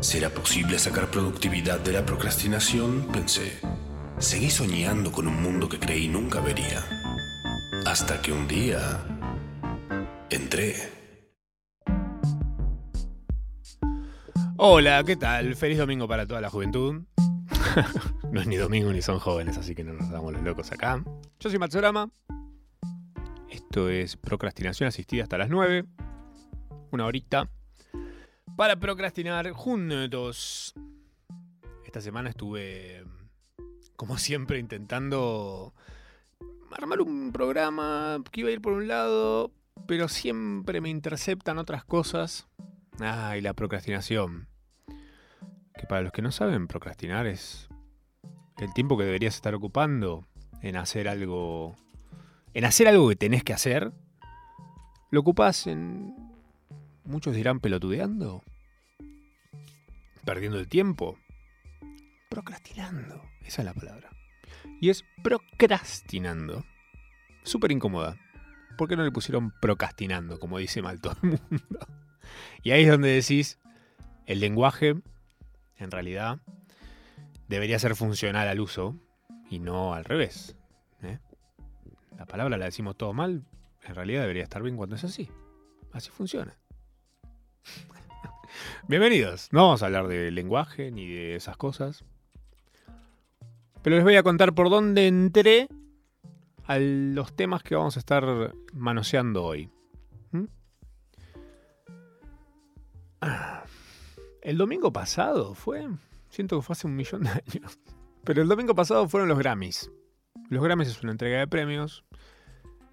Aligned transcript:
¿Será 0.00 0.30
posible 0.30 0.78
sacar 0.78 1.10
productividad 1.10 1.80
de 1.80 1.92
la 1.92 2.06
procrastinación? 2.06 3.06
Pensé. 3.12 3.60
Seguí 4.18 4.50
soñando 4.50 5.12
con 5.12 5.28
un 5.28 5.42
mundo 5.42 5.68
que 5.68 5.78
creí 5.78 6.08
nunca 6.08 6.40
vería. 6.40 6.84
Hasta 7.86 8.20
que 8.20 8.32
un 8.32 8.48
día 8.48 8.78
entré. 10.30 10.74
Hola, 14.56 15.04
¿qué 15.04 15.16
tal? 15.16 15.54
Feliz 15.54 15.78
domingo 15.78 16.08
para 16.08 16.26
toda 16.26 16.40
la 16.40 16.50
juventud. 16.50 17.02
no 18.30 18.40
es 18.40 18.46
ni 18.46 18.56
domingo 18.56 18.92
ni 18.92 19.02
son 19.02 19.18
jóvenes, 19.18 19.58
así 19.58 19.74
que 19.74 19.84
no 19.84 19.92
nos 19.92 20.10
damos 20.10 20.32
los 20.32 20.42
locos 20.42 20.72
acá. 20.72 21.02
Yo 21.38 21.50
soy 21.50 21.58
Matsurama. 21.58 22.10
Esto 23.48 23.88
es 23.88 24.16
procrastinación 24.16 24.88
asistida 24.88 25.22
hasta 25.22 25.38
las 25.38 25.50
9. 25.50 25.84
Una 26.90 27.06
horita. 27.06 27.48
Para 28.56 28.76
procrastinar 28.76 29.50
juntos. 29.52 30.74
Esta 31.84 32.00
semana 32.00 32.30
estuve, 32.30 33.04
como 33.96 34.18
siempre, 34.18 34.58
intentando 34.58 35.74
armar 36.70 37.00
un 37.00 37.32
programa 37.32 38.22
que 38.30 38.40
iba 38.40 38.50
a 38.50 38.52
ir 38.52 38.60
por 38.60 38.74
un 38.74 38.88
lado, 38.88 39.50
pero 39.86 40.08
siempre 40.08 40.80
me 40.80 40.88
interceptan 40.88 41.58
otras 41.58 41.84
cosas. 41.84 42.48
Ay, 43.00 43.40
la 43.40 43.54
procrastinación. 43.54 44.48
Que 45.74 45.86
para 45.88 46.02
los 46.02 46.12
que 46.12 46.22
no 46.22 46.30
saben, 46.30 46.68
procrastinar 46.68 47.26
es 47.26 47.68
el 48.58 48.72
tiempo 48.74 48.98
que 48.98 49.04
deberías 49.04 49.34
estar 49.34 49.54
ocupando 49.54 50.26
en 50.62 50.76
hacer 50.76 51.08
algo. 51.08 51.74
En 52.52 52.64
hacer 52.64 52.88
algo 52.88 53.08
que 53.08 53.16
tenés 53.16 53.42
que 53.42 53.52
hacer. 53.52 53.92
Lo 55.10 55.20
ocupás 55.20 55.66
en. 55.66 56.29
Muchos 57.10 57.34
dirán 57.34 57.58
pelotudeando. 57.58 58.44
Perdiendo 60.24 60.60
el 60.60 60.68
tiempo. 60.68 61.18
Procrastinando. 62.28 63.20
Esa 63.44 63.62
es 63.62 63.66
la 63.66 63.74
palabra. 63.74 64.10
Y 64.80 64.90
es 64.90 65.04
procrastinando. 65.24 66.64
Súper 67.42 67.72
incómoda. 67.72 68.16
¿Por 68.78 68.88
qué 68.88 68.94
no 68.94 69.02
le 69.02 69.10
pusieron 69.10 69.52
procrastinando, 69.60 70.38
como 70.38 70.58
dice 70.58 70.82
mal 70.82 71.00
todo 71.00 71.16
el 71.20 71.30
mundo? 71.30 71.78
Y 72.62 72.70
ahí 72.70 72.84
es 72.84 72.90
donde 72.90 73.08
decís, 73.08 73.58
el 74.26 74.38
lenguaje, 74.38 74.94
en 75.78 75.90
realidad, 75.90 76.38
debería 77.48 77.80
ser 77.80 77.96
funcional 77.96 78.46
al 78.46 78.60
uso 78.60 78.94
y 79.50 79.58
no 79.58 79.94
al 79.94 80.04
revés. 80.04 80.56
¿eh? 81.02 81.18
La 82.16 82.24
palabra 82.24 82.56
la 82.56 82.66
decimos 82.66 82.96
todo 82.96 83.12
mal, 83.12 83.44
en 83.82 83.94
realidad 83.96 84.20
debería 84.20 84.44
estar 84.44 84.62
bien 84.62 84.76
cuando 84.76 84.94
es 84.94 85.02
así. 85.02 85.28
Así 85.92 86.10
funciona. 86.10 86.56
Bienvenidos. 88.88 89.48
No 89.52 89.64
vamos 89.64 89.82
a 89.82 89.86
hablar 89.86 90.08
de 90.08 90.30
lenguaje 90.30 90.90
ni 90.90 91.08
de 91.08 91.36
esas 91.36 91.56
cosas. 91.56 92.04
Pero 93.82 93.96
les 93.96 94.04
voy 94.04 94.16
a 94.16 94.22
contar 94.22 94.54
por 94.54 94.68
dónde 94.70 95.06
entré 95.06 95.68
a 96.66 96.78
los 96.78 97.34
temas 97.34 97.62
que 97.62 97.74
vamos 97.74 97.96
a 97.96 98.00
estar 98.00 98.54
manoseando 98.72 99.44
hoy. 99.44 99.70
¿Mm? 100.32 100.44
El 104.42 104.58
domingo 104.58 104.92
pasado 104.92 105.54
fue. 105.54 105.88
Siento 106.28 106.56
que 106.56 106.62
fue 106.62 106.74
hace 106.74 106.86
un 106.86 106.96
millón 106.96 107.24
de 107.24 107.30
años. 107.30 107.78
Pero 108.24 108.42
el 108.42 108.48
domingo 108.48 108.74
pasado 108.74 109.08
fueron 109.08 109.28
los 109.28 109.38
Grammys. 109.38 109.90
Los 110.48 110.62
Grammys 110.62 110.88
es 110.88 111.02
una 111.02 111.12
entrega 111.12 111.38
de 111.38 111.46
premios 111.46 112.04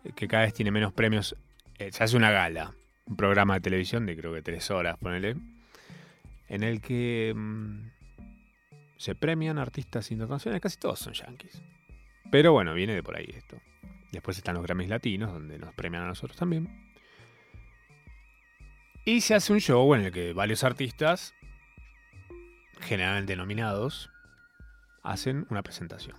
eh, 0.03 0.11
que 0.15 0.27
cada 0.27 0.43
vez 0.43 0.53
tiene 0.53 0.71
menos 0.71 0.93
premios. 0.93 1.35
Eh, 1.77 1.91
se 1.91 2.03
hace 2.03 2.17
una 2.17 2.31
gala, 2.31 2.73
un 3.07 3.15
programa 3.15 3.55
de 3.55 3.61
televisión 3.61 4.05
de 4.05 4.15
creo 4.15 4.33
que 4.33 4.41
tres 4.41 4.69
horas, 4.69 4.97
ponele, 4.97 5.37
en 6.49 6.63
el 6.63 6.81
que 6.81 7.33
mm, 7.35 7.89
se 8.97 9.15
premian 9.15 9.57
artistas 9.57 10.11
internacionales, 10.11 10.61
casi 10.61 10.77
todos 10.77 10.99
son 10.99 11.13
yankees. 11.13 11.61
Pero 12.31 12.51
bueno, 12.51 12.73
viene 12.73 12.93
de 12.93 13.03
por 13.03 13.15
ahí 13.15 13.29
esto. 13.29 13.57
Después 14.11 14.37
están 14.37 14.55
los 14.55 14.63
Grammys 14.63 14.89
latinos, 14.89 15.31
donde 15.31 15.57
nos 15.57 15.73
premian 15.73 16.03
a 16.03 16.07
nosotros 16.07 16.37
también. 16.37 16.91
Y 19.05 19.21
se 19.21 19.35
hace 19.35 19.53
un 19.53 19.59
show 19.59 19.93
en 19.95 20.01
el 20.01 20.11
que 20.11 20.33
varios 20.33 20.63
artistas, 20.63 21.33
generalmente 22.81 23.35
nominados, 23.35 24.09
hacen 25.03 25.45
una 25.49 25.63
presentación. 25.63 26.17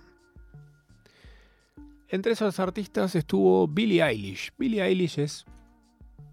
Entre 2.07 2.31
esos 2.31 2.59
artistas 2.59 3.13
estuvo 3.13 3.67
Billie 3.67 4.03
Eilish. 4.03 4.51
Billie 4.57 4.83
Eilish 4.83 5.19
es 5.19 5.45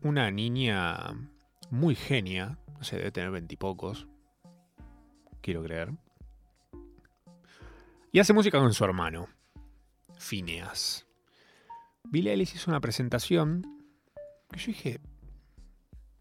una 0.02 0.30
niña 0.30 1.14
muy 1.70 1.94
genia, 1.94 2.58
no 2.78 2.84
sé, 2.84 2.96
debe 2.96 3.12
tener 3.12 3.30
veintipocos, 3.30 4.06
quiero 5.40 5.62
creer. 5.62 5.92
Y 8.12 8.20
hace 8.20 8.32
música 8.32 8.58
con 8.58 8.72
su 8.72 8.84
hermano, 8.84 9.28
Phineas. 10.18 11.06
Billie 12.04 12.32
Eilish 12.32 12.54
hizo 12.54 12.70
una 12.70 12.80
presentación 12.80 13.62
que 14.50 14.58
yo 14.58 14.66
dije, 14.68 15.00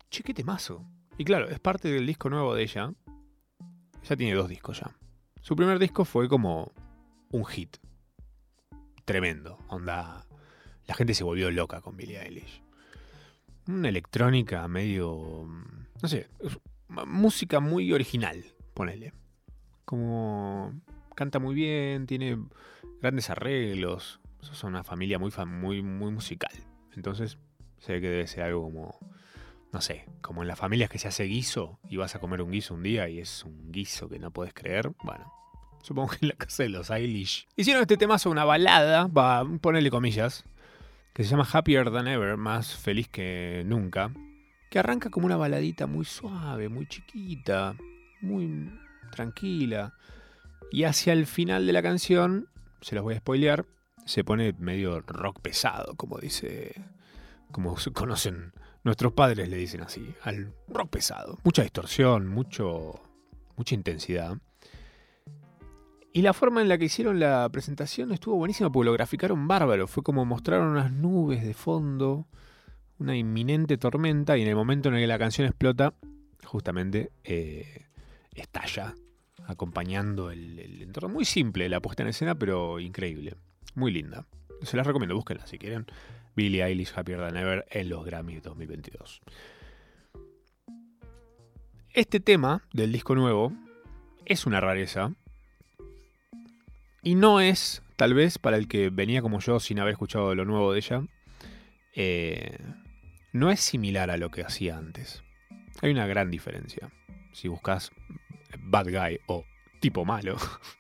che, 0.10 0.24
qué 0.24 0.34
temazo. 0.34 0.86
Y 1.18 1.24
claro, 1.24 1.48
es 1.50 1.60
parte 1.60 1.90
del 1.90 2.06
disco 2.06 2.30
nuevo 2.30 2.56
de 2.56 2.64
ella. 2.64 2.94
Ella 4.04 4.16
tiene 4.18 4.34
dos 4.34 4.50
discos 4.50 4.80
ya. 4.80 4.96
Su 5.42 5.56
primer 5.56 5.80
disco 5.80 6.06
fue 6.06 6.28
como 6.28 6.72
un 7.32 7.46
hit. 7.46 7.78
Tremendo. 9.06 9.60
Onda. 9.70 10.26
La 10.88 10.96
gente 10.96 11.14
se 11.14 11.24
volvió 11.24 11.50
loca 11.52 11.82
con 11.82 11.96
Billie 11.96 12.22
Eilish. 12.22 12.65
Una 13.68 13.90
electrónica 13.90 14.68
medio. 14.68 15.48
No 16.02 16.08
sé. 16.08 16.28
Música 16.88 17.60
muy 17.60 17.92
original, 17.94 18.44
ponele. 18.74 19.14
Como. 19.86 20.74
Canta 21.16 21.40
muy 21.40 21.56
bien, 21.56 22.08
tiene 22.08 22.38
grandes 23.02 23.30
arreglos. 23.30 24.20
Son 24.42 24.72
una 24.72 24.84
familia 24.84 25.18
muy, 25.18 25.32
muy, 25.48 25.82
muy 25.82 26.12
musical. 26.12 26.52
Entonces, 26.96 27.38
se 27.80 27.94
ve 27.94 28.02
que 28.02 28.10
debe 28.10 28.28
ser 28.28 28.44
algo 28.44 28.64
como 28.64 29.00
no 29.76 29.82
sé, 29.82 30.06
como 30.22 30.42
en 30.42 30.48
las 30.48 30.58
familias 30.58 30.90
que 30.90 30.98
se 30.98 31.10
hace 31.10 31.26
guiso 31.26 31.80
y 31.90 31.98
vas 31.98 32.16
a 32.16 32.20
comer 32.20 32.42
un 32.42 32.50
guiso 32.50 32.74
un 32.74 32.82
día 32.82 33.10
y 33.10 33.20
es 33.20 33.44
un 33.44 33.74
guiso 33.74 34.08
que 34.08 34.20
no 34.20 34.32
puedes 34.32 34.54
creer. 34.54 34.94
Bueno, 35.04 35.30
supongo 35.84 36.12
que 36.12 36.20
en 36.22 36.30
la 36.30 36.36
casa 36.36 36.64
de 36.64 36.70
los 36.70 36.90
Eilish. 36.90 37.46
Hicieron 37.58 37.82
este 37.82 37.98
tema 37.98 38.18
sobre 38.18 38.32
una 38.32 38.46
balada, 38.46 39.08
va, 39.08 39.46
ponerle 39.60 39.90
comillas, 39.90 40.46
que 41.16 41.24
se 41.24 41.30
llama 41.30 41.48
Happier 41.50 41.92
Than 41.92 42.10
Ever, 42.10 42.36
más 42.36 42.76
feliz 42.76 43.08
que 43.08 43.64
nunca, 43.66 44.12
que 44.70 44.80
arranca 44.80 45.10
como 45.10 45.26
una 45.26 45.38
baladita 45.38 45.88
muy 45.88 46.04
suave, 46.04 46.68
muy 46.68 46.88
chiquita, 46.88 47.74
muy 48.20 48.70
tranquila. 49.12 49.94
Y 50.72 50.84
hacia 50.84 51.14
el 51.14 51.26
final 51.26 51.66
de 51.66 51.72
la 51.72 51.82
canción, 51.82 52.50
se 52.82 52.96
los 52.96 53.04
voy 53.06 53.14
a 53.14 53.20
spoilear, 53.20 53.66
se 54.06 54.26
pone 54.26 54.54
medio 54.60 55.00
rock 55.00 55.40
pesado, 55.40 55.96
como 55.96 56.18
dice, 56.18 56.84
como 57.50 57.78
conocen 57.94 58.52
Nuestros 58.84 59.14
padres 59.14 59.48
le 59.48 59.56
dicen 59.56 59.82
así, 59.84 60.14
al 60.22 60.54
rock 60.68 60.90
pesado. 60.90 61.40
Mucha 61.46 61.64
distorsión, 61.64 62.28
mucho, 62.28 63.02
mucha 63.56 63.74
intensidad. 63.74 64.38
Y 66.16 66.22
la 66.22 66.32
forma 66.32 66.62
en 66.62 66.70
la 66.70 66.78
que 66.78 66.86
hicieron 66.86 67.20
la 67.20 67.50
presentación 67.50 68.14
estuvo 68.14 68.38
buenísima 68.38 68.72
porque 68.72 68.86
lo 68.86 68.94
graficaron 68.94 69.50
bárbaro. 69.50 69.86
Fue 69.86 70.02
como 70.02 70.24
mostraron 70.24 70.70
unas 70.70 70.90
nubes 70.90 71.44
de 71.44 71.54
fondo, 71.54 72.26
una 73.00 73.18
inminente 73.18 73.78
tormenta 73.78 74.38
y 74.38 74.44
en 74.44 74.48
el 74.48 74.56
momento 74.56 74.88
en 74.88 74.96
el 74.96 75.02
que 75.02 75.08
la 75.08 75.20
canción 75.20 75.46
explota, 75.46 75.94
justamente 76.46 77.12
eh, 77.26 77.88
estalla, 78.34 78.96
acompañando 79.46 80.32
el, 80.32 80.58
el, 80.58 80.84
entorno. 80.84 81.10
Muy 81.10 81.26
simple 81.26 81.68
la 81.68 81.82
puesta 81.82 82.04
en 82.04 82.08
escena, 82.08 82.34
pero 82.34 82.80
increíble. 82.80 83.36
Muy 83.74 83.92
linda. 83.92 84.26
Se 84.62 84.78
las 84.78 84.88
recomiendo, 84.88 85.16
búsquenla 85.16 85.46
si 85.46 85.58
quieren. 85.58 85.86
Billie 86.34 86.64
Eilish 86.64 86.94
Happier 86.96 87.20
Than 87.20 87.36
Ever 87.36 87.66
en 87.70 87.90
los 87.90 88.06
Grammys 88.06 88.42
2022. 88.42 89.22
Este 91.92 92.22
tema 92.22 92.64
del 92.72 92.94
disco 92.94 93.16
nuevo 93.16 93.52
es 94.24 94.46
una 94.46 94.62
rareza 94.62 95.14
y 97.06 97.14
no 97.14 97.40
es, 97.40 97.84
tal 97.96 98.16
vez, 98.16 98.40
para 98.40 98.58
el 98.58 98.68
que 98.68 98.90
venía 98.90 99.22
como 99.22 99.40
yo 99.40 99.60
sin 99.60 99.80
haber 99.80 99.94
escuchado 99.94 100.34
lo 100.34 100.44
nuevo 100.44 100.74
de 100.74 100.80
ella, 100.80 101.04
eh, 101.94 102.58
no 103.32 103.52
es 103.52 103.60
similar 103.60 104.10
a 104.10 104.18
lo 104.18 104.32
que 104.32 104.42
hacía 104.42 104.76
antes. 104.76 105.24
Hay 105.84 105.92
una 105.92 106.08
gran 106.08 106.32
diferencia. 106.32 106.92
si 107.32 107.48
buscas 107.48 107.92
Bad 108.58 108.88
Guy 108.88 109.20
o 109.28 109.46
Tipo 109.80 110.04
Malo, 110.04 110.36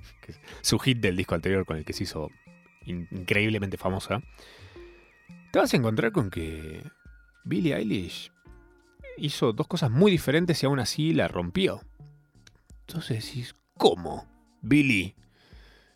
su 0.61 0.79
hit 0.79 0.97
del 0.97 1.15
disco 1.15 1.35
anterior 1.35 1.63
con 1.63 1.77
el 1.77 1.85
que 1.85 1.93
se 1.93 2.05
hizo 2.05 2.31
increíblemente 2.85 3.77
famosa, 3.77 4.23
te 5.51 5.59
vas 5.59 5.73
a 5.75 5.77
encontrar 5.77 6.11
con 6.11 6.31
que 6.31 6.81
Billie 7.43 7.75
Eilish 7.75 8.31
hizo 9.17 9.53
dos 9.53 9.67
cosas 9.67 9.91
muy 9.91 10.11
diferentes 10.11 10.63
y 10.63 10.65
aún 10.65 10.79
así 10.79 11.13
la 11.13 11.27
rompió. 11.27 11.81
Entonces 12.87 13.23
decís, 13.23 13.55
¿cómo? 13.77 14.25
Billie. 14.63 15.15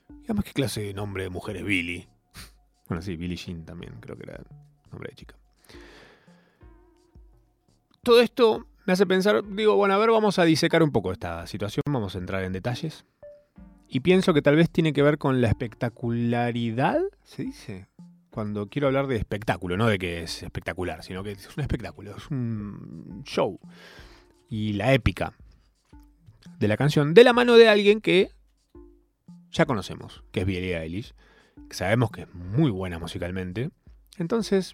Y 0.09 0.25
además, 0.25 0.45
¿qué 0.45 0.53
clase 0.53 0.81
de 0.81 0.93
nombre 0.93 1.23
de 1.23 1.29
mujer 1.29 1.57
es 1.57 1.65
Billie? 1.65 2.07
Bueno, 2.87 3.03
sí, 3.03 3.15
Billie 3.17 3.37
Jean 3.37 3.65
también, 3.65 3.93
creo 3.99 4.17
que 4.17 4.23
era 4.23 4.41
nombre 4.91 5.09
de 5.09 5.15
chica. 5.15 5.35
Todo 8.01 8.21
esto 8.21 8.65
me 8.87 8.93
hace 8.93 9.05
pensar, 9.05 9.43
digo, 9.47 9.75
bueno, 9.75 9.93
a 9.93 9.97
ver, 9.99 10.09
vamos 10.09 10.39
a 10.39 10.43
disecar 10.43 10.81
un 10.81 10.91
poco 10.91 11.11
esta 11.11 11.45
situación, 11.45 11.83
vamos 11.87 12.15
a 12.15 12.17
entrar 12.17 12.43
en 12.43 12.53
detalles. 12.53 13.05
Y 13.87 13.99
pienso 13.99 14.33
que 14.33 14.41
tal 14.41 14.55
vez 14.55 14.69
tiene 14.71 14.93
que 14.93 15.03
ver 15.03 15.19
con 15.19 15.41
la 15.41 15.47
espectacularidad, 15.47 16.99
¿se 17.23 17.43
dice? 17.43 17.87
Cuando 18.31 18.67
quiero 18.67 18.87
hablar 18.87 19.05
de 19.05 19.17
espectáculo, 19.17 19.77
no 19.77 19.87
de 19.87 19.99
que 19.99 20.23
es 20.23 20.41
espectacular, 20.41 21.03
sino 21.03 21.23
que 21.23 21.33
es 21.33 21.55
un 21.55 21.61
espectáculo, 21.61 22.15
es 22.15 22.31
un 22.31 23.21
show. 23.25 23.59
Y 24.49 24.73
la 24.73 24.93
épica 24.93 25.33
de 26.59 26.67
la 26.67 26.77
canción, 26.77 27.13
de 27.13 27.23
la 27.23 27.33
mano 27.33 27.55
de 27.55 27.67
alguien 27.67 28.01
que 28.01 28.31
ya 29.51 29.65
conocemos, 29.65 30.23
que 30.31 30.41
es 30.41 30.45
Billie 30.45 30.77
Eilish, 30.77 31.13
sabemos 31.69 32.11
que 32.11 32.21
es 32.23 32.33
muy 32.33 32.71
buena 32.71 32.99
musicalmente. 32.99 33.69
Entonces, 34.17 34.73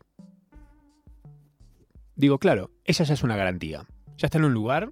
digo, 2.16 2.40
claro, 2.40 2.72
ella 2.84 3.06
ya 3.06 3.14
es 3.14 3.24
una 3.24 3.36
garantía. 3.36 3.86
Ya 4.18 4.28
está 4.28 4.38
en 4.38 4.46
un 4.46 4.54
lugar 4.54 4.92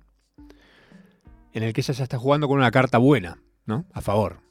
en 1.54 1.64
el 1.64 1.74
que 1.74 1.82
ella 1.82 1.94
ya 1.94 2.04
está 2.04 2.18
jugando 2.18 2.48
con 2.48 2.58
una 2.58 2.72
carta 2.72 2.98
buena. 2.98 3.40
¿no? 3.66 3.86
A 3.94 4.02
favor. 4.02 4.42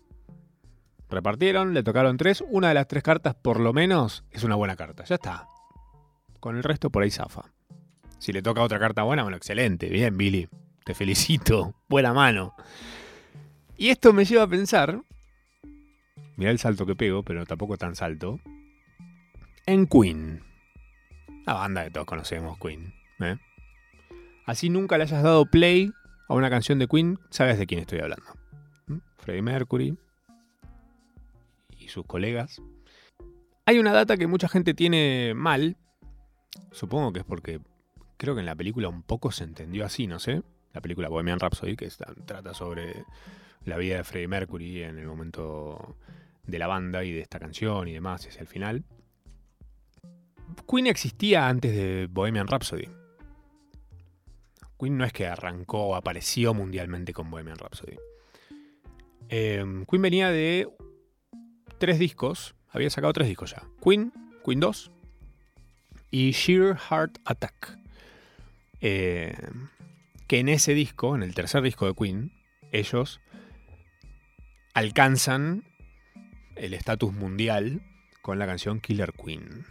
Repartieron, 1.08 1.74
le 1.74 1.82
tocaron 1.82 2.16
tres. 2.16 2.42
Una 2.48 2.68
de 2.68 2.74
las 2.74 2.88
tres 2.88 3.02
cartas, 3.02 3.34
por 3.34 3.60
lo 3.60 3.72
menos, 3.72 4.24
es 4.30 4.44
una 4.44 4.54
buena 4.54 4.76
carta. 4.76 5.04
Ya 5.04 5.16
está. 5.16 5.46
Con 6.40 6.56
el 6.56 6.62
resto 6.62 6.90
por 6.90 7.02
ahí 7.02 7.10
zafa. 7.10 7.52
Si 8.18 8.32
le 8.32 8.42
toca 8.42 8.62
otra 8.62 8.78
carta 8.78 9.02
buena, 9.02 9.22
bueno, 9.22 9.36
excelente. 9.36 9.88
Bien, 9.88 10.16
Billy. 10.16 10.48
Te 10.84 10.94
felicito. 10.94 11.74
Buena 11.88 12.12
mano. 12.12 12.54
Y 13.76 13.90
esto 13.90 14.12
me 14.12 14.24
lleva 14.24 14.44
a 14.44 14.48
pensar. 14.48 15.02
Mirá 16.36 16.50
el 16.50 16.58
salto 16.58 16.86
que 16.86 16.96
pego, 16.96 17.22
pero 17.22 17.44
tampoco 17.46 17.76
tan 17.76 17.94
salto. 17.94 18.40
En 19.66 19.86
Queen. 19.86 20.42
La 21.46 21.54
banda 21.54 21.84
que 21.84 21.90
todos 21.90 22.06
conocemos, 22.06 22.58
Queen. 22.58 22.94
¿eh? 23.20 23.36
Así 24.46 24.70
nunca 24.70 24.98
le 24.98 25.04
hayas 25.04 25.22
dado 25.22 25.46
play 25.46 25.92
a 26.28 26.34
una 26.34 26.50
canción 26.50 26.78
de 26.78 26.88
Queen, 26.88 27.18
sabes 27.30 27.58
de 27.58 27.66
quién 27.66 27.80
estoy 27.80 28.00
hablando. 28.00 28.26
Freddie 29.18 29.42
Mercury 29.42 29.96
y 31.78 31.88
sus 31.88 32.06
colegas. 32.06 32.60
Hay 33.66 33.78
una 33.78 33.92
data 33.92 34.16
que 34.16 34.26
mucha 34.26 34.48
gente 34.48 34.74
tiene 34.74 35.32
mal. 35.34 35.76
Supongo 36.72 37.12
que 37.12 37.20
es 37.20 37.24
porque 37.24 37.60
creo 38.16 38.34
que 38.34 38.40
en 38.40 38.46
la 38.46 38.56
película 38.56 38.88
un 38.88 39.02
poco 39.02 39.30
se 39.30 39.44
entendió 39.44 39.84
así, 39.84 40.06
no 40.06 40.18
sé. 40.18 40.42
La 40.72 40.80
película 40.80 41.08
Bohemian 41.08 41.38
Rhapsody, 41.38 41.76
que 41.76 41.88
trata 42.24 42.54
sobre 42.54 43.04
la 43.64 43.76
vida 43.76 43.98
de 43.98 44.04
Freddie 44.04 44.28
Mercury 44.28 44.82
en 44.82 44.98
el 44.98 45.06
momento 45.06 45.96
de 46.46 46.58
la 46.58 46.66
banda 46.66 47.04
y 47.04 47.12
de 47.12 47.20
esta 47.20 47.38
canción 47.38 47.88
y 47.88 47.92
demás, 47.92 48.26
hacia 48.26 48.40
el 48.40 48.46
final. 48.46 48.84
Queen 50.68 50.86
existía 50.86 51.48
antes 51.48 51.74
de 51.74 52.08
Bohemian 52.10 52.46
Rhapsody. 52.46 52.88
Queen 54.78 54.98
no 54.98 55.04
es 55.04 55.12
que 55.12 55.26
arrancó 55.26 55.88
o 55.88 55.94
apareció 55.94 56.54
mundialmente 56.54 57.12
con 57.12 57.30
Bohemian 57.30 57.58
Rhapsody. 57.58 57.96
Em, 59.28 59.84
Queen 59.86 60.02
venía 60.02 60.30
de 60.30 60.68
tres 61.78 61.98
discos, 61.98 62.54
había 62.68 62.90
sacado 62.90 63.12
tres 63.12 63.28
discos 63.28 63.52
ya. 63.52 63.62
Queen, 63.82 64.12
Queen 64.44 64.60
2 64.60 64.90
y 66.10 66.32
Sheer 66.32 66.76
Heart 66.76 67.18
Attack. 67.24 67.78
Em, 68.80 69.68
que 70.26 70.40
en 70.40 70.48
ese 70.48 70.74
disco, 70.74 71.14
en 71.14 71.22
el 71.22 71.34
tercer 71.34 71.62
disco 71.62 71.86
de 71.86 71.94
Queen, 71.94 72.32
ellos 72.72 73.20
alcanzan 74.74 75.64
el 76.62 76.74
estatus 76.74 77.12
mundial 77.12 77.82
con 78.22 78.38
la 78.38 78.46
canción 78.46 78.78
Killer 78.80 79.12
Queen. 79.12 79.66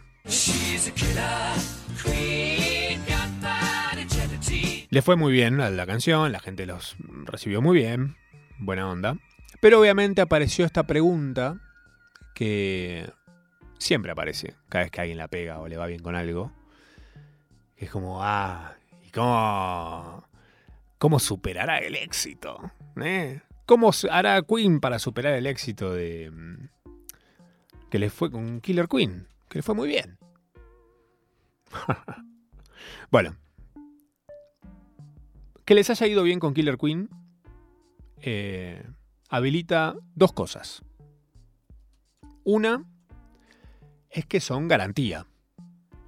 Le 4.90 5.00
fue 5.00 5.16
muy 5.16 5.32
bien 5.32 5.62
a 5.62 5.70
la 5.70 5.86
canción, 5.86 6.30
la 6.30 6.38
gente 6.38 6.66
los 6.66 6.96
recibió 7.24 7.62
muy 7.62 7.78
bien, 7.78 8.16
buena 8.58 8.90
onda. 8.90 9.16
Pero 9.62 9.80
obviamente 9.80 10.20
apareció 10.20 10.66
esta 10.66 10.82
pregunta 10.82 11.58
que 12.34 13.10
siempre 13.78 14.12
aparece 14.12 14.54
cada 14.68 14.84
vez 14.84 14.90
que 14.90 15.00
alguien 15.00 15.16
la 15.16 15.28
pega 15.28 15.60
o 15.60 15.68
le 15.68 15.78
va 15.78 15.86
bien 15.86 16.02
con 16.02 16.14
algo. 16.14 16.52
Es 17.78 17.90
como, 17.90 18.22
ah, 18.22 18.74
¿y 19.02 19.10
cómo, 19.10 20.28
cómo 20.98 21.18
superará 21.18 21.78
el 21.78 21.96
éxito? 21.96 22.70
¿Eh? 23.02 23.40
¿Cómo 23.64 23.92
hará 24.10 24.42
Queen 24.42 24.78
para 24.78 24.98
superar 24.98 25.32
el 25.32 25.46
éxito 25.46 25.94
de 25.94 26.30
que 27.92 27.98
le 27.98 28.08
fue 28.08 28.30
con 28.30 28.62
Killer 28.62 28.88
Queen? 28.88 29.28
Que 29.50 29.58
le 29.58 29.62
fue 29.62 29.74
muy 29.74 29.86
bien. 29.86 30.16
bueno, 33.10 33.36
que 35.66 35.74
les 35.74 35.90
haya 35.90 36.06
ido 36.06 36.22
bien 36.22 36.40
con 36.40 36.54
Killer 36.54 36.78
Queen. 36.78 37.10
Eh, 38.22 38.82
habilita 39.28 39.94
dos 40.14 40.32
cosas. 40.32 40.82
Una 42.44 42.82
es 44.08 44.24
que 44.24 44.40
son 44.40 44.68
garantía. 44.68 45.26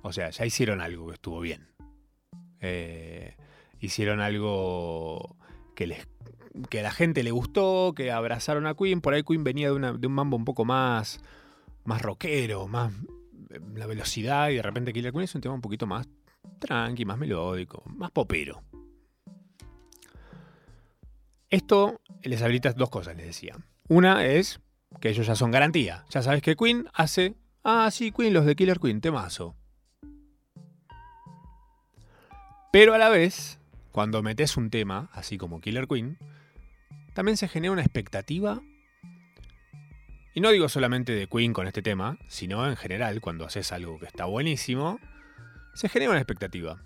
O 0.01 0.11
sea, 0.15 0.31
ya 0.31 0.47
hicieron 0.47 0.81
algo 0.81 1.09
que 1.09 1.15
estuvo 1.17 1.39
bien. 1.41 1.69
Eh, 2.61 3.37
hicieron 3.79 4.21
algo 4.21 5.37
que, 5.77 5.87
les, 5.87 6.09
que 6.71 6.81
a 6.81 6.83
la 6.83 6.93
gente 6.93 7.23
le 7.23 7.31
gustó, 7.31 7.93
que 7.95 8.11
abrazaron 8.11 8.67
a 8.67 8.75
Queen. 8.75 9.03
Por 9.03 9.13
ahí 9.13 9.23
Queen 9.23 9.45
venía 9.45 9.71
de, 9.71 9.99
de 9.99 10.07
un 10.07 10.15
mambo 10.15 10.39
un 10.39 10.47
poco 10.47 10.65
más, 10.65 11.21
más 11.85 12.03
rockero, 12.03 12.67
más 12.67 12.93
eh, 13.51 13.61
la 13.75 13.87
velocidad 13.87 14.51
y 14.51 14.57
de 14.57 14.63
repente 14.63 14.93
Killer 14.93 15.13
Queen 15.13 15.25
es 15.25 15.35
un 15.35 15.41
tema 15.41 15.55
un 15.55 15.61
poquito 15.61 15.87
más 15.87 16.09
tranqui, 16.59 17.05
más 17.05 17.19
melódico, 17.19 17.83
más 17.87 18.11
popero. 18.11 18.63
Esto 21.51 22.01
les 22.23 22.43
habilita 22.43 22.73
dos 22.73 22.91
cosas, 22.91 23.17
les 23.17 23.27
decía. 23.27 23.57
Una 23.89 24.27
es 24.27 24.61
que 25.01 25.11
ellos 25.11 25.27
ya 25.27 25.37
son 25.37 25.51
garantía. 25.51 26.05
Ya 26.11 26.23
sabes 26.23 26.43
que 26.43 26.57
Queen 26.57 26.89
hace. 26.95 27.35
Ah, 27.63 27.91
sí, 27.91 28.11
Queen, 28.11 28.35
los 28.35 28.45
de 28.45 28.57
Killer 28.57 28.81
Queen, 28.81 29.01
temazo. 29.01 29.57
Pero 32.73 32.95
a 32.95 32.99
la 32.99 33.09
vez, 33.09 33.61
cuando 33.93 34.23
metes 34.23 34.57
un 34.57 34.69
tema, 34.69 35.09
así 35.13 35.39
como 35.39 35.61
Killer 35.61 35.87
Queen, 35.87 36.19
también 37.15 37.37
se 37.37 37.47
genera 37.47 37.73
una 37.73 37.83
expectativa. 37.83 38.61
Y 40.37 40.41
no 40.41 40.51
digo 40.51 40.69
solamente 40.69 41.13
de 41.13 41.29
Queen 41.29 41.53
con 41.53 41.69
este 41.69 41.81
tema, 41.81 42.19
sino 42.29 42.69
en 42.69 42.75
general, 42.75 43.21
cuando 43.21 43.45
haces 43.45 43.71
algo 43.71 44.01
que 44.01 44.07
está 44.07 44.25
buenísimo, 44.25 44.99
se 45.75 45.89
genera 45.89 46.11
una 46.11 46.19
expectativa. 46.21 46.83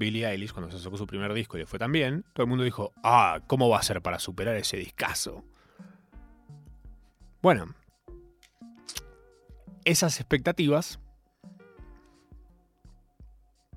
Billie 0.00 0.26
Eilish, 0.26 0.52
cuando 0.52 0.72
se 0.72 0.82
sacó 0.82 0.96
su 0.96 1.06
primer 1.06 1.32
disco 1.32 1.56
y 1.56 1.60
le 1.60 1.66
fue 1.66 1.78
tan 1.78 1.92
bien, 1.92 2.24
todo 2.32 2.42
el 2.42 2.48
mundo 2.48 2.64
dijo, 2.64 2.92
ah, 3.04 3.40
¿cómo 3.46 3.68
va 3.68 3.78
a 3.78 3.82
ser 3.84 4.02
para 4.02 4.18
superar 4.18 4.56
ese 4.56 4.76
discazo? 4.76 5.44
Bueno, 7.40 7.72
esas 9.84 10.18
expectativas 10.18 10.98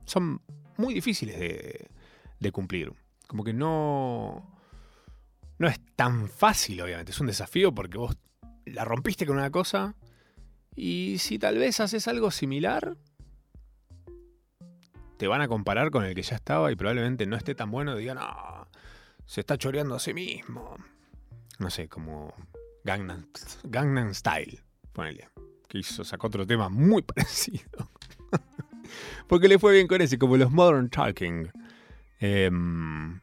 son 0.05 0.41
muy 0.77 0.95
difíciles 0.95 1.39
de, 1.39 1.91
de 2.39 2.51
cumplir. 2.51 2.91
Como 3.27 3.43
que 3.43 3.53
no, 3.53 4.59
no 5.59 5.67
es 5.67 5.79
tan 5.95 6.27
fácil, 6.27 6.81
obviamente. 6.81 7.11
Es 7.11 7.19
un 7.19 7.27
desafío 7.27 7.71
porque 7.71 7.99
vos 7.99 8.17
la 8.65 8.85
rompiste 8.85 9.25
con 9.25 9.37
una 9.37 9.51
cosa 9.51 9.95
y 10.75 11.17
si 11.19 11.39
tal 11.39 11.57
vez 11.57 11.79
haces 11.79 12.07
algo 12.07 12.31
similar, 12.31 12.97
te 15.17 15.27
van 15.27 15.41
a 15.41 15.47
comparar 15.47 15.91
con 15.91 16.05
el 16.05 16.15
que 16.15 16.23
ya 16.23 16.35
estaba 16.35 16.71
y 16.71 16.75
probablemente 16.75 17.25
no 17.25 17.35
esté 17.35 17.53
tan 17.55 17.69
bueno, 17.71 17.95
digan, 17.95 18.17
no, 18.17 18.67
se 19.25 19.41
está 19.41 19.57
choreando 19.57 19.95
a 19.95 19.99
sí 19.99 20.13
mismo. 20.13 20.75
No 21.59 21.69
sé, 21.69 21.87
como 21.87 22.33
Gangnam, 22.83 24.13
Style, 24.13 24.63
ponele, 24.93 25.29
que 25.67 25.79
hizo, 25.79 26.03
sacó 26.03 26.27
otro 26.27 26.47
tema 26.47 26.69
muy 26.69 27.01
parecido. 27.03 27.91
Porque 29.27 29.47
le 29.47 29.59
fue 29.59 29.73
bien 29.73 29.87
con 29.87 30.01
ese, 30.01 30.17
como 30.17 30.37
los 30.37 30.51
Modern 30.51 30.89
Talking. 30.89 31.51
Em, 32.19 33.21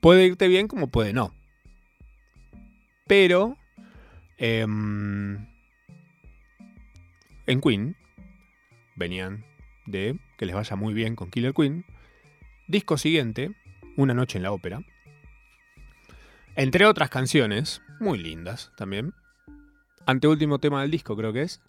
puede 0.00 0.26
irte 0.26 0.46
bien 0.46 0.68
como 0.68 0.88
puede 0.88 1.12
no. 1.12 1.32
Pero 3.06 3.56
em, 4.38 5.46
en 7.46 7.60
Queen 7.60 7.96
venían 8.96 9.44
que 9.90 10.46
les 10.46 10.54
vaya 10.54 10.76
muy 10.76 10.94
bien 10.94 11.16
con 11.16 11.30
Killer 11.30 11.52
Queen. 11.54 11.84
Disco 12.66 12.98
siguiente, 12.98 13.54
Una 13.96 14.14
noche 14.14 14.38
en 14.38 14.44
la 14.44 14.52
ópera, 14.52 14.82
Entre 16.54 16.86
otras 16.86 17.10
canciones, 17.10 17.82
muy 18.00 18.18
lindas 18.18 18.72
también. 18.76 19.14
Anteúltimo 20.06 20.58
tema 20.58 20.82
del 20.82 20.90
disco 20.90 21.16
creo 21.16 21.32
que 21.32 21.42
es. 21.42 21.62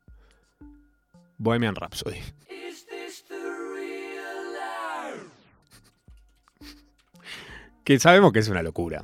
Bohemian 1.38 1.76
Rhapsody. 1.76 2.20
que 7.84 8.00
sabemos 8.00 8.34
que 8.34 8.40
es 8.40 8.50
una 8.50 8.64
locura. 8.64 9.04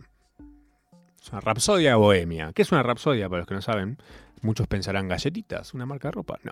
Es 1.26 1.32
una 1.32 1.42
rapsodia 1.42 1.96
bohemia. 1.96 2.54
¿Qué 2.54 2.62
es 2.62 2.72
una 2.72 2.84
rapsodia 2.84 3.28
para 3.28 3.40
los 3.40 3.48
que 3.48 3.56
no 3.56 3.62
saben? 3.64 3.98
Muchos 4.44 4.68
pensarán 4.68 5.08
galletitas, 5.08 5.74
una 5.74 5.88
marca 5.88 6.10
de 6.10 6.12
ropa. 6.12 6.40
No. 6.44 6.52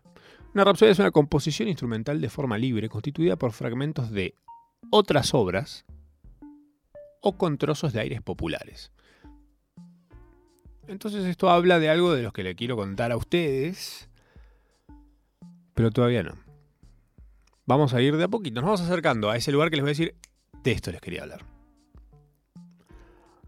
Una 0.56 0.64
rapsodia 0.64 0.92
es 0.92 0.98
una 0.98 1.12
composición 1.12 1.70
instrumental 1.70 2.20
de 2.20 2.28
forma 2.28 2.58
libre 2.58 2.90
constituida 2.90 3.36
por 3.36 3.52
fragmentos 3.52 4.10
de 4.10 4.34
otras 4.90 5.36
obras 5.36 5.86
o 7.22 7.38
con 7.38 7.60
trozos 7.60 7.94
de 7.94 8.00
aires 8.00 8.24
populares. 8.24 8.92
Entonces 10.88 11.24
esto 11.26 11.52
habla 11.52 11.78
de 11.78 11.92
algo 11.92 12.12
de 12.12 12.24
los 12.24 12.34
que 12.34 12.42
le 12.42 12.56
quiero 12.56 12.76
contar 12.76 13.12
a 13.12 13.18
ustedes, 13.18 14.10
pero 15.76 15.92
todavía 15.92 16.24
no. 16.24 16.34
Vamos 17.68 17.94
a 17.94 18.02
ir 18.02 18.18
de 18.18 18.24
a 18.24 18.28
poquito, 18.28 18.56
nos 18.56 18.64
vamos 18.66 18.82
acercando 18.82 19.30
a 19.30 19.38
ese 19.38 19.52
lugar 19.52 19.70
que 19.70 19.76
les 19.76 19.84
voy 19.84 19.90
a 19.90 19.94
decir, 19.94 20.16
de 20.64 20.72
esto 20.72 20.92
les 20.92 21.00
quería 21.00 21.22
hablar. 21.22 21.53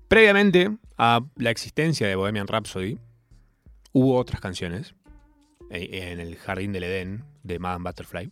Previamente 0.07 0.77
a 0.97 1.21
la 1.35 1.49
existencia 1.49 2.07
de 2.07 2.15
Bohemian 2.15 2.47
Rhapsody, 2.47 2.99
hubo 3.91 4.17
otras 4.17 4.39
canciones 4.39 4.93
eh, 5.71 6.11
en 6.11 6.19
el 6.19 6.35
Jardín 6.37 6.73
del 6.73 6.83
Edén 6.83 7.23
de 7.43 7.59
Madame 7.59 7.89
Butterfly. 7.89 8.31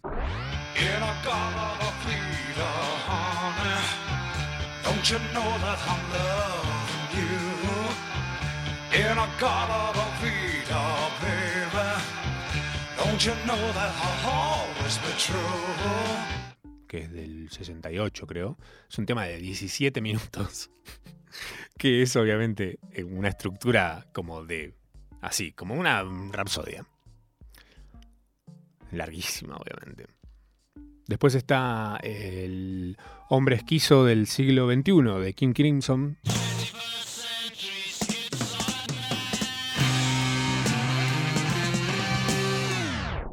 Que 16.93 16.99
es 16.99 17.11
del 17.11 17.49
68, 17.49 18.27
creo. 18.27 18.55
Es 18.87 18.99
un 18.99 19.07
tema 19.07 19.25
de 19.25 19.39
17 19.39 19.99
minutos. 19.99 20.69
que 21.79 22.03
es 22.03 22.15
obviamente 22.15 22.77
una 23.03 23.29
estructura 23.29 24.05
como 24.13 24.45
de. 24.45 24.75
Así, 25.19 25.53
como 25.53 25.73
una 25.73 26.03
rapsodia. 26.31 26.85
Larguísima, 28.91 29.55
obviamente. 29.55 30.05
Después 31.07 31.33
está 31.33 31.97
el 32.03 32.95
hombre 33.27 33.55
esquizo 33.55 34.05
del 34.05 34.27
siglo 34.27 34.71
XXI 34.71 35.19
de 35.19 35.33
King 35.33 35.53
Crimson. 35.53 36.19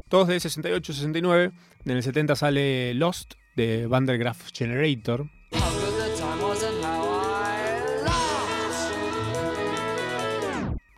Todos 0.09 0.29
de 0.29 0.41
68, 0.41 0.95
69. 0.95 1.53
En 1.85 1.93
el 1.93 2.03
70 2.03 2.37
sale 2.37 2.95
Lost 2.95 3.35
de 3.57 3.87
Vandergraaf 3.87 4.51
Generator. 4.53 5.27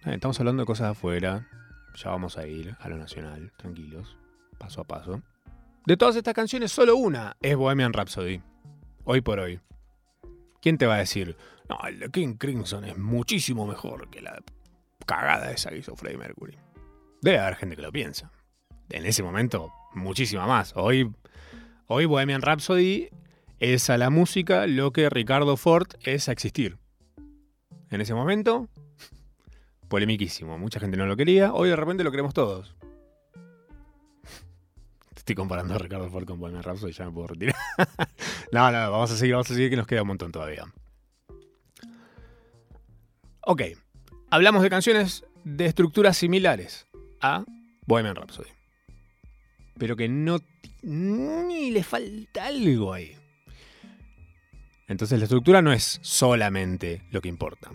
Eh, 0.04 0.14
estamos 0.14 0.38
hablando 0.40 0.62
de 0.62 0.66
cosas 0.66 0.90
afuera. 0.90 1.48
Ya 1.94 2.10
vamos 2.10 2.38
a 2.38 2.46
ir 2.46 2.76
a 2.80 2.88
lo 2.88 2.96
nacional, 2.96 3.52
tranquilos, 3.56 4.16
paso 4.58 4.80
a 4.80 4.84
paso. 4.84 5.22
De 5.86 5.96
todas 5.96 6.16
estas 6.16 6.34
canciones, 6.34 6.72
solo 6.72 6.96
una 6.96 7.36
es 7.40 7.56
Bohemian 7.56 7.92
Rhapsody. 7.92 8.40
Hoy 9.04 9.20
por 9.20 9.40
hoy. 9.40 9.60
¿Quién 10.60 10.78
te 10.78 10.86
va 10.86 10.94
a 10.94 10.98
decir? 10.98 11.36
No, 11.68 11.78
el 11.86 11.98
de 11.98 12.10
King 12.10 12.36
Crimson 12.36 12.84
es 12.84 12.96
muchísimo 12.96 13.66
mejor 13.66 14.08
que 14.10 14.22
la 14.22 14.42
cagada 15.06 15.50
esa 15.50 15.70
que 15.70 15.78
hizo 15.78 15.96
Freddie 15.96 16.18
Mercury. 16.18 16.56
Debe 17.20 17.38
haber 17.38 17.56
gente 17.56 17.76
que 17.76 17.82
lo 17.82 17.92
piensa 17.92 18.30
en 18.90 19.06
ese 19.06 19.22
momento 19.22 19.72
muchísima 19.94 20.46
más. 20.46 20.72
Hoy, 20.76 21.12
hoy 21.86 22.06
Bohemian 22.06 22.42
Rhapsody 22.42 23.08
es 23.58 23.90
a 23.90 23.98
la 23.98 24.10
música 24.10 24.66
lo 24.66 24.92
que 24.92 25.08
Ricardo 25.08 25.56
Ford 25.56 25.88
es 26.00 26.28
a 26.28 26.32
existir. 26.32 26.78
En 27.90 28.00
ese 28.00 28.14
momento, 28.14 28.68
polemiquísimo. 29.88 30.58
Mucha 30.58 30.80
gente 30.80 30.96
no 30.96 31.06
lo 31.06 31.16
quería. 31.16 31.52
Hoy 31.52 31.68
de 31.68 31.76
repente 31.76 32.02
lo 32.02 32.10
queremos 32.10 32.34
todos. 32.34 32.74
Estoy 35.16 35.34
comparando 35.34 35.74
a 35.74 35.78
Ricardo 35.78 36.10
Ford 36.10 36.24
con 36.24 36.40
Bohemian 36.40 36.62
Rhapsody, 36.62 36.92
ya 36.92 37.04
me 37.04 37.12
puedo 37.12 37.28
retirar. 37.28 37.56
no, 38.52 38.72
no, 38.72 38.90
vamos 38.90 39.10
a 39.10 39.16
seguir, 39.16 39.34
vamos 39.34 39.50
a 39.50 39.54
seguir 39.54 39.70
que 39.70 39.76
nos 39.76 39.86
queda 39.86 40.02
un 40.02 40.08
montón 40.08 40.32
todavía. 40.32 40.64
Ok, 43.42 43.62
hablamos 44.30 44.62
de 44.62 44.70
canciones 44.70 45.24
de 45.44 45.66
estructuras 45.66 46.16
similares 46.16 46.86
a 47.20 47.44
Bohemian 47.86 48.16
Rhapsody 48.16 48.61
pero 49.82 49.96
que 49.96 50.08
no 50.08 50.38
ni 50.82 51.72
le 51.72 51.82
falta 51.82 52.46
algo 52.46 52.92
ahí. 52.92 53.16
Entonces 54.86 55.18
la 55.18 55.24
estructura 55.24 55.60
no 55.60 55.72
es 55.72 55.98
solamente 56.02 57.02
lo 57.10 57.20
que 57.20 57.28
importa. 57.28 57.72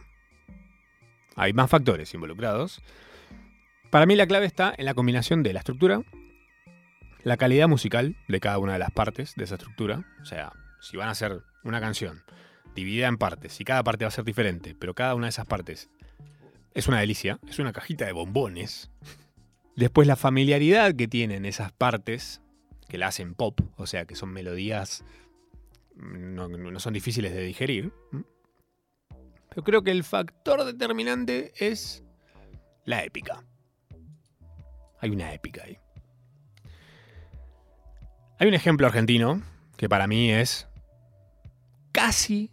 Hay 1.36 1.52
más 1.52 1.70
factores 1.70 2.14
involucrados. 2.14 2.82
Para 3.90 4.06
mí 4.06 4.16
la 4.16 4.26
clave 4.26 4.46
está 4.46 4.74
en 4.78 4.86
la 4.86 4.94
combinación 4.94 5.44
de 5.44 5.52
la 5.52 5.60
estructura, 5.60 6.02
la 7.24 7.36
calidad 7.36 7.68
musical 7.68 8.16
de 8.30 8.40
cada 8.40 8.58
una 8.60 8.72
de 8.72 8.80
las 8.80 8.92
partes 8.92 9.36
de 9.36 9.44
esa 9.44 9.56
estructura. 9.56 10.06
O 10.22 10.26
sea, 10.26 10.54
si 10.80 10.96
van 10.96 11.10
a 11.10 11.12
hacer 11.12 11.42
una 11.66 11.82
canción 11.82 12.24
dividida 12.74 13.10
en 13.10 13.18
partes 13.18 13.60
y 13.60 13.66
cada 13.66 13.84
parte 13.84 14.06
va 14.06 14.08
a 14.08 14.12
ser 14.12 14.24
diferente, 14.24 14.76
pero 14.80 14.94
cada 14.94 15.14
una 15.14 15.26
de 15.26 15.32
esas 15.32 15.46
partes 15.46 15.90
es 16.74 16.88
una 16.88 17.02
delicia, 17.02 17.38
es 17.50 17.60
una 17.60 17.74
cajita 17.74 18.06
de 18.06 18.14
bombones, 18.14 18.92
Después 19.78 20.08
la 20.08 20.16
familiaridad 20.16 20.96
que 20.96 21.08
tienen 21.08 21.46
esas 21.46 21.72
partes, 21.72 22.42
que 22.90 22.98
la 22.98 23.08
hacen 23.08 23.36
pop, 23.36 23.62
o 23.76 23.86
sea, 23.86 24.06
que 24.06 24.16
son 24.16 24.34
melodías, 24.34 25.06
mm, 25.96 26.34
no, 26.34 26.80
son 26.80 26.94
difíciles 26.94 27.32
de 27.32 27.44
digerir. 27.44 27.94
Pero 29.50 29.64
creo 29.64 29.84
que 29.84 29.92
el 29.92 30.04
factor 30.04 30.66
determinante 30.66 31.54
es 31.60 32.04
la 32.86 33.04
épica. 33.04 33.44
Hay 35.00 35.12
una 35.12 35.32
épica 35.32 35.64
ahí. 35.64 35.78
Hay 38.40 38.48
un 38.48 38.56
ejemplo 38.56 38.88
argentino 38.88 39.44
que 39.78 39.88
para 39.88 40.08
mí 40.08 40.32
es 40.32 40.68
casi, 41.92 42.52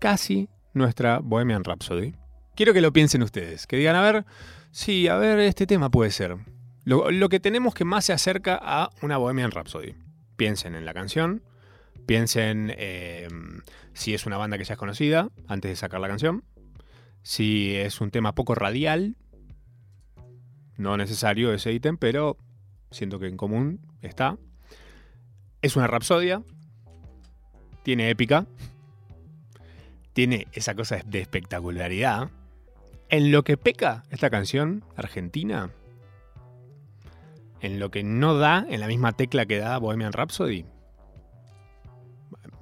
casi 0.00 0.48
nuestra 0.72 1.20
Bohemian 1.20 1.62
Rhapsody. 1.62 2.16
Quiero 2.56 2.72
que 2.72 2.80
lo 2.80 2.92
piensen 2.92 3.22
ustedes, 3.22 3.68
que 3.68 3.76
digan, 3.76 3.94
a 3.94 4.02
ver, 4.02 4.24
Sí, 4.74 5.06
a 5.06 5.14
ver, 5.14 5.38
este 5.38 5.68
tema 5.68 5.88
puede 5.88 6.10
ser. 6.10 6.36
Lo, 6.82 7.28
que 7.28 7.38
tenemos 7.38 7.74
que 7.74 7.84
más 7.84 8.06
se 8.06 8.12
acerca 8.12 8.58
a 8.60 8.90
una 9.02 9.18
Bohemian 9.18 9.52
Rhapsody. 9.52 9.94
Piensen 10.34 10.74
en 10.74 10.84
la 10.84 10.92
canción, 10.92 11.44
piensen 12.06 12.74
em, 12.76 13.60
si 13.92 14.14
es 14.14 14.26
una 14.26 14.36
banda 14.36 14.58
que 14.58 14.64
ya 14.64 14.74
es 14.74 14.78
conocida 14.78 15.30
antes 15.46 15.70
de 15.70 15.76
sacar 15.76 16.00
la 16.00 16.08
canción, 16.08 16.42
si 17.22 17.76
es 17.76 18.00
un 18.00 18.10
tema 18.10 18.34
poco 18.34 18.56
radial, 18.56 19.16
no 20.76 20.96
necesario 20.96 21.54
ese 21.54 21.72
ítem, 21.72 21.96
pero 21.96 22.36
siento 22.90 23.20
que 23.20 23.28
en 23.28 23.36
común 23.36 23.80
está. 24.02 24.38
Es 25.62 25.76
una 25.76 25.86
rapsodia, 25.86 26.42
tiene 27.84 28.10
épica, 28.10 28.44
tiene 30.14 30.48
esa 30.52 30.74
cosa 30.74 31.00
de 31.06 31.20
espectacularidad 31.20 32.28
en 33.08 33.30
lo 33.30 33.44
que 33.44 33.56
peca 33.56 34.04
esta 34.10 34.30
canción 34.30 34.84
argentina, 34.96 35.70
en 37.60 37.78
lo 37.78 37.90
que 37.90 38.02
no 38.02 38.34
da 38.34 38.66
en 38.68 38.80
la 38.80 38.86
misma 38.86 39.12
tecla 39.12 39.46
que 39.46 39.58
da 39.58 39.78
Bohemian 39.78 40.12
Rhapsody, 40.12 40.64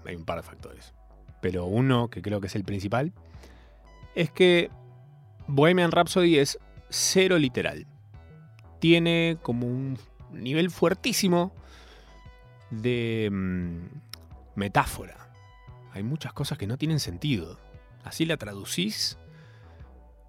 hay 0.07 0.17
un 0.17 0.25
par 0.25 0.39
de 0.39 0.43
factores. 0.43 0.95
Pero 1.41 1.67
uno 1.67 2.09
que 2.09 2.23
creo 2.23 2.41
que 2.41 2.47
es 2.47 2.55
el 2.55 2.65
principal 2.65 3.13
es 4.15 4.31
que 4.31 4.71
Bohemian 5.47 5.91
Rhapsody 5.91 6.39
es 6.39 6.59
cero 6.89 7.39
literal. 7.39 7.87
Tiene 8.79 9.39
como 9.43 9.67
un 9.67 9.99
nivel 10.33 10.71
fuertísimo 10.71 11.53
de 12.71 13.29
mm, 13.31 13.79
metáfora. 14.55 15.29
Hay 15.93 16.03
muchas 16.03 16.33
cosas 16.33 16.59
que 16.59 16.67
no 16.67 16.79
tienen 16.79 17.01
sentido. 17.01 17.59
Así 18.05 18.25
la 18.25 18.37
traducís 18.37 19.19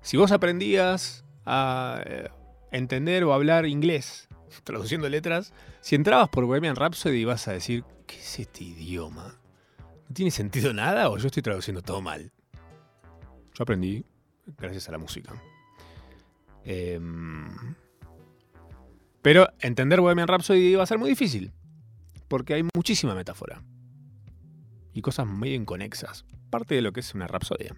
si 0.04 0.18
vos 0.18 0.32
aprendías 0.32 1.24
a 1.46 2.04
eh, 2.06 2.30
entender 2.72 3.24
o 3.24 3.34
hablar 3.34 3.66
inglés 3.66 4.28
traduciendo 4.64 5.10
letras, 5.10 5.54
si 5.82 5.96
entrabas 5.96 6.30
por 6.30 6.46
Bohemian 6.46 6.76
Rhapsody 6.76 7.18
ibas 7.18 7.48
a 7.48 7.54
decir, 7.54 7.84
¿qué 8.06 8.18
es 8.20 8.40
este 8.40 8.66
idioma? 8.66 9.40
¿No 9.80 10.14
tiene 10.14 10.30
sentido 10.30 10.74
nada 10.74 11.10
o 11.10 11.18
yo 11.18 11.28
estoy 11.28 11.42
traduciendo 11.42 11.82
todo 11.82 12.02
mal? 12.02 12.32
Yo 13.54 13.64
aprendí 13.64 14.06
gracias 14.58 14.90
a 14.90 14.92
la 14.92 14.98
música. 14.98 15.34
Em, 16.66 17.76
pero 19.22 19.48
entender 19.60 20.02
Bohemian 20.02 20.28
Rhapsody 20.28 20.74
iba 20.74 20.84
a 20.84 20.88
ser 20.88 20.98
muy 20.98 21.10
difícil, 21.10 21.54
porque 22.28 22.54
hay 22.54 22.64
muchísima 22.76 23.16
metáfora 23.16 23.64
y 24.94 25.02
cosas 25.02 25.28
muy 25.28 25.54
inconexas, 25.54 26.26
parte 26.50 26.76
de 26.76 26.82
lo 26.82 26.92
que 26.92 27.00
es 27.00 27.14
una 27.14 27.28
rapsodia. 27.28 27.76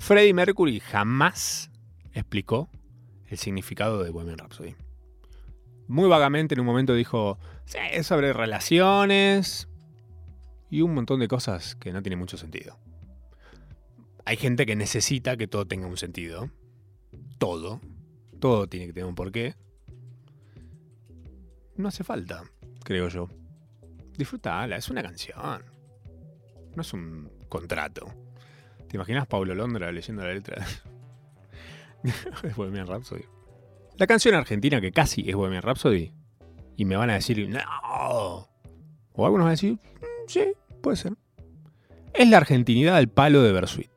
Freddie 0.00 0.32
Mercury 0.32 0.80
jamás 0.80 1.70
explicó 2.14 2.70
el 3.28 3.36
significado 3.38 4.02
de 4.02 4.10
Bohemian 4.10 4.38
Rhapsody. 4.38 4.74
Muy 5.86 6.08
vagamente 6.08 6.54
en 6.54 6.60
un 6.60 6.66
momento 6.66 6.94
dijo, 6.94 7.38
sí, 7.66 7.78
es 7.92 8.06
sobre 8.06 8.32
relaciones 8.32 9.68
y 10.70 10.80
un 10.80 10.94
montón 10.94 11.20
de 11.20 11.28
cosas 11.28 11.76
que 11.76 11.92
no 11.92 12.02
tienen 12.02 12.18
mucho 12.18 12.38
sentido. 12.38 12.78
Hay 14.24 14.36
gente 14.36 14.64
que 14.64 14.74
necesita 14.74 15.36
que 15.36 15.46
todo 15.46 15.66
tenga 15.66 15.86
un 15.86 15.98
sentido. 15.98 16.50
Todo. 17.38 17.80
Todo 18.40 18.68
tiene 18.68 18.86
que 18.86 18.94
tener 18.94 19.06
un 19.06 19.14
porqué. 19.14 19.54
No 21.76 21.88
hace 21.88 22.04
falta, 22.04 22.44
creo 22.84 23.08
yo. 23.08 23.28
Disfrutala, 24.16 24.76
es 24.76 24.88
una 24.88 25.02
canción. 25.02 25.62
No 26.74 26.82
es 26.82 26.92
un 26.94 27.30
contrato. 27.48 28.29
¿Te 28.90 28.96
imaginas 28.96 29.28
Pablo 29.28 29.54
Londra 29.54 29.92
leyendo 29.92 30.24
la 30.24 30.34
letra 30.34 30.66
de 32.42 32.48
Bohemian 32.56 32.88
Rhapsody? 32.88 33.22
La 33.96 34.08
canción 34.08 34.34
argentina 34.34 34.80
que 34.80 34.90
casi 34.90 35.30
es 35.30 35.36
Bohemian 35.36 35.62
Rhapsody. 35.62 36.12
Y 36.76 36.84
me 36.86 36.96
van 36.96 37.08
a 37.10 37.14
decir, 37.14 37.48
no. 37.48 37.60
O 39.12 39.24
algunos 39.24 39.44
van 39.44 39.48
a 39.48 39.50
decir, 39.52 39.74
"Mm, 39.74 40.26
sí, 40.26 40.40
puede 40.82 40.96
ser. 40.96 41.12
Es 42.14 42.28
la 42.28 42.38
argentinidad 42.38 42.96
al 42.96 43.06
palo 43.08 43.42
de 43.42 43.52
Bersuit. 43.52 43.90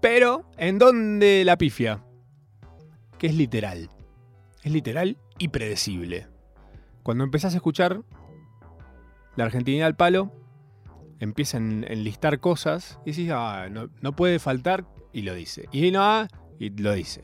Pero, 0.00 0.44
¿en 0.56 0.78
dónde 0.78 1.44
la 1.44 1.58
pifia? 1.58 2.04
Que 3.18 3.26
es 3.26 3.34
literal. 3.34 3.90
Es 4.62 4.70
literal 4.70 5.16
y 5.38 5.48
predecible. 5.48 6.28
Cuando 7.02 7.24
empezás 7.24 7.54
a 7.54 7.56
escuchar 7.56 8.02
la 9.36 9.44
argentinidad 9.44 9.86
al 9.86 9.96
palo, 9.96 10.32
empiezan 11.20 11.84
a 11.84 11.92
enlistar 11.92 12.40
cosas 12.40 12.98
y 13.04 13.10
decís, 13.10 13.30
ah, 13.32 13.68
no, 13.68 14.16
puede 14.16 14.38
faltar, 14.38 14.86
y 15.12 15.22
lo 15.22 15.34
dice. 15.34 15.68
Y 15.72 15.90
no, 15.90 16.02
ah, 16.02 16.28
y 16.58 16.70
lo 16.70 16.92
dice. 16.92 17.22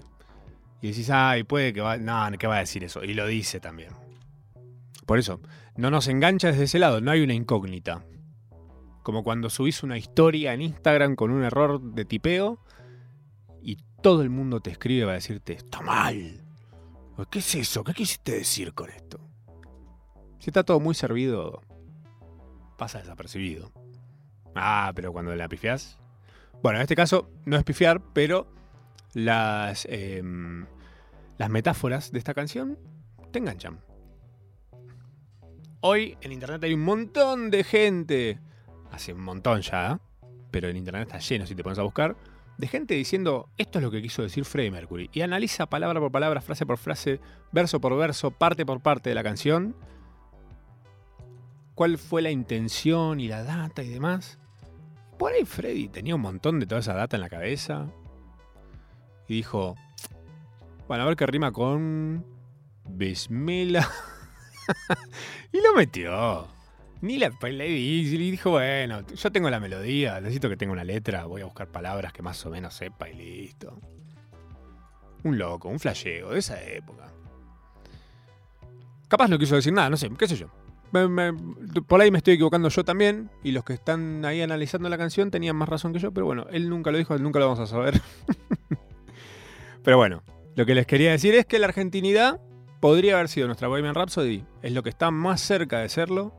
Y 0.80 0.88
decís, 0.88 1.10
ay, 1.10 1.44
puede 1.44 1.72
que 1.72 1.80
va, 1.80 1.98
no, 1.98 2.38
¿qué 2.38 2.46
va 2.46 2.56
a 2.56 2.60
decir 2.60 2.84
eso? 2.84 3.04
Y 3.04 3.14
lo 3.14 3.26
dice 3.26 3.60
también. 3.60 3.90
Por 5.06 5.18
eso, 5.18 5.40
no 5.76 5.90
nos 5.90 6.08
engancha 6.08 6.48
desde 6.48 6.64
ese 6.64 6.78
lado, 6.78 7.00
no 7.00 7.10
hay 7.10 7.22
una 7.22 7.34
incógnita. 7.34 8.04
Como 9.02 9.24
cuando 9.24 9.50
subís 9.50 9.82
una 9.82 9.98
historia 9.98 10.52
en 10.52 10.62
Instagram 10.62 11.16
con 11.16 11.30
un 11.30 11.42
error 11.42 11.80
de 11.80 12.04
tipeo 12.04 12.62
y 13.62 13.78
todo 14.02 14.22
el 14.22 14.30
mundo 14.30 14.60
te 14.60 14.70
escribe 14.70 15.04
para 15.04 15.14
decirte, 15.14 15.54
está 15.54 15.80
mal. 15.80 16.44
¿Qué 17.30 17.40
es 17.40 17.54
eso? 17.54 17.84
¿Qué 17.84 17.92
quisiste 17.92 18.32
decir 18.32 18.72
con 18.72 18.88
esto? 18.90 19.20
Si 20.38 20.48
está 20.48 20.62
todo 20.62 20.80
muy 20.80 20.94
servido, 20.94 21.60
pasa 22.80 22.98
desapercibido. 22.98 23.70
Ah, 24.54 24.90
pero 24.96 25.12
cuando 25.12 25.36
la 25.36 25.48
pifiás. 25.48 25.98
Bueno, 26.62 26.78
en 26.78 26.82
este 26.82 26.96
caso 26.96 27.30
no 27.44 27.58
es 27.58 27.62
pifiar, 27.62 28.00
pero 28.14 28.50
las, 29.12 29.86
em, 29.90 30.66
las 31.36 31.50
metáforas 31.50 32.10
de 32.10 32.18
esta 32.18 32.32
canción 32.32 32.78
te 33.30 33.38
enganchan. 33.38 33.80
Hoy 35.82 36.16
en 36.22 36.32
internet 36.32 36.64
hay 36.64 36.72
un 36.72 36.80
montón 36.80 37.50
de 37.50 37.64
gente, 37.64 38.40
hace 38.90 39.12
un 39.12 39.24
montón 39.24 39.60
ya, 39.60 40.00
pero 40.50 40.68
en 40.68 40.76
internet 40.78 41.02
está 41.02 41.18
lleno 41.18 41.44
si 41.44 41.54
te 41.54 41.62
pones 41.62 41.78
a 41.78 41.82
buscar, 41.82 42.16
de 42.56 42.66
gente 42.66 42.94
diciendo 42.94 43.50
esto 43.58 43.78
es 43.78 43.84
lo 43.84 43.90
que 43.90 44.00
quiso 44.00 44.22
decir 44.22 44.46
Freddie 44.46 44.70
Mercury. 44.70 45.10
Y 45.12 45.20
analiza 45.20 45.66
palabra 45.66 46.00
por 46.00 46.10
palabra, 46.10 46.40
frase 46.40 46.64
por 46.64 46.78
frase, 46.78 47.20
verso 47.52 47.78
por 47.78 47.94
verso, 47.98 48.30
parte 48.30 48.64
por 48.64 48.80
parte 48.80 49.10
de 49.10 49.14
la 49.14 49.22
canción. 49.22 49.76
Cuál 51.80 51.96
fue 51.96 52.20
la 52.20 52.30
intención 52.30 53.20
y 53.20 53.28
la 53.28 53.42
data 53.42 53.82
y 53.82 53.88
demás. 53.88 54.38
Por 55.18 55.32
ahí 55.32 55.46
Freddy 55.46 55.88
tenía 55.88 56.14
un 56.14 56.20
montón 56.20 56.60
de 56.60 56.66
toda 56.66 56.82
esa 56.82 56.92
data 56.92 57.16
en 57.16 57.22
la 57.22 57.30
cabeza. 57.30 57.90
Y 59.26 59.36
dijo, 59.36 59.76
bueno, 60.86 61.04
a 61.04 61.06
ver 61.06 61.16
qué 61.16 61.24
rima 61.24 61.52
con 61.52 62.22
Bismillah. 62.86 63.88
y 65.52 65.62
lo 65.62 65.72
metió. 65.74 66.48
Ni 67.00 67.16
la 67.16 67.30
le 67.40 67.64
di- 67.64 68.14
y 68.14 68.30
dijo, 68.30 68.50
bueno, 68.50 69.00
yo 69.06 69.32
tengo 69.32 69.48
la 69.48 69.58
melodía, 69.58 70.20
necesito 70.20 70.50
que 70.50 70.58
tenga 70.58 70.74
una 70.74 70.84
letra, 70.84 71.24
voy 71.24 71.40
a 71.40 71.46
buscar 71.46 71.68
palabras 71.68 72.12
que 72.12 72.20
más 72.20 72.44
o 72.44 72.50
menos 72.50 72.74
sepa 72.74 73.08
y 73.08 73.14
listo. 73.14 73.80
Un 75.24 75.38
loco, 75.38 75.70
un 75.70 75.80
flasheo 75.80 76.32
de 76.32 76.40
esa 76.40 76.62
época. 76.62 77.10
Capaz 79.08 79.28
no 79.28 79.38
quiso 79.38 79.54
decir 79.54 79.72
nada, 79.72 79.88
no 79.88 79.96
sé, 79.96 80.10
qué 80.10 80.28
sé 80.28 80.36
yo. 80.36 80.59
Por 80.90 82.00
ahí 82.00 82.10
me 82.10 82.18
estoy 82.18 82.34
equivocando 82.34 82.68
yo 82.68 82.84
también, 82.84 83.30
y 83.44 83.52
los 83.52 83.64
que 83.64 83.74
están 83.74 84.24
ahí 84.24 84.42
analizando 84.42 84.88
la 84.88 84.98
canción 84.98 85.30
tenían 85.30 85.56
más 85.56 85.68
razón 85.68 85.92
que 85.92 85.98
yo, 85.98 86.12
pero 86.12 86.26
bueno, 86.26 86.46
él 86.50 86.68
nunca 86.68 86.90
lo 86.90 86.98
dijo, 86.98 87.16
nunca 87.18 87.38
lo 87.38 87.46
vamos 87.46 87.60
a 87.60 87.66
saber. 87.66 88.00
pero 89.84 89.96
bueno, 89.96 90.22
lo 90.56 90.66
que 90.66 90.74
les 90.74 90.86
quería 90.86 91.12
decir 91.12 91.34
es 91.34 91.46
que 91.46 91.58
la 91.58 91.66
argentinidad 91.66 92.40
podría 92.80 93.14
haber 93.14 93.28
sido 93.28 93.46
nuestra 93.46 93.68
Bohemian 93.68 93.94
Rhapsody, 93.94 94.44
es 94.62 94.72
lo 94.72 94.82
que 94.82 94.90
está 94.90 95.10
más 95.10 95.40
cerca 95.40 95.78
de 95.78 95.88
serlo, 95.88 96.34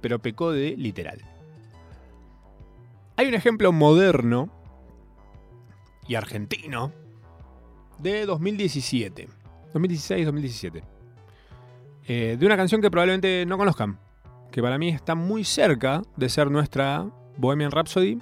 pero 0.00 0.18
pecó 0.18 0.50
de 0.50 0.76
literal. 0.76 1.20
Hay 3.16 3.28
un 3.28 3.34
ejemplo 3.34 3.70
moderno 3.72 4.50
y 6.08 6.16
argentino 6.16 6.92
de 7.98 8.26
2017, 8.26 9.28
2016-2017, 9.72 10.82
eh, 12.06 12.36
de 12.38 12.46
una 12.46 12.56
canción 12.56 12.80
que 12.80 12.90
probablemente 12.90 13.44
no 13.46 13.56
conozcan, 13.56 13.98
que 14.50 14.62
para 14.62 14.78
mí 14.78 14.88
está 14.88 15.14
muy 15.14 15.44
cerca 15.44 16.02
de 16.16 16.28
ser 16.28 16.50
nuestra 16.50 17.08
Bohemian 17.36 17.70
Rhapsody. 17.70 18.18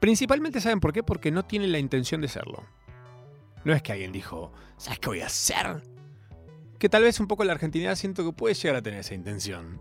Principalmente, 0.00 0.60
¿saben 0.60 0.80
por 0.80 0.92
qué? 0.92 1.02
Porque 1.02 1.30
no 1.30 1.44
tiene 1.44 1.68
la 1.68 1.78
intención 1.78 2.20
de 2.20 2.28
serlo. 2.28 2.64
No 3.64 3.72
es 3.72 3.82
que 3.82 3.92
alguien 3.92 4.10
dijo, 4.10 4.52
¿sabes 4.76 4.98
qué 4.98 5.08
voy 5.08 5.20
a 5.20 5.26
hacer? 5.26 5.82
Que 6.78 6.88
tal 6.88 7.04
vez 7.04 7.20
un 7.20 7.28
poco 7.28 7.44
la 7.44 7.52
argentinidad 7.52 7.94
siento 7.94 8.24
que 8.24 8.32
puede 8.32 8.54
llegar 8.54 8.76
a 8.76 8.82
tener 8.82 9.00
esa 9.00 9.14
intención. 9.14 9.80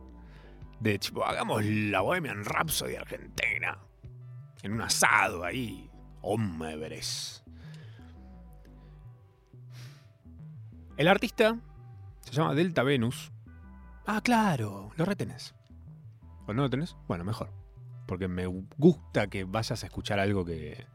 De 0.79 0.99
tipo, 0.99 1.25
hagamos 1.25 1.65
la 1.65 2.01
Bohemian 2.01 2.45
Rhapsody 2.45 2.95
argentina. 2.95 3.79
En 4.61 4.73
un 4.73 4.81
asado 4.81 5.43
ahí. 5.43 5.89
Hombres. 6.21 7.43
El 10.97 11.07
artista 11.07 11.57
se 12.31 12.37
llama 12.37 12.55
Delta 12.55 12.83
Venus. 12.83 13.33
Ah, 14.05 14.21
claro, 14.21 14.91
lo 14.95 15.05
retenés. 15.05 15.53
¿O 16.47 16.53
no 16.53 16.63
lo 16.63 16.69
tenés? 16.69 16.95
Bueno, 17.07 17.23
mejor. 17.25 17.51
Porque 18.07 18.27
me 18.27 18.45
gusta 18.45 19.27
que 19.27 19.43
vayas 19.43 19.83
a 19.83 19.85
escuchar 19.85 20.19
algo 20.19 20.45
que, 20.45 20.85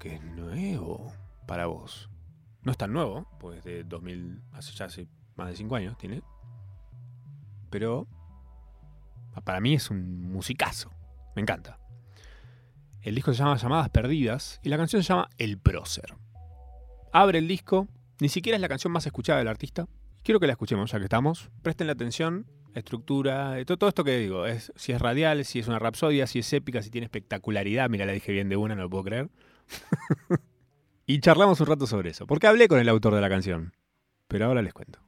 que 0.00 0.16
es 0.16 0.22
nuevo 0.24 1.12
para 1.46 1.66
vos. 1.66 2.10
No 2.62 2.72
es 2.72 2.78
tan 2.78 2.92
nuevo, 2.92 3.26
pues 3.38 3.62
de 3.62 3.84
2000, 3.84 4.42
hace 4.52 4.72
ya 4.72 4.86
hace 4.86 5.08
más 5.36 5.48
de 5.48 5.56
5 5.56 5.76
años 5.76 5.96
tiene. 5.96 6.22
Pero 7.70 8.08
para 9.44 9.60
mí 9.60 9.74
es 9.74 9.88
un 9.90 10.32
musicazo. 10.32 10.90
Me 11.36 11.42
encanta. 11.42 11.78
El 13.02 13.14
disco 13.14 13.32
se 13.32 13.38
llama 13.38 13.56
Llamadas 13.56 13.88
Perdidas 13.90 14.60
y 14.64 14.68
la 14.68 14.76
canción 14.76 15.02
se 15.02 15.08
llama 15.08 15.28
El 15.38 15.58
Prócer. 15.58 16.16
Abre 17.12 17.38
el 17.38 17.46
disco, 17.46 17.86
ni 18.20 18.28
siquiera 18.28 18.56
es 18.56 18.60
la 18.60 18.68
canción 18.68 18.92
más 18.92 19.06
escuchada 19.06 19.38
del 19.38 19.48
artista. 19.48 19.86
Quiero 20.22 20.40
que 20.40 20.46
la 20.46 20.52
escuchemos 20.52 20.90
ya 20.90 20.98
que 20.98 21.04
estamos. 21.04 21.50
Presten 21.62 21.86
la 21.86 21.94
atención, 21.94 22.46
estructura, 22.74 23.58
eh, 23.58 23.64
todo, 23.64 23.88
esto 23.88 24.04
que 24.04 24.18
digo. 24.18 24.46
Es, 24.46 24.72
si 24.76 24.92
es 24.92 25.00
radial, 25.00 25.44
si 25.44 25.58
es 25.58 25.68
una 25.68 25.78
rapsodia, 25.78 26.26
si 26.26 26.40
es 26.40 26.52
épica, 26.52 26.82
si 26.82 26.90
tiene 26.90 27.06
espectacularidad. 27.06 27.88
Mira, 27.88 28.06
la 28.06 28.12
dije 28.12 28.32
bien 28.32 28.48
de 28.48 28.56
una, 28.56 28.74
no 28.74 28.82
lo 28.82 28.90
puedo 28.90 29.04
creer. 29.04 29.30
y 31.06 31.20
charlamos 31.20 31.60
un 31.60 31.66
rato 31.66 31.86
sobre 31.86 32.10
eso. 32.10 32.26
Porque 32.26 32.46
hablé 32.46 32.68
con 32.68 32.78
el 32.78 32.88
autor 32.88 33.14
de 33.14 33.20
la 33.20 33.28
canción. 33.28 33.72
Pero 34.28 34.46
ahora 34.46 34.62
les 34.62 34.74
cuento. 34.74 35.00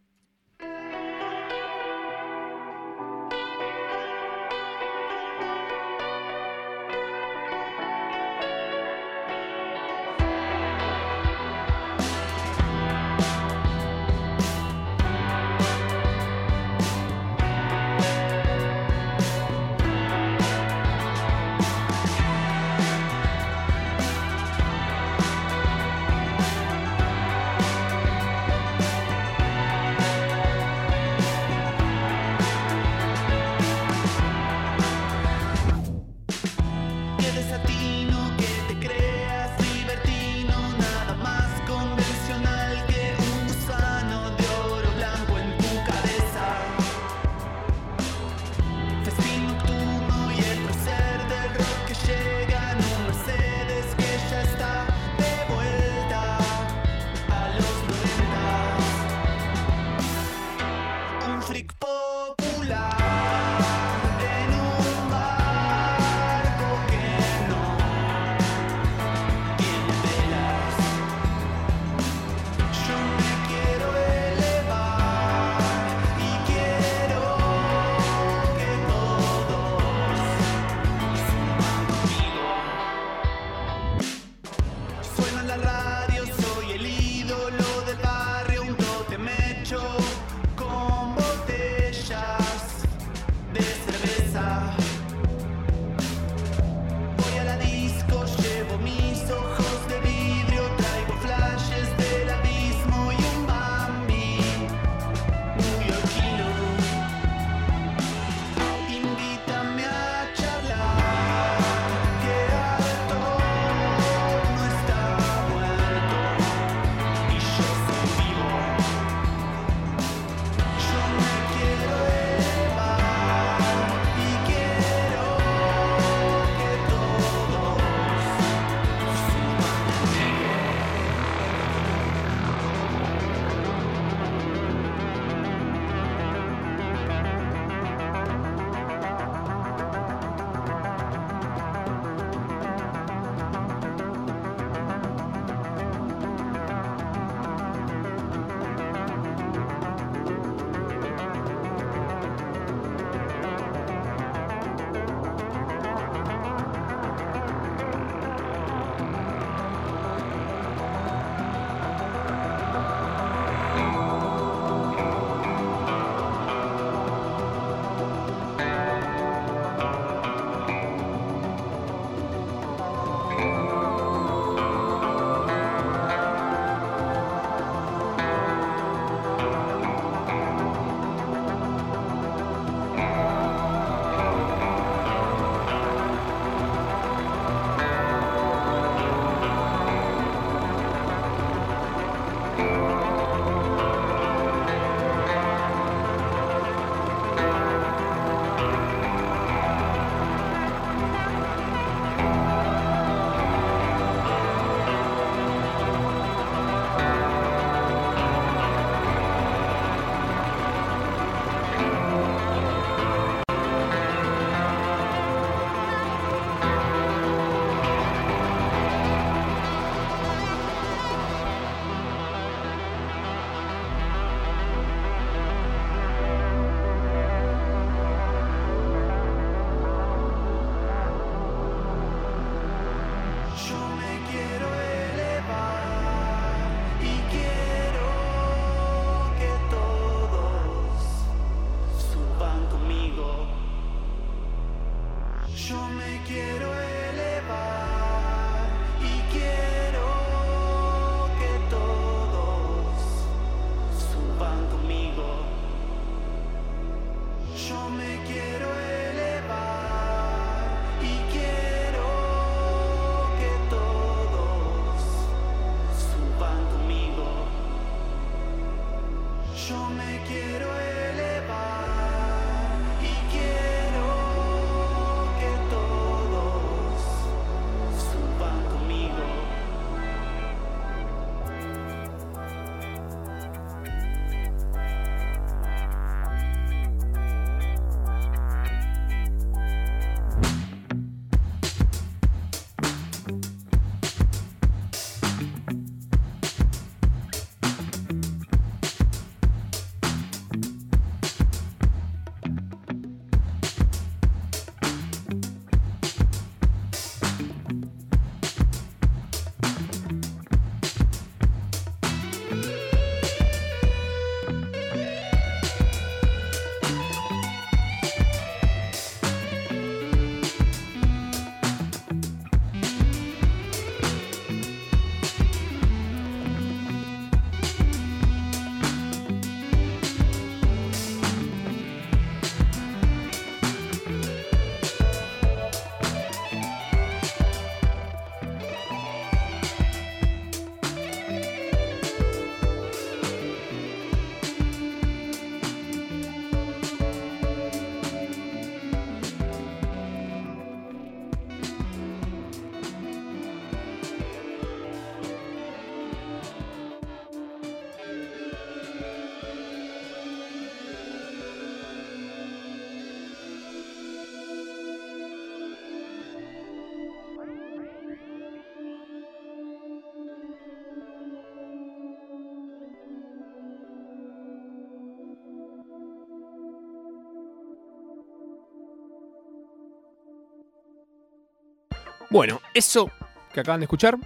Bueno, 382.32 382.62
eso 382.72 383.10
que 383.52 383.60
acaban 383.60 383.80
de 383.80 383.84
escuchar 383.84 384.18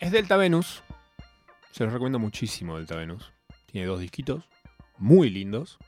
es 0.00 0.10
Delta 0.10 0.36
Venus. 0.36 0.82
Se 1.70 1.84
los 1.84 1.92
recomiendo 1.92 2.18
muchísimo 2.18 2.76
Delta 2.76 2.96
Venus. 2.96 3.32
Tiene 3.66 3.86
dos 3.86 4.00
disquitos 4.00 4.48
muy 4.96 5.30
lindos. 5.30 5.78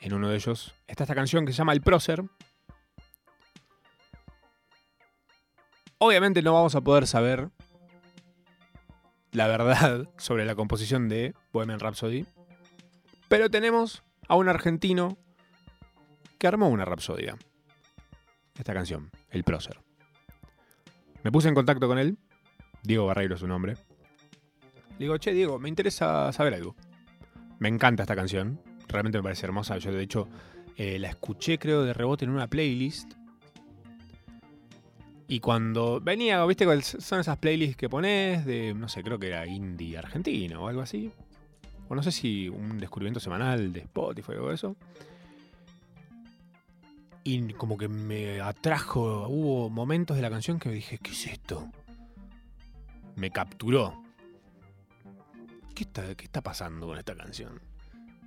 En 0.00 0.12
uno 0.12 0.28
de 0.28 0.34
ellos 0.34 0.74
está 0.88 1.04
esta 1.04 1.14
canción 1.14 1.46
que 1.46 1.52
se 1.52 1.58
llama 1.58 1.72
El 1.72 1.82
Prócer. 1.82 2.24
Obviamente 5.98 6.42
no 6.42 6.52
vamos 6.52 6.74
a 6.74 6.80
poder 6.80 7.06
saber 7.06 7.48
la 9.30 9.46
verdad 9.46 10.08
sobre 10.18 10.46
la 10.46 10.56
composición 10.56 11.08
de 11.08 11.32
Bohemian 11.52 11.78
Rhapsody. 11.78 12.26
Pero 13.28 13.48
tenemos 13.48 14.02
a 14.26 14.34
un 14.34 14.48
argentino 14.48 15.16
que 16.40 16.48
armó 16.48 16.70
una 16.70 16.84
rapsodia 16.84 17.38
esta 18.58 18.74
canción, 18.74 19.10
El 19.34 19.44
Prócer. 19.44 19.80
Me 21.22 21.32
puse 21.32 21.48
en 21.48 21.54
contacto 21.54 21.88
con 21.88 21.98
él, 21.98 22.16
Diego 22.82 23.06
Barreiro 23.06 23.34
es 23.34 23.40
su 23.40 23.48
nombre. 23.48 23.74
Le 24.92 25.06
digo, 25.06 25.18
che, 25.18 25.32
Diego, 25.32 25.58
me 25.58 25.68
interesa 25.68 26.32
saber 26.32 26.54
algo. 26.54 26.76
Me 27.58 27.68
encanta 27.68 28.04
esta 28.04 28.14
canción, 28.14 28.60
realmente 28.88 29.18
me 29.18 29.24
parece 29.24 29.46
hermosa. 29.46 29.78
Yo, 29.78 29.92
de 29.92 30.02
hecho, 30.02 30.28
eh, 30.76 30.98
la 30.98 31.08
escuché, 31.08 31.58
creo, 31.58 31.82
de 31.82 31.92
rebote 31.92 32.24
en 32.24 32.30
una 32.30 32.46
playlist. 32.46 33.14
Y 35.26 35.40
cuando 35.40 36.00
venía, 36.00 36.44
¿viste? 36.44 36.66
Son 36.82 37.18
esas 37.18 37.38
playlists 37.38 37.76
que 37.76 37.88
pones 37.88 38.44
de, 38.44 38.74
no 38.74 38.88
sé, 38.88 39.02
creo 39.02 39.18
que 39.18 39.28
era 39.28 39.46
indie 39.46 39.98
argentino 39.98 40.62
o 40.62 40.68
algo 40.68 40.82
así. 40.82 41.10
O 41.88 41.94
no 41.94 42.02
sé 42.02 42.12
si 42.12 42.48
un 42.48 42.78
descubrimiento 42.78 43.20
semanal 43.20 43.72
de 43.72 43.80
Spotify 43.80 44.32
o 44.32 44.52
eso 44.52 44.76
y 47.24 47.54
como 47.54 47.78
que 47.78 47.88
me 47.88 48.40
atrajo, 48.42 49.26
hubo 49.28 49.70
momentos 49.70 50.16
de 50.16 50.22
la 50.22 50.28
canción 50.28 50.58
que 50.58 50.68
me 50.68 50.74
dije, 50.74 50.98
¿qué 50.98 51.10
es 51.10 51.26
esto? 51.26 51.70
Me 53.16 53.30
capturó. 53.30 54.02
¿Qué 55.74 55.84
está, 55.84 56.14
qué 56.14 56.24
está 56.24 56.42
pasando 56.42 56.86
con 56.86 56.98
esta 56.98 57.16
canción? 57.16 57.60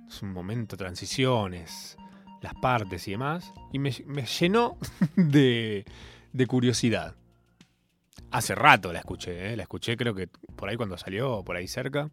Es 0.08 0.20
un 0.22 0.32
momento, 0.32 0.76
transiciones, 0.76 1.96
las 2.42 2.54
partes 2.54 3.06
y 3.06 3.12
demás, 3.12 3.52
y 3.72 3.78
me, 3.78 3.92
llenó 3.92 4.76
de, 5.16 5.84
de, 6.32 6.46
curiosidad. 6.46 7.14
Hace 8.32 8.56
rato 8.56 8.92
la 8.92 8.98
escuché, 8.98 9.52
¿eh? 9.52 9.56
la 9.56 9.62
escuché 9.62 9.96
creo 9.96 10.14
que 10.14 10.26
por 10.26 10.68
ahí 10.68 10.76
cuando 10.76 10.98
salió, 10.98 11.44
por 11.44 11.56
ahí 11.56 11.68
cerca. 11.68 12.10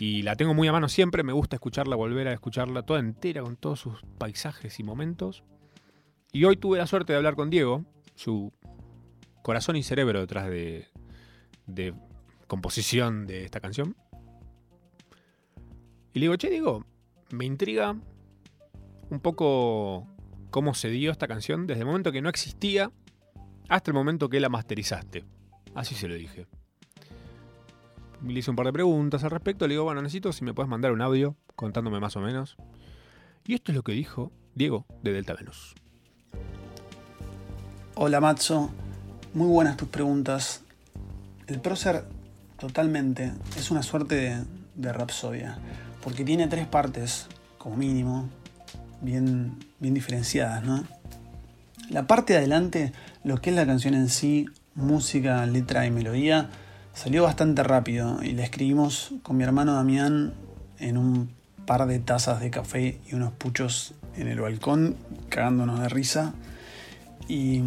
Y 0.00 0.22
la 0.22 0.34
tengo 0.34 0.54
muy 0.54 0.66
a 0.66 0.72
mano 0.72 0.88
siempre, 0.88 1.22
me 1.22 1.34
gusta 1.34 1.56
escucharla, 1.56 1.94
volver 1.94 2.26
a 2.26 2.32
escucharla 2.32 2.80
toda 2.84 3.00
entera 3.00 3.42
con 3.42 3.56
todos 3.56 3.80
sus 3.80 4.02
paisajes 4.16 4.80
y 4.80 4.82
momentos. 4.82 5.44
Y 6.32 6.44
hoy 6.44 6.56
tuve 6.56 6.78
la 6.78 6.86
suerte 6.86 7.12
de 7.12 7.18
hablar 7.18 7.34
con 7.34 7.50
Diego, 7.50 7.84
su 8.14 8.50
corazón 9.42 9.76
y 9.76 9.82
cerebro 9.82 10.20
detrás 10.20 10.48
de, 10.48 10.88
de 11.66 11.92
composición 12.46 13.26
de 13.26 13.44
esta 13.44 13.60
canción. 13.60 13.94
Y 16.14 16.20
le 16.20 16.24
digo, 16.24 16.36
che, 16.36 16.48
Diego, 16.48 16.86
me 17.30 17.44
intriga 17.44 17.94
un 19.10 19.20
poco 19.20 20.08
cómo 20.50 20.72
se 20.72 20.88
dio 20.88 21.10
esta 21.10 21.28
canción 21.28 21.66
desde 21.66 21.80
el 21.80 21.86
momento 21.86 22.10
que 22.10 22.22
no 22.22 22.30
existía 22.30 22.90
hasta 23.68 23.90
el 23.90 23.94
momento 23.94 24.30
que 24.30 24.40
la 24.40 24.48
masterizaste. 24.48 25.26
Así 25.74 25.94
se 25.94 26.08
lo 26.08 26.14
dije 26.14 26.46
le 28.26 28.38
hice 28.38 28.50
un 28.50 28.56
par 28.56 28.66
de 28.66 28.72
preguntas 28.72 29.24
al 29.24 29.30
respecto. 29.30 29.66
Le 29.66 29.74
digo, 29.74 29.84
bueno, 29.84 30.02
necesito 30.02 30.32
si 30.32 30.44
me 30.44 30.54
puedes 30.54 30.68
mandar 30.68 30.92
un 30.92 31.02
audio 31.02 31.36
contándome 31.56 32.00
más 32.00 32.16
o 32.16 32.20
menos. 32.20 32.56
Y 33.46 33.54
esto 33.54 33.72
es 33.72 33.76
lo 33.76 33.82
que 33.82 33.92
dijo 33.92 34.32
Diego 34.54 34.86
de 35.02 35.12
Delta 35.12 35.34
Venus. 35.34 35.74
Hola 37.94 38.20
Matzo, 38.20 38.70
muy 39.34 39.48
buenas 39.48 39.76
tus 39.76 39.88
preguntas. 39.88 40.62
El 41.46 41.60
prócer 41.60 42.04
totalmente 42.58 43.32
es 43.56 43.70
una 43.70 43.82
suerte 43.82 44.14
de, 44.14 44.44
de 44.74 44.92
rapsodia, 44.92 45.58
porque 46.02 46.24
tiene 46.24 46.46
tres 46.46 46.66
partes, 46.66 47.26
como 47.58 47.76
mínimo, 47.76 48.28
bien, 49.00 49.58
bien 49.80 49.94
diferenciadas, 49.94 50.64
¿no? 50.64 50.84
La 51.90 52.06
parte 52.06 52.34
de 52.34 52.38
adelante, 52.38 52.92
lo 53.24 53.40
que 53.40 53.50
es 53.50 53.56
la 53.56 53.66
canción 53.66 53.94
en 53.94 54.08
sí, 54.08 54.46
música, 54.74 55.44
letra 55.46 55.86
y 55.86 55.90
melodía, 55.90 56.48
Salió 57.02 57.22
bastante 57.22 57.62
rápido 57.62 58.22
y 58.22 58.32
la 58.32 58.44
escribimos 58.44 59.14
con 59.22 59.38
mi 59.38 59.44
hermano 59.44 59.72
Damián 59.72 60.34
en 60.78 60.98
un 60.98 61.30
par 61.64 61.86
de 61.86 61.98
tazas 61.98 62.40
de 62.40 62.50
café 62.50 63.00
y 63.10 63.14
unos 63.14 63.32
puchos 63.32 63.94
en 64.16 64.28
el 64.28 64.38
balcón, 64.38 64.96
cagándonos 65.30 65.80
de 65.80 65.88
risa. 65.88 66.34
Y, 67.26 67.62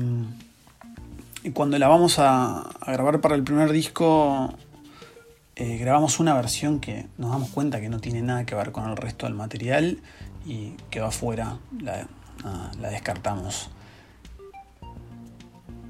cuando 1.55 1.79
la 1.79 1.87
vamos 1.87 2.19
a, 2.19 2.69
grabar 2.85 3.21
para 3.21 3.33
el 3.33 3.43
primer 3.43 3.71
disco, 3.71 4.53
eh, 5.55 5.77
grabamos 5.77 6.19
una 6.19 6.35
versión 6.35 6.79
que 6.79 7.07
nos 7.17 7.31
damos 7.31 7.49
cuenta 7.49 7.81
que 7.81 7.89
no 7.89 7.99
tiene 7.99 8.21
nada 8.21 8.45
que 8.45 8.53
ver 8.53 8.71
con 8.71 8.87
el 8.87 8.95
resto 8.95 9.25
del 9.25 9.33
material 9.33 9.97
y 10.45 10.73
quedó 10.91 11.05
afuera, 11.05 11.57
la, 11.81 12.05
la 12.79 12.89
descartamos. 12.91 13.71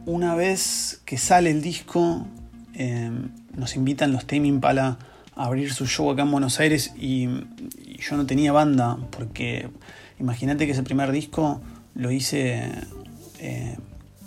una 0.05 0.33
vez 0.33 1.01
que 1.03 1.17
sale 1.17 1.49
el 1.51 1.61
disco, 1.61 2.25
eh, 2.73 3.11
nos 3.55 3.75
invitan 3.75 4.11
los 4.11 4.25
Tame 4.25 4.47
Impala 4.47 4.97
a 5.35 5.45
abrir 5.45 5.73
su 5.73 5.85
show 5.85 6.09
acá 6.11 6.23
en 6.23 6.31
Buenos 6.31 6.59
Aires 6.59 6.93
y, 6.97 7.27
yo 7.99 8.17
no 8.17 8.25
tenía 8.25 8.51
banda 8.51 8.97
porque 9.11 9.69
imagínate 10.19 10.65
que 10.65 10.73
ese 10.73 10.83
primer 10.83 11.13
disco 11.13 11.61
lo 11.95 12.11
hice 12.11 12.69
eh, 13.39 13.77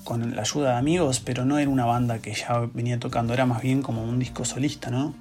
con 0.03 0.35
la 0.35 0.41
ayuda 0.41 0.71
de 0.71 0.77
amigos, 0.77 1.21
pero 1.21 1.45
no 1.45 1.59
era 1.59 1.69
una 1.69 1.85
banda 1.85 2.21
que 2.21 2.33
ya 2.33 2.61
venía 2.73 2.99
tocando, 2.99 3.35
era 3.35 3.45
más 3.45 3.61
bien 3.61 3.83
como 3.83 4.03
un 4.03 4.19
disco 4.19 4.47
solista, 4.47 4.91
¿no? 4.91 5.15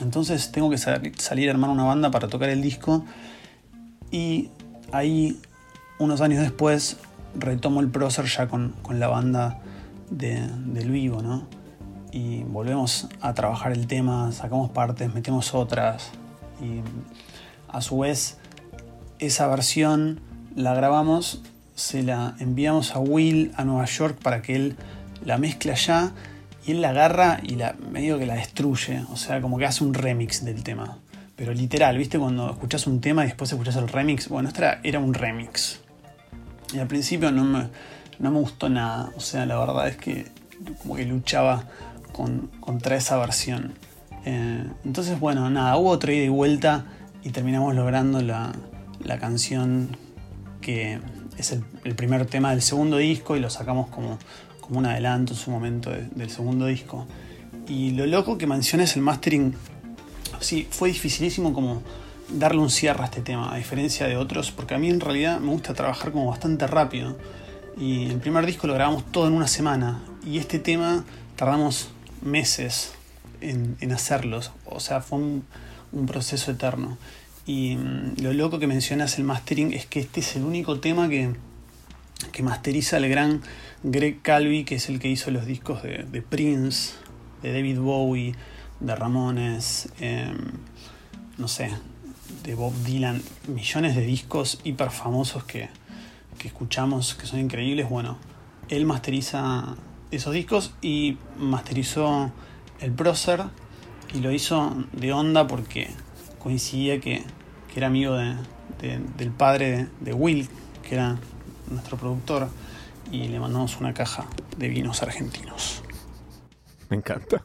Entonces 0.00 0.52
tengo 0.52 0.70
que 0.70 0.78
salir 0.78 1.48
a 1.48 1.52
armar 1.52 1.70
una 1.70 1.82
banda 1.82 2.12
para 2.12 2.28
tocar 2.28 2.48
el 2.48 2.62
disco 2.62 3.04
y 4.12 4.50
ahí, 4.92 5.40
unos 5.98 6.20
años 6.20 6.40
después, 6.42 6.98
retomo 7.34 7.80
el 7.80 7.88
Procer 7.88 8.26
ya 8.26 8.46
con, 8.46 8.74
la 8.90 9.08
banda 9.08 9.58
de, 10.10 10.46
del 10.66 10.90
vivo, 10.90 11.22
¿no? 11.22 11.48
Y 12.14 12.44
volvemos 12.44 13.08
a 13.20 13.34
trabajar 13.34 13.72
el 13.72 13.88
tema, 13.88 14.30
sacamos 14.30 14.70
partes, 14.70 15.12
metemos 15.12 15.52
otras 15.52 16.12
y 16.62 16.80
a 17.68 17.80
su 17.80 17.98
vez 17.98 18.38
esa 19.18 19.48
versión 19.48 20.20
la 20.54 20.74
grabamos, 20.74 21.42
se 21.74 22.04
la 22.04 22.36
enviamos 22.38 22.94
a 22.94 23.00
Will 23.00 23.52
a 23.56 23.64
Nueva 23.64 23.86
York 23.86 24.16
para 24.22 24.42
que 24.42 24.54
él 24.54 24.76
la 25.24 25.38
mezcle 25.38 25.72
allá 25.72 26.12
y 26.64 26.70
él 26.70 26.82
la 26.82 26.90
agarra 26.90 27.40
y 27.42 27.56
la 27.56 27.74
medio 27.90 28.16
que 28.16 28.26
la 28.26 28.34
destruye, 28.34 29.02
o 29.10 29.16
sea, 29.16 29.40
como 29.40 29.58
que 29.58 29.66
hace 29.66 29.82
un 29.82 29.92
remix 29.92 30.44
del 30.44 30.62
tema. 30.62 30.98
Pero 31.34 31.52
literal, 31.52 31.98
¿viste? 31.98 32.16
Cuando 32.20 32.48
escuchas 32.48 32.86
un 32.86 33.00
tema 33.00 33.24
y 33.24 33.26
después 33.26 33.50
escuchas 33.50 33.74
el 33.74 33.88
remix, 33.88 34.28
bueno, 34.28 34.50
esta 34.50 34.78
era 34.84 35.00
un 35.00 35.14
remix. 35.14 35.80
Y 36.72 36.78
al 36.78 36.86
principio 36.86 37.32
no 37.32 37.42
me, 37.42 37.66
no 38.20 38.30
me 38.30 38.38
gustó 38.38 38.68
nada, 38.68 39.10
o 39.16 39.20
sea, 39.20 39.46
la 39.46 39.58
verdad 39.58 39.88
es 39.88 39.96
que 39.96 40.26
como 40.80 40.94
que 40.94 41.04
luchaba 41.04 41.64
con, 42.14 42.50
contra 42.60 42.96
esa 42.96 43.18
versión. 43.18 43.74
Eh, 44.24 44.64
entonces, 44.84 45.20
bueno, 45.20 45.50
nada, 45.50 45.76
hubo 45.76 45.90
otra 45.90 46.14
ida 46.14 46.24
y 46.24 46.28
vuelta 46.28 46.86
y 47.22 47.30
terminamos 47.30 47.74
logrando 47.74 48.22
la, 48.22 48.52
canción 49.20 49.96
que 50.62 51.00
es 51.36 51.52
el, 51.52 51.94
primer 51.94 52.24
tema 52.24 52.50
del 52.50 52.62
segundo 52.62 52.96
disco 52.96 53.36
y 53.36 53.40
lo 53.40 53.50
sacamos 53.50 53.88
como, 53.88 54.18
como 54.60 54.78
un 54.78 54.86
adelanto 54.86 55.34
en 55.34 55.38
su 55.38 55.50
momento 55.50 55.90
del 55.90 56.30
segundo 56.30 56.66
disco. 56.66 57.06
Y 57.68 57.90
lo 57.90 58.06
loco 58.06 58.38
que 58.38 58.46
mencionas 58.46 58.96
el 58.96 59.02
mastering, 59.02 59.54
sí, 60.40 60.66
fue 60.70 60.88
dificilísimo 60.88 61.52
como 61.52 61.82
darle 62.28 62.60
un 62.60 62.70
cierre 62.70 63.02
a 63.02 63.06
este 63.06 63.20
tema, 63.20 63.52
a 63.52 63.56
diferencia 63.56 64.06
de 64.06 64.16
otros, 64.16 64.50
porque 64.50 64.74
a 64.74 64.78
mí 64.78 64.88
en 64.88 65.00
realidad 65.00 65.40
me 65.40 65.50
gusta 65.50 65.74
trabajar 65.74 66.12
como 66.12 66.30
bastante 66.30 66.66
rápido. 66.66 67.16
Y 67.76 68.06
el 68.06 68.18
primer 68.18 68.46
disco 68.46 68.66
lo 68.66 68.74
grabamos 68.74 69.04
todo 69.10 69.26
en 69.26 69.34
una 69.34 69.48
semana, 69.48 70.02
y 70.26 70.38
este 70.38 70.58
tema 70.58 71.04
tardamos 71.36 71.88
meses 72.24 72.92
en, 73.40 73.92
hacerlos, 73.92 74.52
o 74.64 74.80
sea, 74.80 75.00
fue 75.00 75.18
un, 75.18 75.44
un 75.92 76.06
proceso 76.06 76.50
eterno. 76.50 76.98
Y 77.46 77.76
mm, 77.76 78.22
lo 78.22 78.32
loco 78.32 78.58
que 78.58 78.66
mencionas 78.66 79.18
el 79.18 79.24
mastering 79.24 79.72
es 79.72 79.86
que 79.86 80.00
este 80.00 80.20
es 80.20 80.36
el 80.36 80.44
único 80.44 80.80
tema 80.80 81.08
que, 81.08 81.34
que 82.32 82.42
masteriza 82.42 82.96
el 82.96 83.08
gran 83.08 83.42
Greg 83.82 84.22
Calvi, 84.22 84.64
que 84.64 84.76
es 84.76 84.88
el 84.88 84.98
que 84.98 85.08
hizo 85.08 85.30
los 85.30 85.46
discos 85.46 85.82
de, 85.82 86.04
de 86.04 86.22
Prince, 86.22 86.94
de 87.42 87.52
David 87.52 87.78
Bowie, 87.78 88.34
de 88.80 88.96
Ramones, 88.96 89.88
em, 90.00 90.36
no 91.38 91.48
sé, 91.48 91.70
de 92.42 92.54
Bob 92.54 92.74
Dylan, 92.84 93.22
millones 93.48 93.94
de 93.94 94.02
discos 94.02 94.60
hiper 94.64 94.90
famosos 94.90 95.44
que, 95.44 95.68
que 96.38 96.48
escuchamos, 96.48 97.14
que 97.14 97.26
son 97.26 97.40
increíbles. 97.40 97.88
Bueno, 97.88 98.18
él 98.68 98.86
masteriza 98.86 99.76
esos 100.16 100.34
discos 100.34 100.74
y 100.82 101.18
masterizó 101.38 102.32
el 102.80 102.92
Procer 102.92 103.44
y 104.12 104.20
lo 104.20 104.30
hizo 104.30 104.84
de 104.92 105.12
onda 105.12 105.46
porque 105.46 105.90
coincidía 106.38 107.00
que, 107.00 107.22
era 107.74 107.88
amigo 107.88 108.14
del 108.16 109.30
padre 109.36 109.88
de, 109.98 110.12
Will, 110.12 110.48
que 110.88 110.94
era 110.94 111.18
nuestro 111.68 111.96
productor, 111.96 112.48
y 113.10 113.26
le 113.26 113.40
mandamos 113.40 113.80
una 113.80 113.92
caja 113.92 114.26
de 114.56 114.68
vinos 114.68 115.02
argentinos. 115.02 115.82
Me 116.88 116.96
encanta. 116.96 117.42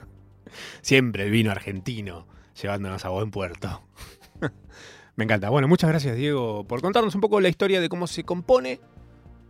Siempre 0.80 1.24
el 1.24 1.30
vino 1.30 1.50
argentino, 1.50 2.26
llevándonos 2.60 3.04
a 3.04 3.10
buen 3.10 3.30
puerto. 3.30 3.82
Me 5.16 5.24
encanta. 5.24 5.50
Bueno, 5.50 5.68
muchas 5.68 5.90
gracias 5.90 6.16
Diego 6.16 6.64
por 6.66 6.80
contarnos 6.80 7.14
un 7.14 7.20
poco 7.20 7.40
la 7.40 7.50
historia 7.50 7.82
de 7.82 7.90
cómo 7.90 8.06
se 8.06 8.24
compone 8.24 8.80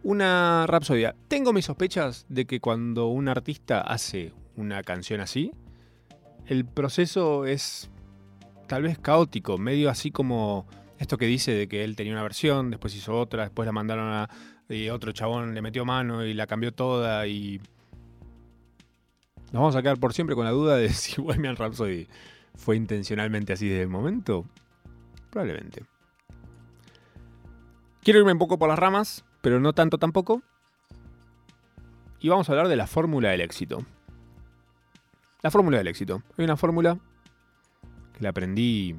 una 0.03 0.67
rapsodia. 0.67 1.15
Tengo 1.29 1.53
mis 1.53 1.67
sospechas 1.67 2.27
de 2.29 2.47
que 2.47 2.61
cuando 2.61 3.09
un 3.09 3.29
artista 3.29 3.81
hace 3.81 4.33
una 4.57 4.83
canción 4.83 5.21
así, 5.21 5.53
el 6.47 6.65
proceso 6.65 7.47
es 7.47 7.91
tal 8.67 8.83
vez 8.83 8.99
caótico, 8.99 9.59
medio 9.59 9.91
así 9.91 10.11
como 10.11 10.67
esto 10.99 11.19
que 11.19 11.27
dice 11.27 11.53
de 11.53 11.69
que 11.69 11.85
él 11.85 11.97
tenía 11.97 12.13
una 12.13 12.23
versión, 12.23 12.71
después 12.71 12.95
hizo 12.95 13.19
otra, 13.19 13.45
después 13.45 13.67
la 13.67 13.73
mandaron 13.73 14.13
a 14.13 14.29
y 14.69 14.89
otro 14.89 15.13
chabón 15.13 15.55
le 15.55 15.61
metió 15.63 15.85
mano 15.85 16.25
y 16.25 16.35
la 16.35 16.47
cambió 16.47 16.73
toda 16.73 17.27
y 17.27 17.61
nos 19.53 19.61
vamos 19.61 19.77
a 19.77 19.83
quedar 19.83 19.99
por 19.99 20.15
siempre 20.15 20.35
con 20.35 20.45
la 20.45 20.51
duda 20.51 20.77
de 20.77 20.89
si 20.93 21.21
Bohemian 21.21 21.57
Rhapsody 21.57 22.09
fue 22.55 22.77
intencionalmente 22.77 23.53
así 23.53 23.69
desde 23.69 23.83
el 23.83 23.89
momento. 23.89 24.47
Probablemente. 25.31 25.85
Quiero 28.03 28.19
irme 28.19 28.33
un 28.33 28.39
poco 28.39 28.59
por 28.59 28.69
las 28.69 28.79
ramas, 28.79 29.25
pero 29.43 29.61
no 29.61 29.75
tanto 29.75 29.99
tampoco. 29.99 30.43
Y 32.21 32.29
vamos 32.29 32.49
a 32.49 32.53
hablar 32.53 32.69
de 32.69 32.77
la 32.77 32.87
fórmula 32.87 33.31
del 33.31 33.43
éxito. 33.43 33.85
La 35.43 35.51
fórmula 35.51 35.79
del 35.79 35.89
éxito. 35.89 36.23
Hay 36.39 36.45
una 36.45 36.57
fórmula 36.57 36.97
que 38.15 38.23
la 38.23 38.31
aprendí 38.31 38.97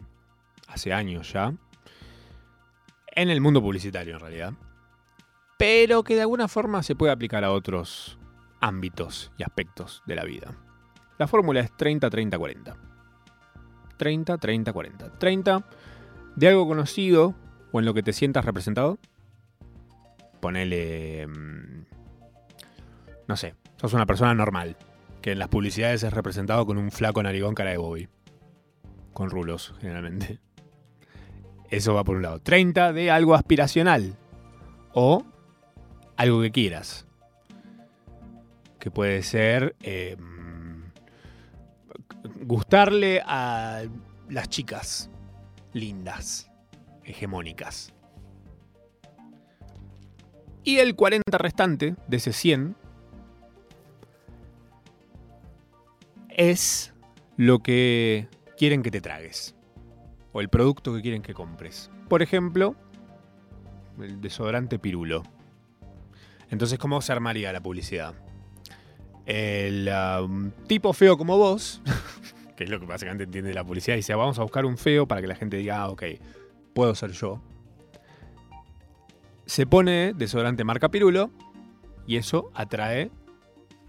hace 0.67 0.93
años 0.93 1.31
ya. 1.31 1.53
En 3.07 3.29
el 3.29 3.41
mundo 3.41 3.61
publicitario, 3.61 4.15
en 4.15 4.19
realidad. 4.19 4.53
Pero 5.57 6.03
que 6.03 6.15
de 6.15 6.21
alguna 6.21 6.47
forma 6.47 6.83
se 6.83 6.95
puede 6.95 7.13
aplicar 7.13 7.43
a 7.43 7.51
otros 7.51 8.17
ámbitos 8.59 9.31
y 9.37 9.43
aspectos 9.43 10.03
de 10.05 10.15
la 10.15 10.25
vida. 10.25 10.53
La 11.17 11.27
fórmula 11.27 11.61
es 11.61 11.71
30-30-40. 11.71 12.75
30-30-40. 13.97 15.17
30 15.17 15.63
de 16.35 16.47
algo 16.47 16.67
conocido 16.67 17.35
o 17.71 17.79
en 17.79 17.85
lo 17.85 17.93
que 17.93 18.03
te 18.03 18.11
sientas 18.11 18.43
representado. 18.43 18.97
Ponele... 20.43 21.25
Mm, 21.25 21.85
no 23.29 23.37
sé, 23.37 23.55
sos 23.77 23.93
una 23.93 24.05
persona 24.05 24.33
normal, 24.33 24.75
que 25.21 25.31
en 25.31 25.39
las 25.39 25.47
publicidades 25.47 26.03
es 26.03 26.11
representado 26.11 26.65
con 26.65 26.77
un 26.77 26.91
flaco 26.91 27.23
narigón 27.23 27.55
cara 27.55 27.69
de 27.69 27.77
Bobby 27.77 28.09
con 29.13 29.29
rulos, 29.29 29.73
generalmente. 29.79 30.41
Eso 31.69 31.93
va 31.93 32.03
por 32.03 32.17
un 32.17 32.23
lado. 32.23 32.39
30 32.39 32.91
de 32.91 33.09
algo 33.09 33.35
aspiracional. 33.35 34.17
O 34.93 35.23
algo 36.17 36.41
que 36.41 36.51
quieras. 36.51 37.07
Que 38.79 38.91
puede 38.91 39.23
ser 39.23 39.77
em, 39.81 40.91
gustarle 42.41 43.21
a 43.25 43.83
las 44.27 44.49
chicas 44.49 45.09
lindas, 45.71 46.51
hegemónicas. 47.05 47.93
Y 50.63 50.77
el 50.77 50.95
40 50.95 51.37
restante 51.37 51.95
de 52.07 52.17
ese 52.17 52.31
100 52.31 52.75
es 56.29 56.93
lo 57.37 57.59
que 57.59 58.27
quieren 58.57 58.81
que 58.81 58.91
te 58.91 59.01
tragues. 59.01 59.55
O 60.31 60.41
el 60.41 60.49
producto 60.49 60.93
que 60.93 61.01
quieren 61.01 61.21
que 61.21 61.33
compres. 61.33 61.91
Por 62.07 62.21
ejemplo, 62.21 62.75
el 63.99 64.21
desodorante 64.21 64.79
pirulo. 64.79 65.23
Entonces, 66.49 66.79
¿cómo 66.79 67.01
se 67.01 67.11
armaría 67.11 67.51
la 67.51 67.61
publicidad? 67.61 68.13
El 69.25 69.89
um, 70.21 70.51
tipo 70.67 70.93
feo 70.93 71.17
como 71.17 71.37
vos, 71.37 71.81
que 72.55 72.65
es 72.65 72.69
lo 72.69 72.79
que 72.79 72.85
básicamente 72.85 73.23
entiende 73.23 73.53
la 73.53 73.63
publicidad, 73.63 73.95
dice, 73.95 74.13
vamos 74.15 74.39
a 74.39 74.43
buscar 74.43 74.65
un 74.65 74.77
feo 74.77 75.07
para 75.07 75.21
que 75.21 75.27
la 75.27 75.35
gente 75.35 75.57
diga, 75.57 75.79
ah, 75.79 75.89
ok, 75.89 76.03
puedo 76.73 76.93
ser 76.95 77.11
yo. 77.11 77.41
Se 79.45 79.65
pone 79.65 80.13
desodorante 80.13 80.63
marca 80.63 80.89
pirulo 80.89 81.31
y 82.07 82.17
eso 82.17 82.51
atrae 82.53 83.11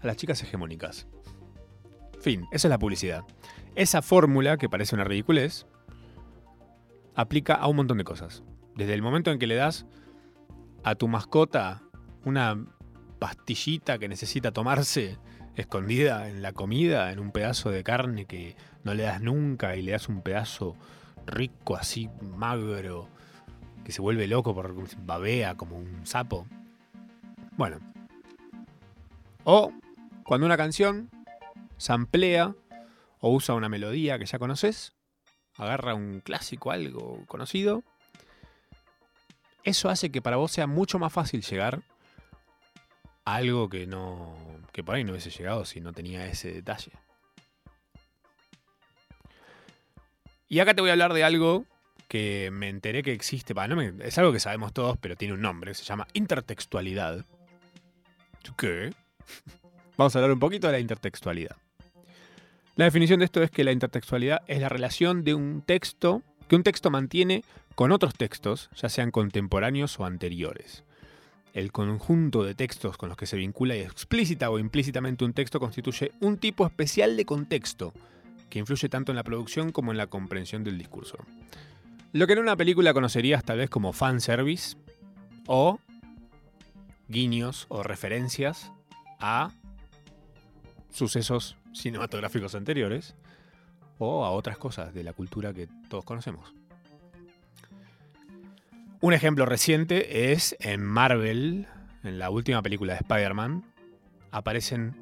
a 0.01 0.07
las 0.07 0.17
chicas 0.17 0.41
hegemónicas. 0.43 1.07
Fin, 2.19 2.45
esa 2.51 2.67
es 2.67 2.69
la 2.69 2.79
publicidad. 2.79 3.23
Esa 3.75 4.01
fórmula, 4.01 4.57
que 4.57 4.69
parece 4.69 4.95
una 4.95 5.03
ridiculez, 5.03 5.65
aplica 7.15 7.55
a 7.55 7.67
un 7.67 7.77
montón 7.77 7.97
de 7.97 8.03
cosas. 8.03 8.43
Desde 8.75 8.93
el 8.93 9.01
momento 9.01 9.31
en 9.31 9.39
que 9.39 9.47
le 9.47 9.55
das 9.55 9.85
a 10.83 10.95
tu 10.95 11.07
mascota 11.07 11.81
una 12.23 12.65
pastillita 13.19 13.97
que 13.97 14.07
necesita 14.07 14.51
tomarse 14.51 15.17
escondida 15.55 16.29
en 16.29 16.41
la 16.41 16.51
comida, 16.51 17.11
en 17.11 17.19
un 17.19 17.31
pedazo 17.31 17.71
de 17.71 17.83
carne 17.83 18.25
que 18.25 18.55
no 18.83 18.93
le 18.93 19.03
das 19.03 19.21
nunca 19.21 19.75
y 19.75 19.81
le 19.81 19.93
das 19.93 20.09
un 20.09 20.21
pedazo 20.21 20.75
rico 21.25 21.75
así, 21.75 22.09
magro, 22.21 23.07
que 23.85 23.91
se 23.91 24.01
vuelve 24.01 24.27
loco 24.27 24.53
por 24.53 24.73
babea 25.05 25.55
como 25.55 25.77
un 25.77 26.05
sapo. 26.05 26.47
Bueno, 27.55 27.79
O 29.45 29.71
cuando 30.23 30.47
una 30.47 30.57
canción 30.57 31.11
samplea 31.77 32.55
o 33.19 33.29
usa 33.31 33.53
una 33.53 33.69
melodía 33.69 34.17
que 34.17 34.25
ya 34.25 34.39
conoces, 34.39 34.93
agarra 35.55 35.93
un 35.93 36.19
clásico, 36.19 36.71
algo 36.71 37.23
conocido, 37.27 37.83
eso 39.63 39.89
hace 39.89 40.11
que 40.11 40.21
para 40.21 40.37
vos 40.37 40.51
sea 40.51 40.65
mucho 40.65 40.97
más 40.97 41.13
fácil 41.13 41.43
llegar 41.43 41.83
a 43.23 43.35
algo 43.35 43.69
que 43.69 43.85
no 43.85 44.35
que 44.73 44.83
por 44.83 44.95
ahí 44.95 45.03
no 45.03 45.11
hubiese 45.11 45.29
llegado 45.29 45.63
si 45.63 45.79
no 45.79 45.93
tenía 45.93 46.25
ese 46.25 46.51
detalle. 46.51 46.91
Y 50.49 50.59
acá 50.59 50.73
te 50.73 50.81
voy 50.81 50.89
a 50.89 50.93
hablar 50.93 51.13
de 51.13 51.23
algo 51.23 51.65
que 52.07 52.49
me 52.51 52.69
enteré 52.69 53.03
que 53.03 53.11
existe, 53.11 53.53
es 54.01 54.17
algo 54.17 54.31
que 54.31 54.39
sabemos 54.39 54.73
todos, 54.73 54.97
pero 54.97 55.15
tiene 55.15 55.33
un 55.33 55.41
nombre, 55.41 55.73
se 55.73 55.83
llama 55.83 56.07
intertextualidad. 56.13 57.25
¿Qué? 58.57 58.93
Vamos 59.97 60.15
a 60.15 60.19
hablar 60.19 60.31
un 60.31 60.39
poquito 60.39 60.67
de 60.67 60.73
la 60.73 60.79
intertextualidad. 60.79 61.55
La 62.75 62.85
definición 62.85 63.19
de 63.19 63.25
esto 63.25 63.41
es 63.41 63.49
que 63.49 63.63
la 63.63 63.71
intertextualidad 63.71 64.41
es 64.47 64.59
la 64.59 64.69
relación 64.69 65.23
de 65.23 65.33
un 65.33 65.61
texto 65.61 66.21
que 66.47 66.55
un 66.55 66.63
texto 66.63 66.91
mantiene 66.91 67.43
con 67.73 67.91
otros 67.91 68.13
textos, 68.15 68.69
ya 68.75 68.89
sean 68.89 69.11
contemporáneos 69.11 69.99
o 69.99 70.05
anteriores. 70.05 70.83
El 71.53 71.71
conjunto 71.71 72.43
de 72.43 72.53
textos 72.53 72.97
con 72.97 73.09
los 73.09 73.17
que 73.17 73.25
se 73.25 73.37
vincula 73.37 73.75
explícita 73.75 74.49
o 74.49 74.59
implícitamente 74.59 75.23
un 75.23 75.33
texto 75.33 75.59
constituye 75.59 76.11
un 76.19 76.37
tipo 76.37 76.65
especial 76.65 77.15
de 77.15 77.25
contexto, 77.25 77.93
que 78.49 78.59
influye 78.59 78.89
tanto 78.89 79.11
en 79.11 79.15
la 79.15 79.23
producción 79.23 79.71
como 79.71 79.91
en 79.91 79.97
la 79.97 80.07
comprensión 80.07 80.63
del 80.63 80.77
discurso. 80.77 81.17
Lo 82.15 82.27
que 82.27 82.31
en 82.31 82.39
una 82.39 82.55
película 82.55 82.93
conocerías 82.93 83.43
tal 83.43 83.57
vez 83.57 83.69
como 83.69 83.91
fanservice 83.91 84.77
o 85.47 85.79
guiños 87.09 87.65
o 87.67 87.83
referencias 87.83 88.71
a 89.19 89.51
sucesos 90.89 91.57
cinematográficos 91.73 92.55
anteriores 92.55 93.17
o 93.97 94.23
a 94.23 94.31
otras 94.31 94.57
cosas 94.57 94.93
de 94.93 95.03
la 95.03 95.11
cultura 95.11 95.53
que 95.53 95.67
todos 95.89 96.05
conocemos. 96.05 96.53
Un 99.01 99.11
ejemplo 99.11 99.45
reciente 99.45 100.31
es 100.31 100.55
en 100.61 100.85
Marvel, 100.85 101.67
en 102.05 102.17
la 102.17 102.29
última 102.29 102.61
película 102.61 102.93
de 102.93 102.99
Spider-Man, 102.99 103.65
aparecen... 104.31 104.95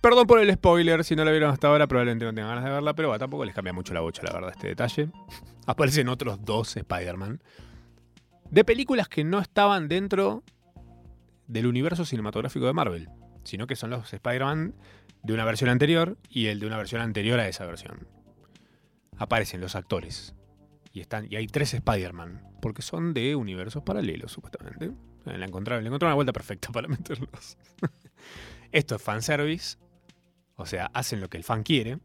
Perdón 0.00 0.26
por 0.26 0.40
el 0.40 0.52
spoiler, 0.52 1.04
si 1.04 1.14
no 1.14 1.24
la 1.24 1.30
vieron 1.30 1.52
hasta 1.52 1.68
ahora 1.68 1.86
probablemente 1.86 2.24
no 2.24 2.34
tengan 2.34 2.56
ganas 2.56 2.64
de 2.64 2.70
verla, 2.70 2.92
pero 2.92 3.16
tampoco 3.20 3.44
les 3.44 3.54
cambia 3.54 3.72
mucho 3.72 3.94
la 3.94 4.00
bocha, 4.00 4.24
la 4.24 4.32
verdad, 4.32 4.50
este 4.50 4.66
detalle. 4.66 5.08
Aparecen 5.66 6.08
otros 6.08 6.44
dos 6.44 6.76
Spider-Man. 6.76 7.42
De 8.50 8.64
películas 8.64 9.08
que 9.08 9.24
no 9.24 9.38
estaban 9.40 9.88
dentro 9.88 10.42
del 11.46 11.66
universo 11.66 12.04
cinematográfico 12.04 12.66
de 12.66 12.72
Marvel, 12.72 13.08
sino 13.44 13.66
que 13.66 13.76
son 13.76 13.90
los 13.90 14.12
Spider-Man 14.12 14.74
de 15.22 15.32
una 15.32 15.44
versión 15.44 15.70
anterior 15.70 16.18
y 16.28 16.46
el 16.46 16.60
de 16.60 16.66
una 16.66 16.76
versión 16.76 17.00
anterior 17.00 17.38
a 17.40 17.48
esa 17.48 17.66
versión. 17.66 18.08
Aparecen 19.16 19.60
los 19.60 19.76
actores. 19.76 20.34
Y, 20.92 21.00
están, 21.00 21.26
y 21.30 21.36
hay 21.36 21.46
tres 21.46 21.72
Spider-Man, 21.74 22.42
porque 22.60 22.82
son 22.82 23.14
de 23.14 23.34
universos 23.34 23.82
paralelos, 23.82 24.32
supuestamente. 24.32 24.92
Eh, 25.26 25.38
le 25.38 25.44
encontraron, 25.44 25.86
una 25.86 26.14
vuelta 26.14 26.32
perfecta 26.32 26.70
para 26.70 26.88
meterlos. 26.88 27.56
Esto 28.72 28.96
es 28.96 29.02
fanservice, 29.02 29.78
o 30.56 30.66
sea, 30.66 30.86
hacen 30.92 31.20
lo 31.20 31.28
que 31.28 31.38
el 31.38 31.44
fan 31.44 31.62
quiere. 31.62 31.98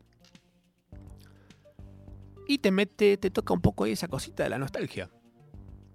Y 2.48 2.60
te 2.60 2.72
mete, 2.72 3.18
te 3.18 3.30
toca 3.30 3.54
un 3.54 3.62
poco 3.62 3.86
esa 3.86 4.08
cosita 4.08 4.44
de 4.44 4.50
la 4.50 4.58
nostalgia, 4.58 5.10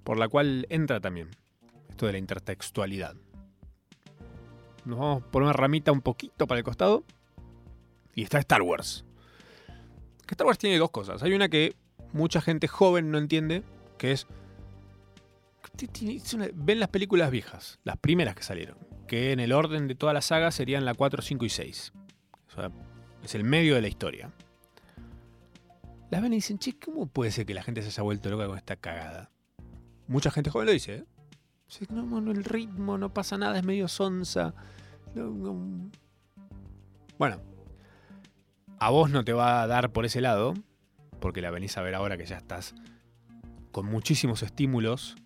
por 0.05 0.19
la 0.19 0.29
cual 0.29 0.67
entra 0.69 1.01
también 1.01 1.31
esto 1.89 2.07
de 2.07 2.13
la 2.13 2.19
intertextualidad. 2.19 3.17
Nos 4.85 4.99
vamos 4.99 5.23
por 5.31 5.43
una 5.43 5.53
ramita 5.53 5.93
un 5.93 6.03
poquito 6.03 6.47
para 6.47 6.59
el 6.59 6.65
costado. 6.65 7.05
Y 8.15 8.23
está 8.23 8.39
Star 8.39 8.63
Wars. 8.63 9.05
Que 10.27 10.35
Star 10.35 10.47
Wars 10.47 10.59
tiene 10.59 10.77
dos 10.77 10.91
cosas. 10.91 11.23
Hay 11.23 11.33
una 11.33 11.49
que 11.49 11.75
mucha 12.13 12.41
gente 12.41 12.69
joven 12.69 13.11
no 13.11 13.19
entiende, 13.19 13.63
que 13.99 14.13
es... 14.13 14.27
Ven 16.55 16.81
las 16.81 16.91
películas 16.91 17.31
viejas, 17.31 17.79
las 17.83 17.97
primeras 17.97 18.35
que 18.35 18.43
salieron, 18.43 18.77
que 19.07 19.33
en 19.33 19.41
el 19.41 19.53
orden 19.53 19.89
de 19.89 19.95
toda 19.95 20.13
la 20.13 20.21
saga 20.21 20.51
serían 20.51 20.85
la 20.85 20.93
4, 20.93 21.23
5 21.23 21.45
y 21.47 21.49
6. 21.49 21.93
O 22.49 22.51
sea, 22.51 22.71
es 23.25 23.35
el 23.35 23.45
medio 23.45 23.75
de 23.75 23.81
la 23.81 23.89
historia. 23.89 24.31
Las 26.13 26.21
ven 26.21 26.35
y 26.35 26.37
dicen, 26.37 26.59
che, 26.59 26.79
¿cómo 26.79 27.07
puede 27.07 27.31
ser 27.31 27.47
que 27.47 27.55
la 27.55 27.63
gente 27.63 27.81
se 27.81 27.89
haya 27.89 28.03
vuelto 28.03 28.29
loca 28.29 28.47
con 28.47 28.59
esta 28.59 28.77
cagada? 28.77 29.31
Mucha 30.07 30.31
gente 30.31 30.51
joven 30.51 30.67
lo 30.67 30.73
dice, 30.73 30.97
¿eh? 30.97 31.05
No, 31.89 32.21
no, 32.21 32.33
el 32.33 32.45
ritmo, 32.45 32.99
no 32.99 33.15
pasa 33.15 33.39
nada, 33.39 33.57
es 33.57 33.65
medio 33.65 33.89
sonsa. 33.89 34.55
Bueno, 37.17 37.41
a 38.79 38.91
vos 38.91 39.09
no 39.09 39.25
te 39.25 39.33
va 39.33 39.63
a 39.63 39.67
dar 39.67 39.91
por 39.91 40.05
ese 40.05 40.21
lado, 40.21 40.53
porque 41.19 41.41
la 41.41 41.51
venís 41.51 41.79
a 41.79 41.83
ver 41.83 41.95
ahora 41.95 42.19
que 42.19 42.27
ya 42.27 42.37
estás 42.37 42.75
con 43.71 43.87
muchísimos 43.87 44.43
estímulos 44.43 45.17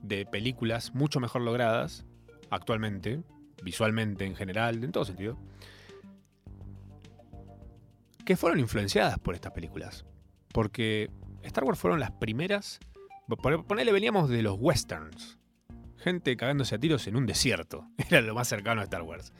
de 0.00 0.24
películas 0.24 0.94
mucho 0.94 1.20
mejor 1.20 1.42
logradas 1.42 2.06
actualmente, 2.48 3.22
visualmente 3.62 4.24
en 4.24 4.36
general, 4.36 4.82
en 4.82 4.90
todo 4.90 5.04
sentido, 5.04 5.36
que 8.22 8.36
fueron 8.36 8.60
influenciadas 8.60 9.18
por 9.18 9.34
estas 9.34 9.52
películas. 9.52 10.04
Porque 10.52 11.10
Star 11.42 11.64
Wars 11.64 11.78
fueron 11.78 12.00
las 12.00 12.12
primeras. 12.12 12.80
Ponele, 13.66 13.92
veníamos 13.92 14.28
de 14.28 14.42
los 14.42 14.56
westerns 14.58 15.38
gente 16.02 16.36
cagándose 16.36 16.74
a 16.74 16.78
tiros 16.78 17.06
en 17.06 17.16
un 17.16 17.24
desierto. 17.24 17.86
Era 18.10 18.20
lo 18.20 18.34
más 18.34 18.48
cercano 18.48 18.80
a 18.80 18.84
Star 18.84 19.02
Wars. 19.02 19.32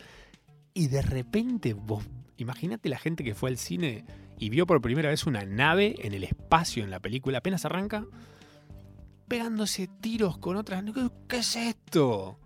Y 0.73 0.87
de 0.89 1.03
repente, 1.03 1.75
vos, 1.75 2.05
imagínate 2.39 2.89
la 2.89 2.99
gente 2.99 3.25
que 3.25 3.35
fue 3.35 3.51
al 3.51 3.59
cine 3.59 4.07
y 4.39 4.49
vio 4.49 4.67
por 4.67 4.81
primera 4.81 5.11
vez 5.11 5.27
una 5.27 5.45
nave 5.45 5.97
en 5.99 6.15
el 6.15 6.25
espacio 6.25 6.83
en 6.83 6.91
la 6.91 7.01
película, 7.01 7.39
apenas 7.39 7.67
arranca, 7.67 8.07
pegándose 9.29 9.89
tiros 10.01 10.39
con 10.39 10.57
otras. 10.57 10.83
¿Qué 11.29 11.39
es 11.39 11.57
esto? 11.57 12.39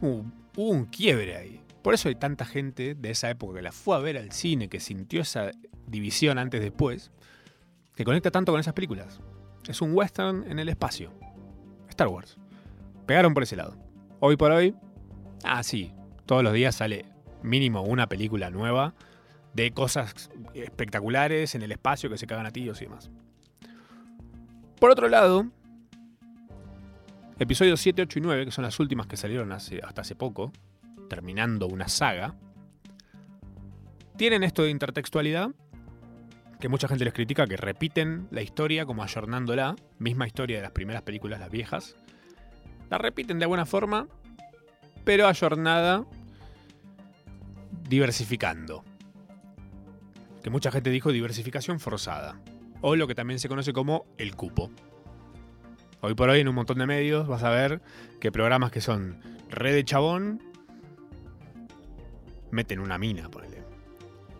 hubo 0.00 0.70
un 0.70 0.84
quiebre 0.84 1.36
ahí. 1.36 1.60
Por 1.82 1.94
eso 1.94 2.08
hay 2.08 2.14
tanta 2.16 2.44
gente 2.44 2.94
de 2.94 3.10
esa 3.10 3.30
época 3.30 3.56
que 3.56 3.62
la 3.62 3.72
fue 3.72 3.96
a 3.96 4.00
ver 4.00 4.18
al 4.18 4.32
cine, 4.32 4.68
que 4.68 4.80
sintió 4.80 5.22
esa 5.22 5.52
división 5.86 6.38
antes 6.38 6.60
después, 6.60 7.10
que 7.94 8.04
conecta 8.04 8.30
tanto 8.30 8.52
con 8.52 8.60
esas 8.60 8.74
películas. 8.74 9.20
Es 9.66 9.80
un 9.80 9.94
western 9.94 10.44
en 10.50 10.58
el 10.58 10.68
espacio. 10.68 11.12
Star 11.88 12.08
Wars 12.08 12.38
pegaron 13.06 13.32
por 13.32 13.42
ese 13.42 13.56
lado. 13.56 13.74
Hoy 14.20 14.36
por 14.36 14.52
hoy, 14.52 14.74
ah, 15.42 15.62
sí, 15.62 15.92
todos 16.26 16.44
los 16.44 16.52
días 16.52 16.76
sale 16.76 17.06
mínimo 17.42 17.82
una 17.82 18.06
película 18.06 18.50
nueva 18.50 18.94
de 19.54 19.72
cosas 19.72 20.30
espectaculares 20.54 21.54
en 21.54 21.62
el 21.62 21.72
espacio 21.72 22.10
que 22.10 22.18
se 22.18 22.26
cagan 22.26 22.44
a 22.44 22.50
tiros 22.50 22.80
y 22.82 22.84
demás. 22.84 23.10
Por 24.78 24.90
otro 24.90 25.08
lado, 25.08 25.46
episodios 27.38 27.80
7, 27.80 28.02
8 28.02 28.18
y 28.18 28.22
9, 28.22 28.44
que 28.44 28.50
son 28.52 28.62
las 28.62 28.78
últimas 28.78 29.06
que 29.06 29.16
salieron 29.16 29.52
hace, 29.52 29.80
hasta 29.82 30.02
hace 30.02 30.14
poco, 30.14 30.52
terminando 31.08 31.66
una 31.66 31.88
saga, 31.88 32.34
tienen 34.16 34.42
esto 34.42 34.64
de 34.64 34.70
intertextualidad, 34.70 35.50
que 36.60 36.68
mucha 36.68 36.88
gente 36.88 37.04
les 37.04 37.14
critica, 37.14 37.46
que 37.46 37.56
repiten 37.56 38.26
la 38.30 38.42
historia 38.42 38.84
como 38.84 39.02
ayornándola, 39.02 39.76
misma 39.98 40.26
historia 40.26 40.56
de 40.56 40.62
las 40.62 40.72
primeras 40.72 41.02
películas, 41.02 41.38
las 41.38 41.50
viejas, 41.50 41.96
la 42.90 42.98
repiten 42.98 43.38
de 43.38 43.44
alguna 43.44 43.64
forma, 43.64 44.08
pero 45.04 45.28
ayornada, 45.28 46.04
diversificando. 47.88 48.84
Que 50.42 50.50
mucha 50.50 50.70
gente 50.70 50.90
dijo 50.90 51.12
diversificación 51.12 51.80
forzada. 51.80 52.40
O 52.80 52.96
lo 52.96 53.06
que 53.06 53.14
también 53.14 53.38
se 53.38 53.48
conoce 53.48 53.72
como 53.72 54.06
el 54.18 54.34
cupo. 54.36 54.70
Hoy 56.00 56.14
por 56.14 56.28
hoy 56.28 56.40
en 56.40 56.48
un 56.48 56.54
montón 56.54 56.78
de 56.78 56.86
medios 56.86 57.26
vas 57.26 57.42
a 57.42 57.50
ver 57.50 57.80
que 58.20 58.30
programas 58.30 58.70
que 58.70 58.80
son 58.80 59.20
red 59.48 59.74
de 59.74 59.84
chabón 59.84 60.42
meten 62.50 62.80
una 62.80 62.98
mina, 62.98 63.28
ponele. 63.30 63.62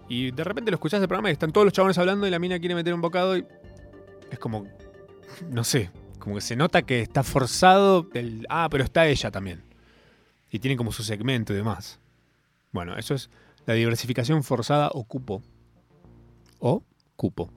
Y 0.09 0.31
de 0.31 0.45
repente 0.45 0.71
lo 0.71 0.77
escuchás 0.77 1.01
de 1.01 1.09
programa 1.09 1.29
y 1.29 1.33
están 1.33 1.53
todos 1.53 1.65
los 1.65 1.73
chabones 1.73 1.99
hablando 1.99 2.27
y 2.27 2.31
la 2.31 2.39
mina 2.39 2.59
quiere 2.59 2.75
meter 2.75 2.95
un 2.95 3.01
bocado 3.01 3.37
y 3.37 3.45
es 4.31 4.39
como, 4.39 4.67
no 5.51 5.65
sé, 5.65 5.91
como 6.19 6.37
que 6.37 6.41
se 6.41 6.57
nota 6.57 6.83
que 6.83 7.01
está 7.01 7.23
forzado 7.23 8.09
el. 8.15 8.47
Ah, 8.49 8.69
pero 8.71 8.85
está 8.85 9.07
ella 9.07 9.31
también. 9.31 9.63
Y 10.51 10.59
tiene 10.59 10.77
como 10.77 10.93
su 10.93 11.03
segmento 11.03 11.53
y 11.53 11.57
demás. 11.57 12.01
Bueno, 12.73 12.97
eso 12.97 13.15
es 13.15 13.31
la 13.67 13.75
diversificación 13.75 14.43
forzada 14.43 14.91
o 14.93 15.05
cupo. 15.05 15.43
O 16.59 16.83
cupo. 17.17 17.51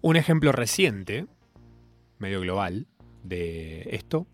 Un 0.00 0.16
ejemplo 0.16 0.52
reciente, 0.52 1.26
medio 2.18 2.40
global, 2.40 2.86
de 3.22 3.88
esto. 3.90 4.26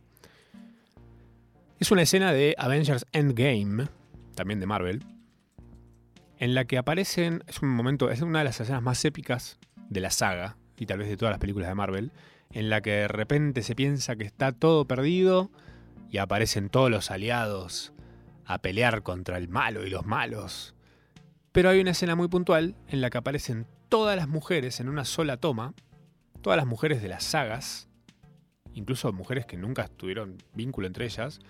Es 1.78 1.90
una 1.90 2.02
escena 2.02 2.32
de 2.32 2.54
Avengers 2.58 3.06
Endgame, 3.12 3.88
también 4.34 4.60
de 4.60 4.66
Marvel, 4.66 5.04
en 6.38 6.54
la 6.54 6.64
que 6.64 6.78
aparecen, 6.78 7.42
es 7.46 7.62
un 7.62 7.68
momento, 7.70 8.10
es 8.10 8.20
una 8.20 8.40
de 8.40 8.44
las 8.44 8.60
escenas 8.60 8.82
más 8.82 9.04
épicas 9.04 9.58
de 9.88 10.00
la 10.00 10.10
saga, 10.10 10.56
y 10.76 10.86
tal 10.86 10.98
vez 10.98 11.08
de 11.08 11.16
todas 11.16 11.32
las 11.32 11.40
películas 11.40 11.68
de 11.68 11.74
Marvel, 11.74 12.12
en 12.50 12.70
la 12.70 12.80
que 12.80 12.90
de 12.90 13.08
repente 13.08 13.62
se 13.62 13.74
piensa 13.74 14.16
que 14.16 14.24
está 14.24 14.52
todo 14.52 14.86
perdido 14.86 15.50
y 16.10 16.18
aparecen 16.18 16.68
todos 16.68 16.90
los 16.90 17.10
aliados 17.10 17.92
a 18.44 18.58
pelear 18.58 19.02
contra 19.02 19.38
el 19.38 19.48
malo 19.48 19.86
y 19.86 19.90
los 19.90 20.04
malos. 20.06 20.74
Pero 21.52 21.70
hay 21.70 21.80
una 21.80 21.92
escena 21.92 22.14
muy 22.14 22.28
puntual 22.28 22.74
en 22.88 23.00
la 23.00 23.10
que 23.10 23.18
aparecen 23.18 23.66
todas 23.88 24.16
las 24.16 24.28
mujeres 24.28 24.80
en 24.80 24.88
una 24.88 25.04
sola 25.04 25.36
toma, 25.36 25.74
todas 26.42 26.56
las 26.56 26.66
mujeres 26.66 27.00
de 27.00 27.08
las 27.08 27.24
sagas, 27.24 27.88
incluso 28.74 29.12
mujeres 29.12 29.46
que 29.46 29.56
nunca 29.56 29.88
tuvieron 29.88 30.38
vínculo 30.52 30.86
entre 30.86 31.06
ellas, 31.06 31.40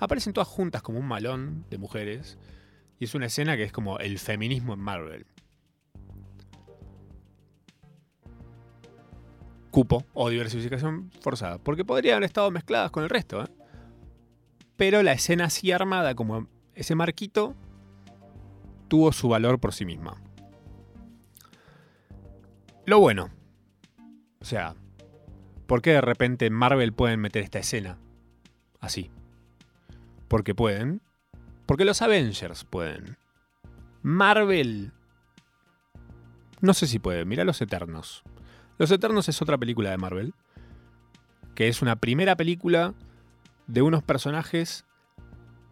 aparecen 0.00 0.32
todas 0.32 0.48
juntas 0.48 0.82
como 0.82 0.98
un 0.98 1.06
malón 1.06 1.64
de 1.70 1.78
mujeres. 1.78 2.38
Y 2.98 3.04
es 3.04 3.14
una 3.14 3.26
escena 3.26 3.56
que 3.56 3.62
es 3.62 3.72
como 3.72 3.98
el 3.98 4.18
feminismo 4.18 4.74
en 4.74 4.80
Marvel. 4.80 5.26
Cupo 9.70 10.04
o 10.14 10.28
diversificación 10.28 11.10
forzada. 11.20 11.58
Porque 11.58 11.84
podrían 11.84 12.16
haber 12.16 12.24
estado 12.24 12.50
mezcladas 12.50 12.90
con 12.90 13.04
el 13.04 13.10
resto. 13.10 13.44
¿eh? 13.44 13.48
Pero 14.76 15.02
la 15.02 15.12
escena 15.12 15.44
así 15.44 15.70
armada, 15.70 16.14
como 16.14 16.48
ese 16.74 16.94
marquito, 16.94 17.54
tuvo 18.88 19.12
su 19.12 19.28
valor 19.28 19.60
por 19.60 19.72
sí 19.72 19.84
misma. 19.84 20.20
Lo 22.86 22.98
bueno. 22.98 23.30
O 24.40 24.44
sea, 24.44 24.74
¿por 25.66 25.82
qué 25.82 25.90
de 25.90 26.00
repente 26.00 26.50
Marvel 26.50 26.92
pueden 26.92 27.20
meter 27.20 27.42
esta 27.42 27.58
escena? 27.58 27.98
Así. 28.80 29.10
Porque 30.30 30.54
pueden. 30.54 31.02
Porque 31.66 31.84
los 31.84 32.02
Avengers 32.02 32.62
pueden. 32.62 33.18
Marvel. 34.00 34.92
No 36.60 36.72
sé 36.72 36.86
si 36.86 37.00
puede. 37.00 37.24
Mira 37.24 37.42
Los 37.42 37.60
Eternos. 37.60 38.22
Los 38.78 38.92
Eternos 38.92 39.28
es 39.28 39.42
otra 39.42 39.58
película 39.58 39.90
de 39.90 39.98
Marvel. 39.98 40.32
Que 41.56 41.66
es 41.66 41.82
una 41.82 41.96
primera 41.96 42.36
película 42.36 42.94
de 43.66 43.82
unos 43.82 44.04
personajes 44.04 44.84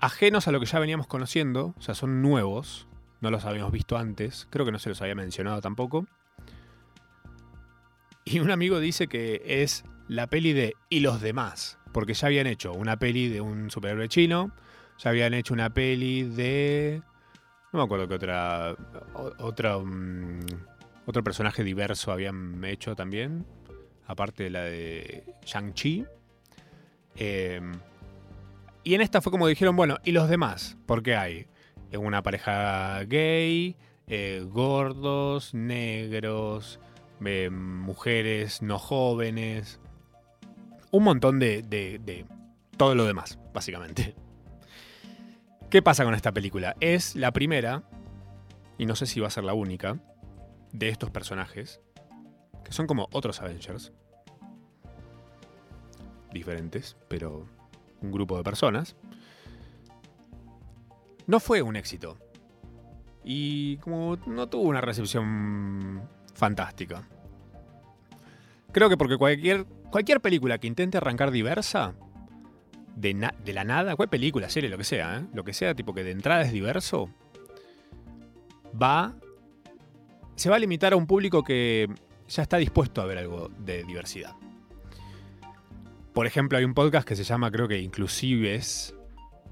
ajenos 0.01 0.49
a 0.49 0.51
lo 0.51 0.59
que 0.59 0.67
ya 0.67 0.81
veníamos 0.81 1.07
conociendo. 1.07 1.73
O 1.79 1.81
sea, 1.81 1.95
son 1.95 2.21
nuevos. 2.21 2.89
No 3.21 3.31
los 3.31 3.45
habíamos 3.45 3.71
visto 3.71 3.97
antes. 3.97 4.49
Creo 4.51 4.67
que 4.67 4.73
no 4.73 4.81
se 4.81 4.89
los 4.89 5.01
había 5.01 5.15
mencionado 5.15 5.61
tampoco. 5.61 6.09
Y 8.25 8.41
un 8.41 8.51
amigo 8.51 8.81
dice 8.81 9.07
que 9.07 9.41
es 9.45 9.85
la 10.09 10.27
peli 10.27 10.53
de 10.53 10.75
Y 10.89 11.01
los 11.01 11.21
demás. 11.21 11.79
Porque 11.93 12.15
ya 12.15 12.27
habían 12.27 12.47
hecho 12.47 12.73
una 12.73 12.99
peli 12.99 13.29
de 13.29 13.41
un 13.41 13.71
superhéroe 13.71 14.09
chino. 14.09 14.53
Ya 14.99 15.11
habían 15.11 15.35
hecho 15.35 15.55
una 15.55 15.73
peli 15.73 16.25
de. 16.25 17.03
No 17.73 17.79
me 17.79 17.85
acuerdo 17.85 18.09
qué 18.09 18.15
otra. 18.15 18.75
Otra. 19.39 19.79
Mm, 19.79 20.41
otro 21.07 21.25
personaje 21.25 21.65
diverso 21.65 22.13
habían 22.13 22.63
hecho 22.65 22.95
también. 22.95 23.47
Aparte 24.07 24.45
de 24.45 24.51
la 24.51 24.63
de 24.63 25.25
Shang-Chi. 25.45 26.05
Em, 27.17 27.73
y 28.85 28.95
en 28.95 29.01
esta 29.01 29.21
fue 29.21 29.33
como 29.33 29.47
dijeron, 29.47 29.77
bueno, 29.77 29.99
¿y 30.05 30.13
los 30.13 30.29
demás? 30.29 30.77
Porque 30.87 31.17
hay 31.17 31.47
una 31.93 32.23
pareja 32.23 33.03
gay, 33.05 33.77
eh, 34.07 34.45
gordos, 34.47 35.53
negros, 35.53 36.79
eh, 37.25 37.51
mujeres 37.51 38.63
no 38.63 38.79
jóvenes, 38.79 39.81
un 40.91 41.05
montón 41.05 41.39
de, 41.39 41.63
de, 41.63 42.27
todo 42.77 42.95
lo 42.95 43.05
demás, 43.05 43.39
básicamente. 43.53 44.15
¿Qué 45.71 45.83
pasa 45.83 46.05
con 46.05 46.15
esta 46.15 46.33
película? 46.33 46.77
Es 46.81 47.15
la 47.15 47.33
primera, 47.33 47.83
y 48.79 48.87
no 48.87 48.97
sé 48.97 49.07
si 49.07 49.21
va 49.21 49.27
a 49.27 49.31
ser 49.31 49.45
la 49.45 49.55
única, 49.55 49.99
de 50.73 50.89
estos 50.89 51.11
personajes, 51.11 51.81
que 52.65 52.73
son 52.73 52.87
como 52.87 53.09
otros 53.13 53.41
Avengers, 53.41 53.93
diferentes, 56.33 56.97
pero 57.09 57.47
un 58.01 58.13
grupo 58.13 58.37
de 58.37 58.45
personas. 58.45 58.97
No 61.27 61.41
fue 61.41 61.63
un 61.63 61.77
éxito. 61.77 62.17
Y 63.25 63.77
como 63.79 64.17
no 64.27 64.49
tuvo 64.49 64.63
una 64.63 64.81
recepción 64.81 66.03
fantástica. 66.35 67.07
Creo 68.73 68.89
que 68.89 68.97
porque 68.97 69.17
cualquier, 69.17 69.67
cualquier 69.91 70.21
película 70.21 70.59
que 70.59 70.67
intente 70.67 70.97
arrancar 70.97 71.31
diversa, 71.31 71.95
de, 72.97 73.15
la 73.53 73.65
nada, 73.65 73.95
cualquier 73.97 74.11
película, 74.11 74.49
serie, 74.49 74.69
lo 74.69 74.79
que 74.79 74.85
sea, 74.85 75.19
¿eh? 75.19 75.27
lo 75.33 75.45
que 75.45 75.53
sea, 75.53 75.75
tipo 75.75 75.95
que 75.95 76.03
de 76.03 76.11
entrada 76.11 76.43
es 76.43 76.53
diverso, 76.53 77.09
va. 78.81 79.15
se 80.35 80.51
va 80.51 80.57
a 80.57 80.59
limitar 80.59 80.93
a 80.93 80.97
un 80.97 81.07
público 81.07 81.45
que 81.45 81.89
ya 82.29 82.43
está 82.43 82.57
dispuesto 82.57 83.01
a 83.01 83.07
ver 83.07 83.19
algo 83.19 83.49
de 83.59 83.85
diversidad. 83.85 84.35
Por 86.13 86.27
ejemplo, 86.27 86.59
hay 86.59 86.65
un 86.65 86.75
podcast 86.75 87.07
que 87.07 87.15
se 87.15 87.23
llama, 87.23 87.51
creo 87.51 87.69
que 87.69 87.79
Inclusives, 87.79 88.95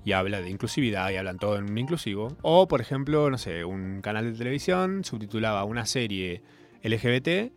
y 0.07 0.12
habla 0.12 0.41
de 0.41 0.51
inclusividad 0.51 1.11
y 1.11 1.16
hablan 1.16 1.37
todo 1.37 1.59
en 1.59 1.76
inclusivo. 1.76 2.37
O, 2.43 2.68
por 2.68 2.80
ejemplo, 2.80 3.28
no 3.28 3.39
sé, 3.39 3.64
un 3.64 4.01
canal 4.03 4.32
de 4.32 4.39
televisión 4.39 5.03
subtitulaba 5.03 5.64
una 5.64 5.84
serie 5.84 6.43
LGBT 6.84 7.53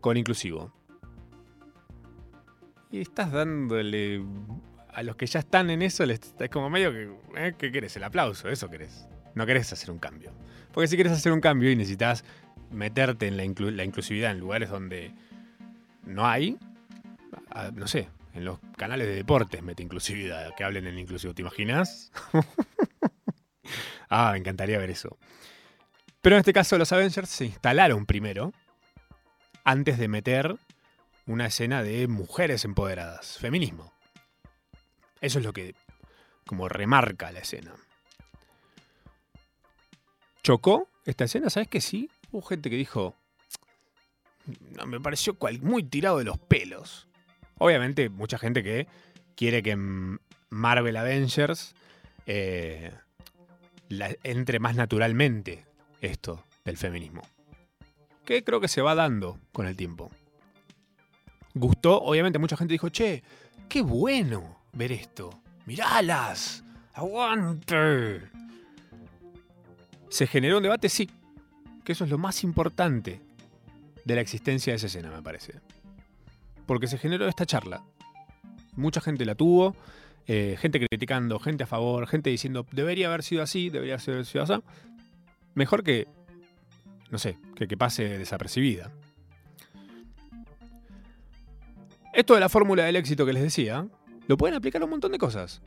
con 0.00 0.16
inclusivo. 0.16 0.72
Y 2.92 3.00
estás 3.00 3.32
dándole 3.32 4.22
a 4.92 5.02
los 5.02 5.16
que 5.16 5.26
ya 5.26 5.40
están 5.40 5.70
en 5.70 5.80
eso, 5.80 6.04
es 6.04 6.34
como 6.50 6.68
medio 6.68 6.92
que, 6.92 7.10
¿eh? 7.36 7.54
¿qué 7.56 7.72
querés? 7.72 7.96
El 7.96 8.04
aplauso, 8.04 8.50
eso 8.50 8.68
querés. 8.68 9.08
No 9.34 9.46
querés 9.46 9.72
hacer 9.72 9.90
un 9.90 9.98
cambio. 9.98 10.30
Porque 10.72 10.88
si 10.88 10.96
quieres 10.96 11.14
hacer 11.14 11.32
un 11.32 11.40
cambio 11.40 11.70
y 11.70 11.76
necesitas 11.76 12.22
meterte 12.70 13.26
en 13.26 13.38
la, 13.38 13.44
inclusividad 13.44 14.30
en 14.30 14.40
lugares 14.40 14.68
donde 14.68 15.14
no 16.04 16.26
hay, 16.26 16.58
no 17.74 17.86
sé, 17.86 18.10
en 18.34 18.44
los 18.44 18.58
canales 18.76 19.06
de 19.06 19.14
deportes 19.14 19.62
mete 19.62 19.82
inclusividad, 19.82 20.54
que 20.54 20.62
hablen 20.62 20.86
en 20.86 20.98
inclusivo, 20.98 21.34
¿te 21.34 21.40
imaginas? 21.40 22.12
ah, 24.10 24.30
me 24.32 24.38
encantaría 24.38 24.78
ver 24.78 24.90
eso. 24.90 25.16
Pero 26.20 26.36
en 26.36 26.40
este 26.40 26.52
caso 26.52 26.76
los 26.76 26.92
Avengers 26.92 27.30
se 27.30 27.46
instalaron 27.46 28.04
primero, 28.04 28.52
antes 29.64 29.96
de 29.96 30.08
meter 30.08 30.56
una 31.32 31.46
escena 31.46 31.82
de 31.82 32.06
mujeres 32.08 32.64
empoderadas, 32.64 33.38
feminismo. 33.38 33.92
Eso 35.20 35.38
es 35.38 35.44
lo 35.44 35.52
que 35.52 35.74
como 36.46 36.68
remarca 36.68 37.32
la 37.32 37.40
escena. 37.40 37.74
¿Chocó 40.42 40.88
esta 41.06 41.24
escena? 41.24 41.48
¿Sabes 41.48 41.68
que 41.68 41.80
sí? 41.80 42.10
Hubo 42.30 42.42
gente 42.42 42.68
que 42.68 42.76
dijo, 42.76 43.16
no, 44.76 44.86
me 44.86 45.00
pareció 45.00 45.36
muy 45.60 45.82
tirado 45.84 46.18
de 46.18 46.24
los 46.24 46.38
pelos. 46.38 47.08
Obviamente, 47.58 48.08
mucha 48.08 48.38
gente 48.38 48.62
que 48.62 48.88
quiere 49.36 49.62
que 49.62 49.76
Marvel 50.50 50.96
Avengers 50.96 51.74
eh, 52.26 52.92
entre 54.22 54.58
más 54.58 54.74
naturalmente 54.74 55.64
esto 56.00 56.44
del 56.64 56.76
feminismo. 56.76 57.22
Que 58.24 58.44
creo 58.44 58.60
que 58.60 58.68
se 58.68 58.82
va 58.82 58.94
dando 58.94 59.38
con 59.52 59.66
el 59.66 59.76
tiempo. 59.76 60.10
Gustó, 61.54 62.00
obviamente 62.00 62.38
mucha 62.38 62.56
gente 62.56 62.72
dijo, 62.72 62.88
che, 62.88 63.22
qué 63.68 63.82
bueno 63.82 64.58
ver 64.72 64.92
esto. 64.92 65.30
Miralas, 65.66 66.64
aguante. 66.94 68.22
¿Se 70.08 70.26
generó 70.26 70.58
un 70.58 70.62
debate? 70.62 70.88
Sí. 70.88 71.10
Que 71.84 71.92
eso 71.92 72.04
es 72.04 72.10
lo 72.10 72.18
más 72.18 72.44
importante 72.44 73.20
de 74.04 74.14
la 74.14 74.20
existencia 74.20 74.72
de 74.72 74.76
esa 74.76 74.86
escena, 74.86 75.10
me 75.10 75.22
parece. 75.22 75.54
Porque 76.66 76.86
se 76.86 76.98
generó 76.98 77.28
esta 77.28 77.46
charla. 77.46 77.82
Mucha 78.76 79.00
gente 79.00 79.24
la 79.24 79.34
tuvo, 79.34 79.76
eh, 80.26 80.56
gente 80.58 80.78
criticando, 80.78 81.38
gente 81.38 81.64
a 81.64 81.66
favor, 81.66 82.06
gente 82.06 82.30
diciendo, 82.30 82.66
debería 82.72 83.08
haber 83.08 83.22
sido 83.22 83.42
así, 83.42 83.68
debería 83.68 83.96
haber 83.96 84.24
sido 84.24 84.44
así 84.44 84.54
mejor 85.54 85.82
que, 85.82 86.08
no 87.10 87.18
sé, 87.18 87.38
que, 87.54 87.68
que 87.68 87.76
pase 87.76 88.18
desapercibida. 88.18 88.90
Esto 92.12 92.34
de 92.34 92.40
la 92.40 92.48
fórmula 92.48 92.84
del 92.84 92.96
éxito 92.96 93.24
que 93.24 93.32
les 93.32 93.42
decía, 93.42 93.86
lo 94.26 94.36
pueden 94.36 94.54
aplicar 94.54 94.82
a 94.82 94.84
un 94.84 94.90
montón 94.90 95.12
de 95.12 95.18
cosas. 95.18 95.62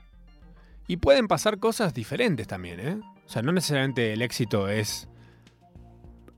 Y 0.88 0.98
pueden 0.98 1.28
pasar 1.28 1.58
cosas 1.58 1.94
diferentes 1.94 2.48
también, 2.48 2.80
¿eh? 2.80 3.00
O 3.26 3.30
sea, 3.30 3.42
no 3.42 3.52
necesariamente 3.52 4.14
el 4.14 4.22
éxito 4.22 4.70
es 4.70 5.10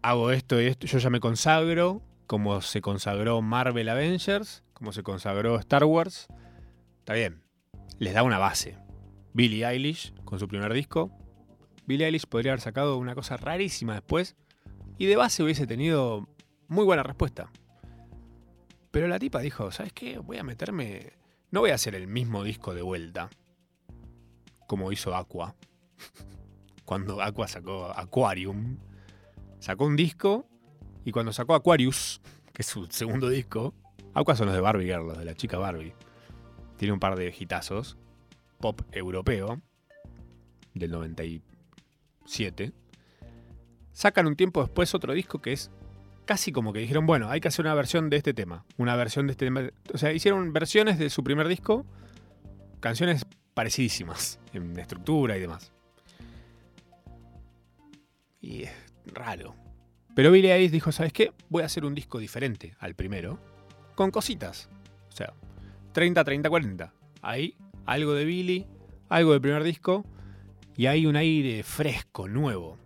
hago 0.01 0.31
esto 0.31 0.61
y 0.61 0.67
esto, 0.67 0.87
yo 0.87 0.99
ya 0.99 1.09
me 1.09 1.19
consagro, 1.19 2.01
como 2.27 2.61
se 2.61 2.79
consagró 2.79 3.41
Marvel 3.41 3.89
Avengers, 3.89 4.63
como 4.73 4.93
se 4.93 5.03
consagró 5.03 5.59
Star 5.59 5.83
Wars. 5.83 6.27
Está 6.99 7.13
bien, 7.13 7.41
les 7.99 8.13
da 8.13 8.23
una 8.23 8.37
base. 8.37 8.77
Billie 9.33 9.67
Eilish 9.67 10.13
con 10.23 10.39
su 10.39 10.47
primer 10.47 10.73
disco, 10.73 11.11
Billie 11.85 12.05
Eilish 12.05 12.25
podría 12.25 12.53
haber 12.53 12.61
sacado 12.61 12.97
una 12.97 13.15
cosa 13.15 13.35
rarísima 13.35 13.95
después 13.95 14.37
y 14.97 15.07
de 15.07 15.17
base 15.17 15.43
hubiese 15.43 15.67
tenido 15.67 16.29
muy 16.69 16.85
buena 16.85 17.03
respuesta. 17.03 17.51
Pero 18.91 19.07
la 19.07 19.19
tipa 19.19 19.39
dijo, 19.39 19.71
¿sabes 19.71 19.93
qué? 19.93 20.19
Voy 20.19 20.37
a 20.37 20.43
meterme... 20.43 21.13
No 21.51 21.61
voy 21.61 21.71
a 21.71 21.75
hacer 21.75 21.95
el 21.95 22.07
mismo 22.07 22.43
disco 22.43 22.73
de 22.73 22.81
vuelta, 22.81 23.29
como 24.67 24.91
hizo 24.91 25.15
Aqua. 25.15 25.55
cuando 26.85 27.21
Aqua 27.21 27.47
sacó 27.47 27.91
Aquarium, 27.97 28.77
sacó 29.59 29.85
un 29.85 29.95
disco 29.95 30.45
y 31.05 31.11
cuando 31.11 31.31
sacó 31.33 31.55
Aquarius, 31.55 32.21
que 32.53 32.61
es 32.61 32.67
su 32.67 32.85
segundo 32.87 33.29
disco, 33.29 33.73
Aqua 34.13 34.35
son 34.35 34.47
los 34.47 34.55
de 34.55 34.61
Barbie 34.61 34.85
Girl, 34.85 35.07
los 35.07 35.17
de 35.17 35.25
la 35.25 35.35
chica 35.35 35.57
Barbie. 35.57 35.93
Tiene 36.77 36.93
un 36.93 36.99
par 36.99 37.17
de 37.17 37.33
hitazos, 37.37 37.97
pop 38.59 38.81
europeo 38.91 39.61
del 40.73 40.91
97. 40.91 42.71
Sacan 43.91 44.27
un 44.27 44.35
tiempo 44.35 44.61
después 44.61 44.93
otro 44.93 45.13
disco 45.13 45.39
que 45.39 45.53
es 45.53 45.71
casi 46.27 46.51
como 46.51 46.73
que 46.73 46.79
dijeron, 46.79 47.07
bueno, 47.07 47.29
hay 47.31 47.39
que 47.39 47.47
hacer 47.47 47.65
una 47.65 47.73
versión 47.73 48.11
de 48.11 48.17
este 48.17 48.35
tema. 48.35 48.65
Una 48.77 48.95
versión 48.95 49.25
de 49.25 49.31
este 49.31 49.45
tema. 49.45 49.63
O 49.91 49.97
sea, 49.97 50.13
hicieron 50.13 50.53
versiones 50.53 50.99
de 50.99 51.09
su 51.09 51.23
primer 51.23 51.47
disco, 51.47 51.87
canciones 52.79 53.25
parecidísimas 53.55 54.39
en 54.53 54.77
estructura 54.77 55.37
y 55.37 55.39
demás. 55.39 55.71
Y 58.39 58.63
es 58.63 58.71
raro. 59.05 59.55
Pero 60.13 60.31
Billy 60.31 60.51
Eilish 60.51 60.71
dijo, 60.71 60.91
¿sabes 60.91 61.13
qué? 61.13 61.31
Voy 61.49 61.63
a 61.63 61.67
hacer 61.67 61.85
un 61.85 61.95
disco 61.95 62.19
diferente 62.19 62.75
al 62.79 62.93
primero, 62.93 63.39
con 63.95 64.11
cositas. 64.11 64.69
O 65.09 65.15
sea, 65.15 65.33
30, 65.93 66.23
30, 66.23 66.49
40. 66.49 66.93
Ahí 67.21 67.55
algo 67.85 68.13
de 68.13 68.25
Billy, 68.25 68.67
algo 69.09 69.31
del 69.31 69.41
primer 69.41 69.63
disco, 69.63 70.05
y 70.75 70.87
hay 70.87 71.05
un 71.05 71.15
aire 71.15 71.63
fresco, 71.63 72.27
nuevo. 72.27 72.77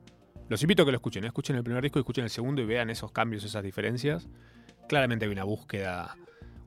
Los 0.52 0.62
invito 0.64 0.84
a 0.84 0.86
que 0.86 0.92
lo 0.92 0.98
escuchen, 0.98 1.24
escuchen 1.24 1.56
el 1.56 1.64
primer 1.64 1.82
disco, 1.82 1.98
escuchen 1.98 2.26
el 2.26 2.30
segundo 2.30 2.62
y 2.62 2.66
vean 2.66 2.90
esos 2.90 3.14
cambios, 3.14 3.46
esas 3.46 3.64
diferencias. 3.64 4.28
Claramente 4.90 5.24
hay 5.24 5.32
una 5.32 5.46
búsqueda, 5.46 6.18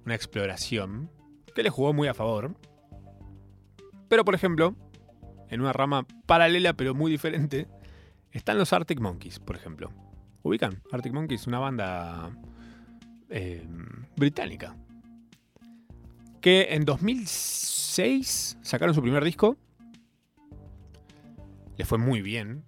una 0.06 0.14
exploración, 0.14 1.10
que 1.54 1.62
le 1.62 1.68
jugó 1.68 1.92
muy 1.92 2.08
a 2.08 2.14
favor. 2.14 2.56
Pero, 4.08 4.24
por 4.24 4.34
ejemplo, 4.34 4.74
en 5.50 5.60
una 5.60 5.74
rama 5.74 6.06
paralela 6.24 6.72
pero 6.72 6.94
muy 6.94 7.12
diferente, 7.12 7.68
están 8.32 8.56
los 8.56 8.72
Arctic 8.72 9.00
Monkeys, 9.00 9.38
por 9.38 9.54
ejemplo. 9.54 9.92
¿Ubican? 10.42 10.80
Arctic 10.90 11.12
Monkeys, 11.12 11.46
una 11.46 11.58
banda 11.58 12.34
eh, 13.28 13.68
británica. 14.16 14.78
Que 16.40 16.68
en 16.70 16.86
2006 16.86 18.60
sacaron 18.62 18.94
su 18.94 19.02
primer 19.02 19.22
disco. 19.24 19.58
Le 21.76 21.84
fue 21.84 21.98
muy 21.98 22.22
bien. 22.22 22.64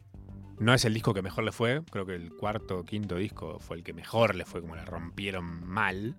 No 0.58 0.72
es 0.72 0.84
el 0.84 0.94
disco 0.94 1.12
que 1.12 1.22
mejor 1.22 1.44
le 1.44 1.52
fue. 1.52 1.82
Creo 1.90 2.06
que 2.06 2.14
el 2.14 2.32
cuarto 2.32 2.78
o 2.78 2.84
quinto 2.84 3.16
disco 3.16 3.58
fue 3.60 3.76
el 3.76 3.82
que 3.82 3.92
mejor 3.92 4.34
le 4.34 4.44
fue, 4.44 4.60
como 4.62 4.74
le 4.74 4.84
rompieron 4.84 5.66
mal. 5.66 6.16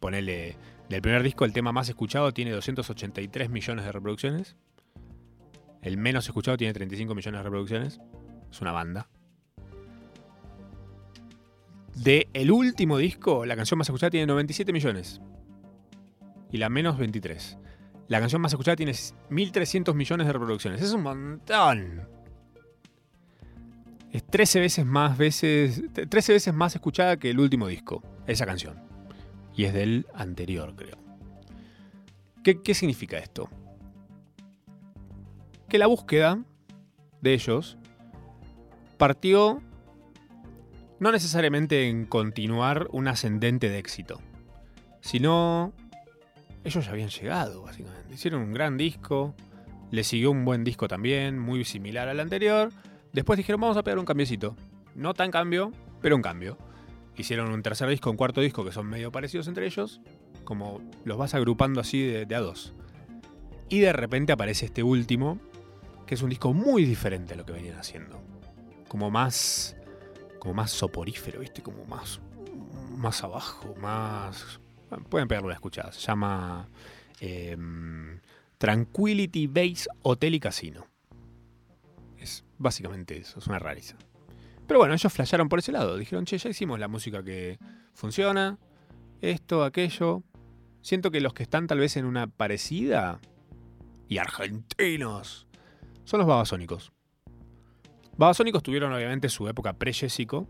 Ponele. 0.00 0.56
Del 0.88 1.02
primer 1.02 1.22
disco, 1.22 1.44
el 1.44 1.52
tema 1.52 1.72
más 1.72 1.88
escuchado 1.88 2.32
tiene 2.32 2.50
283 2.50 3.50
millones 3.50 3.84
de 3.84 3.92
reproducciones. 3.92 4.56
El 5.82 5.98
menos 5.98 6.26
escuchado 6.26 6.56
tiene 6.56 6.72
35 6.72 7.14
millones 7.14 7.40
de 7.40 7.42
reproducciones. 7.42 8.00
Es 8.50 8.60
una 8.60 8.72
banda. 8.72 9.08
De 11.94 12.28
el 12.32 12.50
último 12.50 12.98
disco, 12.98 13.46
la 13.46 13.54
canción 13.54 13.78
más 13.78 13.88
escuchada 13.88 14.10
tiene 14.10 14.26
97 14.26 14.72
millones. 14.72 15.20
Y 16.50 16.56
la 16.56 16.68
menos 16.68 16.98
23. 16.98 17.58
La 18.08 18.20
canción 18.20 18.40
más 18.40 18.52
escuchada 18.52 18.76
tiene 18.76 18.92
1300 19.28 19.94
millones 19.94 20.26
de 20.26 20.32
reproducciones. 20.32 20.82
Es 20.82 20.92
un 20.92 21.02
montón. 21.02 22.08
Es 24.14 24.24
13 24.24 24.60
veces 24.60 24.86
más 24.86 25.18
veces. 25.18 25.82
13 25.92 26.34
veces 26.34 26.54
más 26.54 26.72
escuchada 26.76 27.16
que 27.16 27.30
el 27.30 27.40
último 27.40 27.66
disco. 27.66 28.00
Esa 28.28 28.46
canción. 28.46 28.80
Y 29.56 29.64
es 29.64 29.74
del 29.74 30.06
anterior, 30.14 30.72
creo. 30.76 30.96
¿Qué, 32.44 32.62
qué 32.62 32.74
significa 32.74 33.18
esto? 33.18 33.48
Que 35.68 35.78
la 35.78 35.88
búsqueda 35.88 36.38
de 37.22 37.34
ellos 37.34 37.76
partió 38.98 39.60
no 41.00 41.10
necesariamente 41.10 41.88
en 41.88 42.06
continuar 42.06 42.86
un 42.92 43.08
ascendente 43.08 43.68
de 43.68 43.78
éxito, 43.78 44.20
sino 45.00 45.72
ellos 46.62 46.84
ya 46.84 46.92
habían 46.92 47.08
llegado, 47.08 47.62
básicamente. 47.62 48.14
Hicieron 48.14 48.42
un 48.42 48.52
gran 48.52 48.76
disco, 48.76 49.34
le 49.90 50.04
siguió 50.04 50.30
un 50.30 50.44
buen 50.44 50.62
disco 50.62 50.86
también, 50.86 51.36
muy 51.36 51.64
similar 51.64 52.06
al 52.06 52.20
anterior. 52.20 52.70
Después 53.14 53.36
dijeron, 53.36 53.60
vamos 53.60 53.76
a 53.76 53.82
pegar 53.82 53.98
un 53.98 54.04
cambiecito. 54.04 54.56
No 54.94 55.14
tan 55.14 55.30
cambio, 55.30 55.72
pero 56.02 56.16
un 56.16 56.22
cambio. 56.22 56.58
Hicieron 57.16 57.52
un 57.52 57.62
tercer 57.62 57.88
disco, 57.88 58.10
un 58.10 58.16
cuarto 58.16 58.40
disco 58.40 58.64
que 58.64 58.72
son 58.72 58.88
medio 58.88 59.12
parecidos 59.12 59.46
entre 59.46 59.66
ellos, 59.66 60.00
como 60.42 60.82
los 61.04 61.16
vas 61.16 61.32
agrupando 61.34 61.80
así 61.80 62.02
de, 62.02 62.34
a 62.34 62.40
dos. 62.40 62.74
Y 63.68 63.78
de 63.78 63.92
repente 63.92 64.32
aparece 64.32 64.66
este 64.66 64.82
último, 64.82 65.38
que 66.06 66.16
es 66.16 66.22
un 66.22 66.30
disco 66.30 66.52
muy 66.52 66.84
diferente 66.84 67.34
a 67.34 67.36
lo 67.36 67.46
que 67.46 67.52
venían 67.52 67.78
haciendo. 67.78 68.20
Como 68.88 69.10
más 69.10 69.76
como 70.44 70.54
más 70.54 70.72
soporífero, 70.72 71.40
¿viste? 71.40 71.62
Como 71.62 71.86
más, 71.86 72.20
más 72.96 73.24
abajo, 73.24 73.74
más... 73.80 74.60
Pueden 75.08 75.26
pegarlo 75.26 75.46
una 75.46 75.54
escuchada. 75.54 75.90
Se 75.90 76.00
llama 76.00 76.68
em, 77.18 78.20
Tranquility 78.58 79.46
Base 79.46 79.86
Hotel 80.02 80.34
y 80.34 80.40
Casino. 80.40 80.86
Básicamente 82.64 83.18
eso, 83.18 83.40
es 83.40 83.46
una 83.46 83.58
rariza. 83.58 83.94
Pero 84.66 84.80
bueno, 84.80 84.94
ellos 84.94 85.12
flasharon 85.12 85.50
por 85.50 85.58
ese 85.58 85.70
lado. 85.70 85.98
Dijeron, 85.98 86.24
che, 86.24 86.38
ya 86.38 86.48
hicimos 86.48 86.78
la 86.80 86.88
música 86.88 87.22
que 87.22 87.58
funciona. 87.92 88.58
Esto, 89.20 89.64
aquello. 89.64 90.22
Siento 90.80 91.10
que 91.10 91.20
los 91.20 91.34
que 91.34 91.42
están 91.42 91.66
tal 91.66 91.78
vez 91.78 91.98
en 91.98 92.06
una 92.06 92.26
parecida. 92.26 93.20
Y 94.08 94.16
argentinos. 94.16 95.46
Son 96.04 96.16
los 96.16 96.26
babasónicos. 96.26 96.90
Babasónicos 98.16 98.62
tuvieron 98.62 98.94
obviamente 98.94 99.28
su 99.28 99.46
época 99.46 99.74
pre-Jessico, 99.74 100.48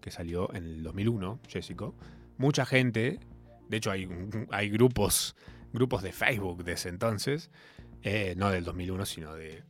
que 0.00 0.10
salió 0.10 0.52
en 0.54 0.64
el 0.64 0.82
2001, 0.82 1.38
Jessico. 1.46 1.94
Mucha 2.38 2.66
gente, 2.66 3.20
de 3.68 3.76
hecho 3.76 3.92
hay, 3.92 4.08
hay 4.50 4.68
grupos, 4.68 5.36
grupos 5.72 6.02
de 6.02 6.10
Facebook 6.10 6.64
de 6.64 6.72
ese 6.72 6.88
entonces, 6.88 7.52
eh, 8.02 8.34
no 8.36 8.50
del 8.50 8.64
2001, 8.64 9.06
sino 9.06 9.34
de, 9.34 9.62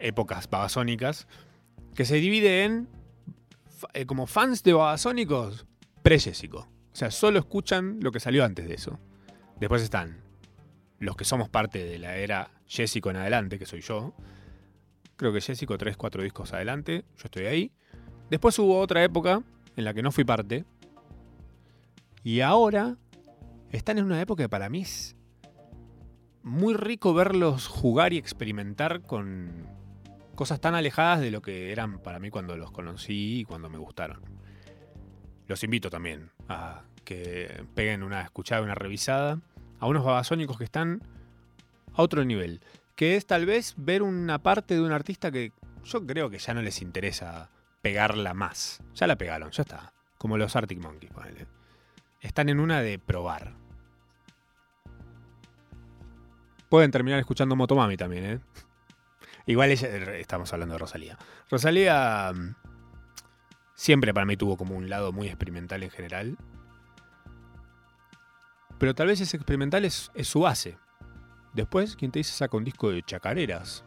épocas 0.00 0.48
babasónicas, 0.48 1.26
que 1.94 2.04
se 2.04 2.16
divide 2.16 2.64
en 2.64 2.88
eh, 3.94 4.06
como 4.06 4.26
fans 4.26 4.62
de 4.62 4.72
babasónicos 4.72 5.66
pre-Jessico. 6.02 6.68
O 6.92 6.96
sea, 6.96 7.10
solo 7.10 7.38
escuchan 7.38 7.98
lo 8.00 8.10
que 8.10 8.20
salió 8.20 8.44
antes 8.44 8.66
de 8.66 8.74
eso. 8.74 8.98
Después 9.58 9.82
están 9.82 10.22
los 10.98 11.16
que 11.16 11.24
somos 11.24 11.48
parte 11.48 11.84
de 11.84 11.98
la 11.98 12.16
era 12.16 12.50
Jessico 12.66 13.10
en 13.10 13.16
adelante, 13.16 13.58
que 13.58 13.66
soy 13.66 13.80
yo, 13.80 14.14
Creo 15.20 15.34
que 15.34 15.42
Jessico 15.42 15.76
3, 15.76 15.98
4 15.98 16.22
discos 16.22 16.54
adelante. 16.54 17.04
Yo 17.18 17.24
estoy 17.26 17.44
ahí. 17.44 17.72
Después 18.30 18.58
hubo 18.58 18.78
otra 18.78 19.04
época 19.04 19.42
en 19.76 19.84
la 19.84 19.92
que 19.92 20.00
no 20.02 20.12
fui 20.12 20.24
parte. 20.24 20.64
Y 22.24 22.40
ahora 22.40 22.96
están 23.70 23.98
en 23.98 24.06
una 24.06 24.18
época 24.18 24.44
que 24.44 24.48
para 24.48 24.70
mí 24.70 24.80
es 24.80 25.14
muy 26.42 26.72
rico 26.72 27.12
verlos 27.12 27.66
jugar 27.66 28.14
y 28.14 28.16
experimentar 28.16 29.02
con 29.02 29.66
cosas 30.40 30.58
tan 30.58 30.74
alejadas 30.74 31.20
de 31.20 31.30
lo 31.30 31.42
que 31.42 31.70
eran 31.70 31.98
para 31.98 32.18
mí 32.18 32.30
cuando 32.30 32.56
los 32.56 32.70
conocí 32.70 33.40
y 33.40 33.44
cuando 33.44 33.68
me 33.68 33.76
gustaron. 33.76 34.22
Los 35.46 35.62
invito 35.64 35.90
también 35.90 36.30
a 36.48 36.84
que 37.04 37.66
peguen 37.74 38.02
una 38.02 38.22
escuchada, 38.22 38.62
una 38.62 38.74
revisada 38.74 39.38
a 39.80 39.86
unos 39.86 40.02
babasónicos 40.02 40.56
que 40.56 40.64
están 40.64 41.02
a 41.92 42.00
otro 42.00 42.24
nivel 42.24 42.62
que 42.96 43.16
es 43.16 43.26
tal 43.26 43.44
vez 43.44 43.74
ver 43.76 44.00
una 44.00 44.38
parte 44.38 44.72
de 44.72 44.80
un 44.80 44.92
artista 44.92 45.30
que 45.30 45.52
yo 45.84 46.06
creo 46.06 46.30
que 46.30 46.38
ya 46.38 46.54
no 46.54 46.62
les 46.62 46.80
interesa 46.80 47.50
pegarla 47.82 48.32
más. 48.32 48.82
Ya 48.94 49.06
la 49.06 49.16
pegaron, 49.16 49.50
ya 49.50 49.64
está. 49.64 49.92
Como 50.16 50.38
los 50.38 50.56
Arctic 50.56 50.80
Monkeys, 50.80 51.12
ponele. 51.12 51.48
Están 52.22 52.48
en 52.48 52.60
una 52.60 52.80
de 52.80 52.98
probar. 52.98 53.52
Pueden 56.70 56.90
terminar 56.90 57.18
escuchando 57.18 57.56
Motomami 57.56 57.98
también, 57.98 58.24
¿eh? 58.24 58.40
Igual 59.50 59.72
estamos 59.72 60.52
hablando 60.52 60.74
de 60.74 60.78
Rosalía. 60.78 61.18
Rosalía 61.50 62.32
mm, 62.32 62.54
siempre 63.74 64.14
para 64.14 64.24
mí 64.24 64.36
tuvo 64.36 64.56
como 64.56 64.76
un 64.76 64.88
lado 64.88 65.10
muy 65.10 65.26
experimental 65.26 65.82
en 65.82 65.90
general. 65.90 66.38
Pero 68.78 68.94
tal 68.94 69.08
vez 69.08 69.20
ese 69.20 69.36
experimental 69.36 69.84
es 69.84 70.12
su 70.22 70.38
base. 70.38 70.78
Después, 71.52 71.96
quien 71.96 72.12
te 72.12 72.20
dice 72.20 72.32
saca 72.32 72.56
un 72.56 72.62
disco 72.62 72.90
de 72.90 73.02
chacareras. 73.02 73.84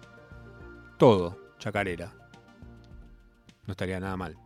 Todo, 0.97 1.39
chacarera. 1.59 2.11
No 3.65 3.71
estaría 3.71 4.01
nada 4.01 4.17
mal. 4.17 4.37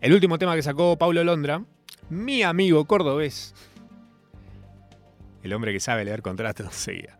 El 0.00 0.12
último 0.12 0.40
tema 0.40 0.56
que 0.56 0.62
sacó 0.62 0.98
Paulo 0.98 1.22
Londra, 1.22 1.64
mi 2.10 2.42
amigo 2.42 2.84
cordobés, 2.84 3.54
el 5.44 5.52
hombre 5.52 5.72
que 5.72 5.78
sabe 5.78 6.04
leer 6.04 6.20
contratos, 6.20 6.74
seguía. 6.74 7.16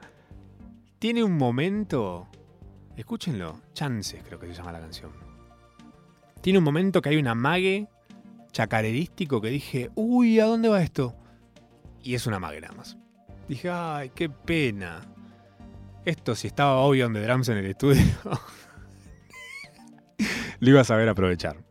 Tiene 0.98 1.22
un 1.22 1.36
momento, 1.36 2.26
escúchenlo, 2.96 3.60
Chances 3.72 4.22
creo 4.24 4.40
que 4.40 4.48
se 4.48 4.54
llama 4.54 4.72
la 4.72 4.80
canción. 4.80 5.12
Tiene 6.40 6.58
un 6.58 6.64
momento 6.64 7.00
que 7.00 7.10
hay 7.10 7.16
un 7.16 7.28
amague 7.28 7.88
chacarerístico 8.50 9.40
que 9.40 9.48
dije, 9.48 9.90
uy, 9.94 10.40
¿a 10.40 10.46
dónde 10.46 10.68
va 10.68 10.82
esto? 10.82 11.14
Y 12.02 12.14
es 12.14 12.26
una 12.26 12.36
amague 12.36 12.60
nada 12.60 12.74
más. 12.74 12.96
Dije, 13.48 13.70
ay, 13.70 14.10
qué 14.14 14.28
pena. 14.28 15.00
Esto 16.04 16.34
si 16.34 16.48
estaba 16.48 16.78
obvio 16.78 17.06
on 17.06 17.12
the 17.12 17.22
drums 17.22 17.48
en 17.48 17.58
el 17.58 17.66
estudio. 17.66 18.02
lo 20.60 20.70
iba 20.70 20.80
a 20.80 20.84
saber 20.84 21.08
aprovechar. 21.08 21.62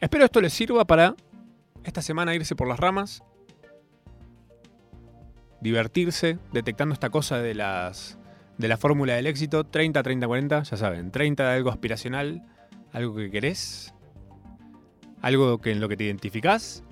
Espero 0.00 0.24
esto 0.24 0.40
les 0.40 0.54
sirva 0.54 0.86
para 0.86 1.14
esta 1.84 2.00
semana 2.00 2.34
irse 2.34 2.56
por 2.56 2.66
las 2.66 2.80
ramas. 2.80 3.22
Divertirse 5.60 6.38
detectando 6.52 6.92
esta 6.92 7.10
cosa 7.10 7.38
de 7.38 7.54
las 7.54 8.18
de 8.58 8.68
la 8.68 8.76
fórmula 8.76 9.14
del 9.14 9.26
éxito, 9.26 9.64
30, 9.64 10.02
30, 10.02 10.26
40, 10.26 10.62
ya 10.64 10.76
saben, 10.76 11.10
30 11.10 11.48
de 11.48 11.56
algo 11.56 11.70
aspiracional, 11.70 12.42
algo 12.92 13.16
que 13.16 13.30
querés, 13.30 13.94
algo 15.22 15.58
que 15.58 15.70
en 15.70 15.80
lo 15.80 15.88
que 15.88 15.96
te 15.96 16.04
identificás, 16.04 16.84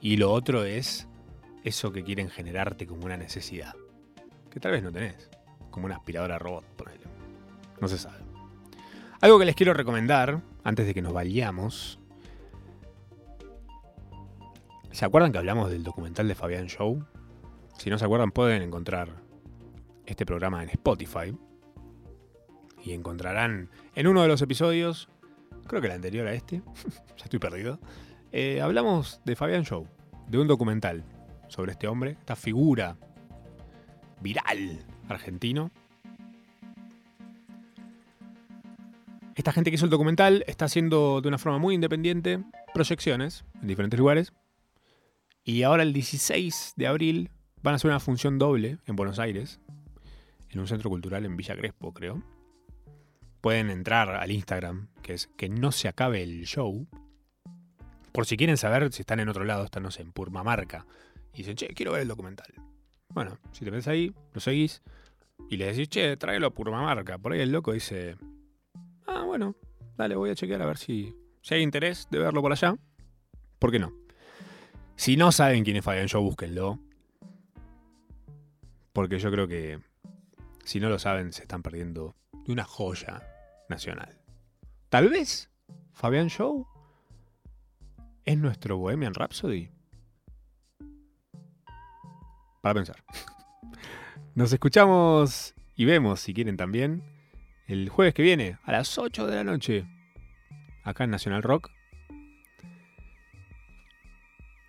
y 0.00 0.16
lo 0.16 0.32
otro 0.32 0.64
es 0.64 1.06
eso 1.62 1.92
que 1.92 2.02
quieren 2.02 2.30
generarte 2.30 2.88
como 2.88 3.04
una 3.04 3.16
necesidad, 3.16 3.74
que 4.50 4.58
tal 4.58 4.72
vez 4.72 4.82
no 4.82 4.90
tenés, 4.90 5.30
como 5.70 5.86
una 5.86 5.94
aspiradora 5.94 6.40
robot, 6.40 6.64
ponele. 6.76 7.04
No 7.80 7.86
se 7.86 7.98
sabe. 7.98 8.18
Algo 9.20 9.38
que 9.38 9.44
les 9.44 9.54
quiero 9.54 9.74
recomendar, 9.74 10.40
antes 10.64 10.84
de 10.84 10.94
que 10.94 11.02
nos 11.02 11.12
vayamos, 11.12 12.00
¿se 14.90 15.04
acuerdan 15.04 15.30
que 15.30 15.38
hablamos 15.38 15.70
del 15.70 15.84
documental 15.84 16.26
de 16.26 16.34
Fabián 16.34 16.66
Show? 16.66 17.04
Si 17.82 17.90
no 17.90 17.98
se 17.98 18.04
acuerdan, 18.04 18.30
pueden 18.30 18.62
encontrar 18.62 19.08
este 20.06 20.24
programa 20.24 20.62
en 20.62 20.68
Spotify. 20.68 21.36
Y 22.84 22.92
encontrarán 22.92 23.70
en 23.96 24.06
uno 24.06 24.22
de 24.22 24.28
los 24.28 24.40
episodios, 24.40 25.08
creo 25.66 25.80
que 25.80 25.88
el 25.88 25.94
anterior 25.94 26.28
a 26.28 26.32
este, 26.32 26.62
ya 27.16 27.24
estoy 27.24 27.40
perdido, 27.40 27.80
eh, 28.30 28.60
hablamos 28.60 29.20
de 29.24 29.34
Fabián 29.34 29.64
Show, 29.64 29.88
de 30.28 30.38
un 30.38 30.46
documental 30.46 31.02
sobre 31.48 31.72
este 31.72 31.88
hombre, 31.88 32.12
esta 32.12 32.36
figura 32.36 32.96
viral 34.20 34.86
argentino. 35.08 35.72
Esta 39.34 39.50
gente 39.50 39.72
que 39.72 39.74
hizo 39.74 39.86
el 39.86 39.90
documental 39.90 40.44
está 40.46 40.66
haciendo 40.66 41.20
de 41.20 41.26
una 41.26 41.38
forma 41.38 41.58
muy 41.58 41.74
independiente 41.74 42.44
proyecciones 42.72 43.44
en 43.60 43.66
diferentes 43.66 43.98
lugares. 43.98 44.32
Y 45.42 45.64
ahora 45.64 45.82
el 45.82 45.92
16 45.92 46.74
de 46.76 46.86
abril 46.86 47.30
van 47.62 47.74
a 47.74 47.76
hacer 47.76 47.90
una 47.90 48.00
función 48.00 48.38
doble 48.38 48.78
en 48.86 48.96
Buenos 48.96 49.18
Aires, 49.18 49.60
en 50.50 50.60
un 50.60 50.66
centro 50.66 50.90
cultural 50.90 51.24
en 51.24 51.36
Villa 51.36 51.56
Crespo, 51.56 51.92
creo. 51.92 52.22
Pueden 53.40 53.70
entrar 53.70 54.10
al 54.10 54.30
Instagram, 54.30 54.88
que 55.02 55.14
es 55.14 55.28
que 55.36 55.48
no 55.48 55.72
se 55.72 55.88
acabe 55.88 56.22
el 56.22 56.44
show. 56.44 56.86
Por 58.12 58.26
si 58.26 58.36
quieren 58.36 58.56
saber 58.56 58.92
si 58.92 59.02
están 59.02 59.20
en 59.20 59.28
otro 59.28 59.44
lado, 59.44 59.64
están, 59.64 59.82
no 59.82 59.90
sé, 59.90 60.02
en 60.02 60.12
Purmamarca. 60.12 60.86
Y 61.32 61.38
dicen, 61.38 61.56
che, 61.56 61.68
quiero 61.68 61.92
ver 61.92 62.02
el 62.02 62.08
documental. 62.08 62.52
Bueno, 63.08 63.38
si 63.52 63.64
te 63.64 63.70
ves 63.70 63.88
ahí, 63.88 64.14
lo 64.32 64.40
seguís. 64.40 64.82
Y 65.48 65.56
le 65.56 65.66
decís, 65.66 65.88
che, 65.88 66.16
tráelo 66.16 66.48
a 66.48 66.50
Purmamarca. 66.50 67.18
Por 67.18 67.32
ahí 67.32 67.40
el 67.40 67.50
loco 67.50 67.72
dice, 67.72 68.16
ah, 69.06 69.22
bueno, 69.22 69.56
dale, 69.96 70.14
voy 70.14 70.30
a 70.30 70.34
chequear 70.34 70.62
a 70.62 70.66
ver 70.66 70.78
si, 70.78 71.14
si 71.40 71.54
hay 71.54 71.62
interés 71.62 72.06
de 72.10 72.18
verlo 72.18 72.42
por 72.42 72.52
allá. 72.52 72.76
¿Por 73.58 73.72
qué 73.72 73.78
no? 73.78 73.92
Si 74.94 75.16
no 75.16 75.32
saben 75.32 75.64
quién 75.64 75.76
es 75.78 75.84
Fabián 75.84 76.06
Show, 76.06 76.22
búsquenlo. 76.22 76.78
Porque 78.92 79.18
yo 79.18 79.30
creo 79.30 79.48
que 79.48 79.80
si 80.64 80.80
no 80.80 80.88
lo 80.88 80.98
saben, 80.98 81.32
se 81.32 81.42
están 81.42 81.62
perdiendo 81.62 82.14
de 82.46 82.52
una 82.52 82.64
joya 82.64 83.22
nacional. 83.68 84.20
Tal 84.88 85.08
vez 85.08 85.50
Fabián 85.92 86.28
Show 86.28 86.66
es 88.24 88.38
nuestro 88.38 88.76
Bohemian 88.76 89.14
Rhapsody. 89.14 89.70
Para 92.62 92.74
pensar. 92.74 93.02
Nos 94.34 94.52
escuchamos 94.52 95.54
y 95.76 95.84
vemos, 95.84 96.20
si 96.20 96.32
quieren 96.32 96.56
también, 96.56 97.02
el 97.66 97.88
jueves 97.88 98.14
que 98.14 98.22
viene, 98.22 98.58
a 98.64 98.72
las 98.72 98.96
8 98.98 99.26
de 99.26 99.36
la 99.36 99.44
noche, 99.44 99.86
acá 100.84 101.04
en 101.04 101.10
Nacional 101.10 101.42
Rock. 101.42 101.70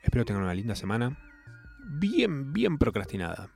Espero 0.02 0.26
tengan 0.26 0.44
una 0.44 0.54
linda 0.54 0.76
semana. 0.76 1.18
Bien, 1.86 2.52
bien 2.52 2.78
procrastinada. 2.78 3.53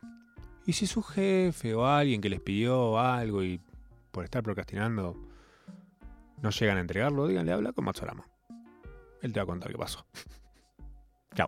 Y 0.67 0.73
si 0.73 0.85
su 0.85 1.01
jefe 1.01 1.73
o 1.73 1.85
alguien 1.85 2.19
que 2.19 2.29
les 2.29 2.41
pidió 2.41 2.99
algo 2.99 3.41
y 3.41 3.61
por 4.11 4.25
estar 4.25 4.43
procrastinando 4.43 5.15
no 6.41 6.49
llegan 6.49 6.77
a 6.77 6.81
entregarlo, 6.81 7.25
díganle, 7.25 7.53
habla 7.53 7.71
con 7.71 7.85
Matsurama. 7.85 8.27
Él 9.21 9.31
te 9.31 9.39
va 9.39 9.45
a 9.45 9.47
contar 9.47 9.71
qué 9.71 9.77
pasó. 9.77 10.05
Chao. 11.35 11.47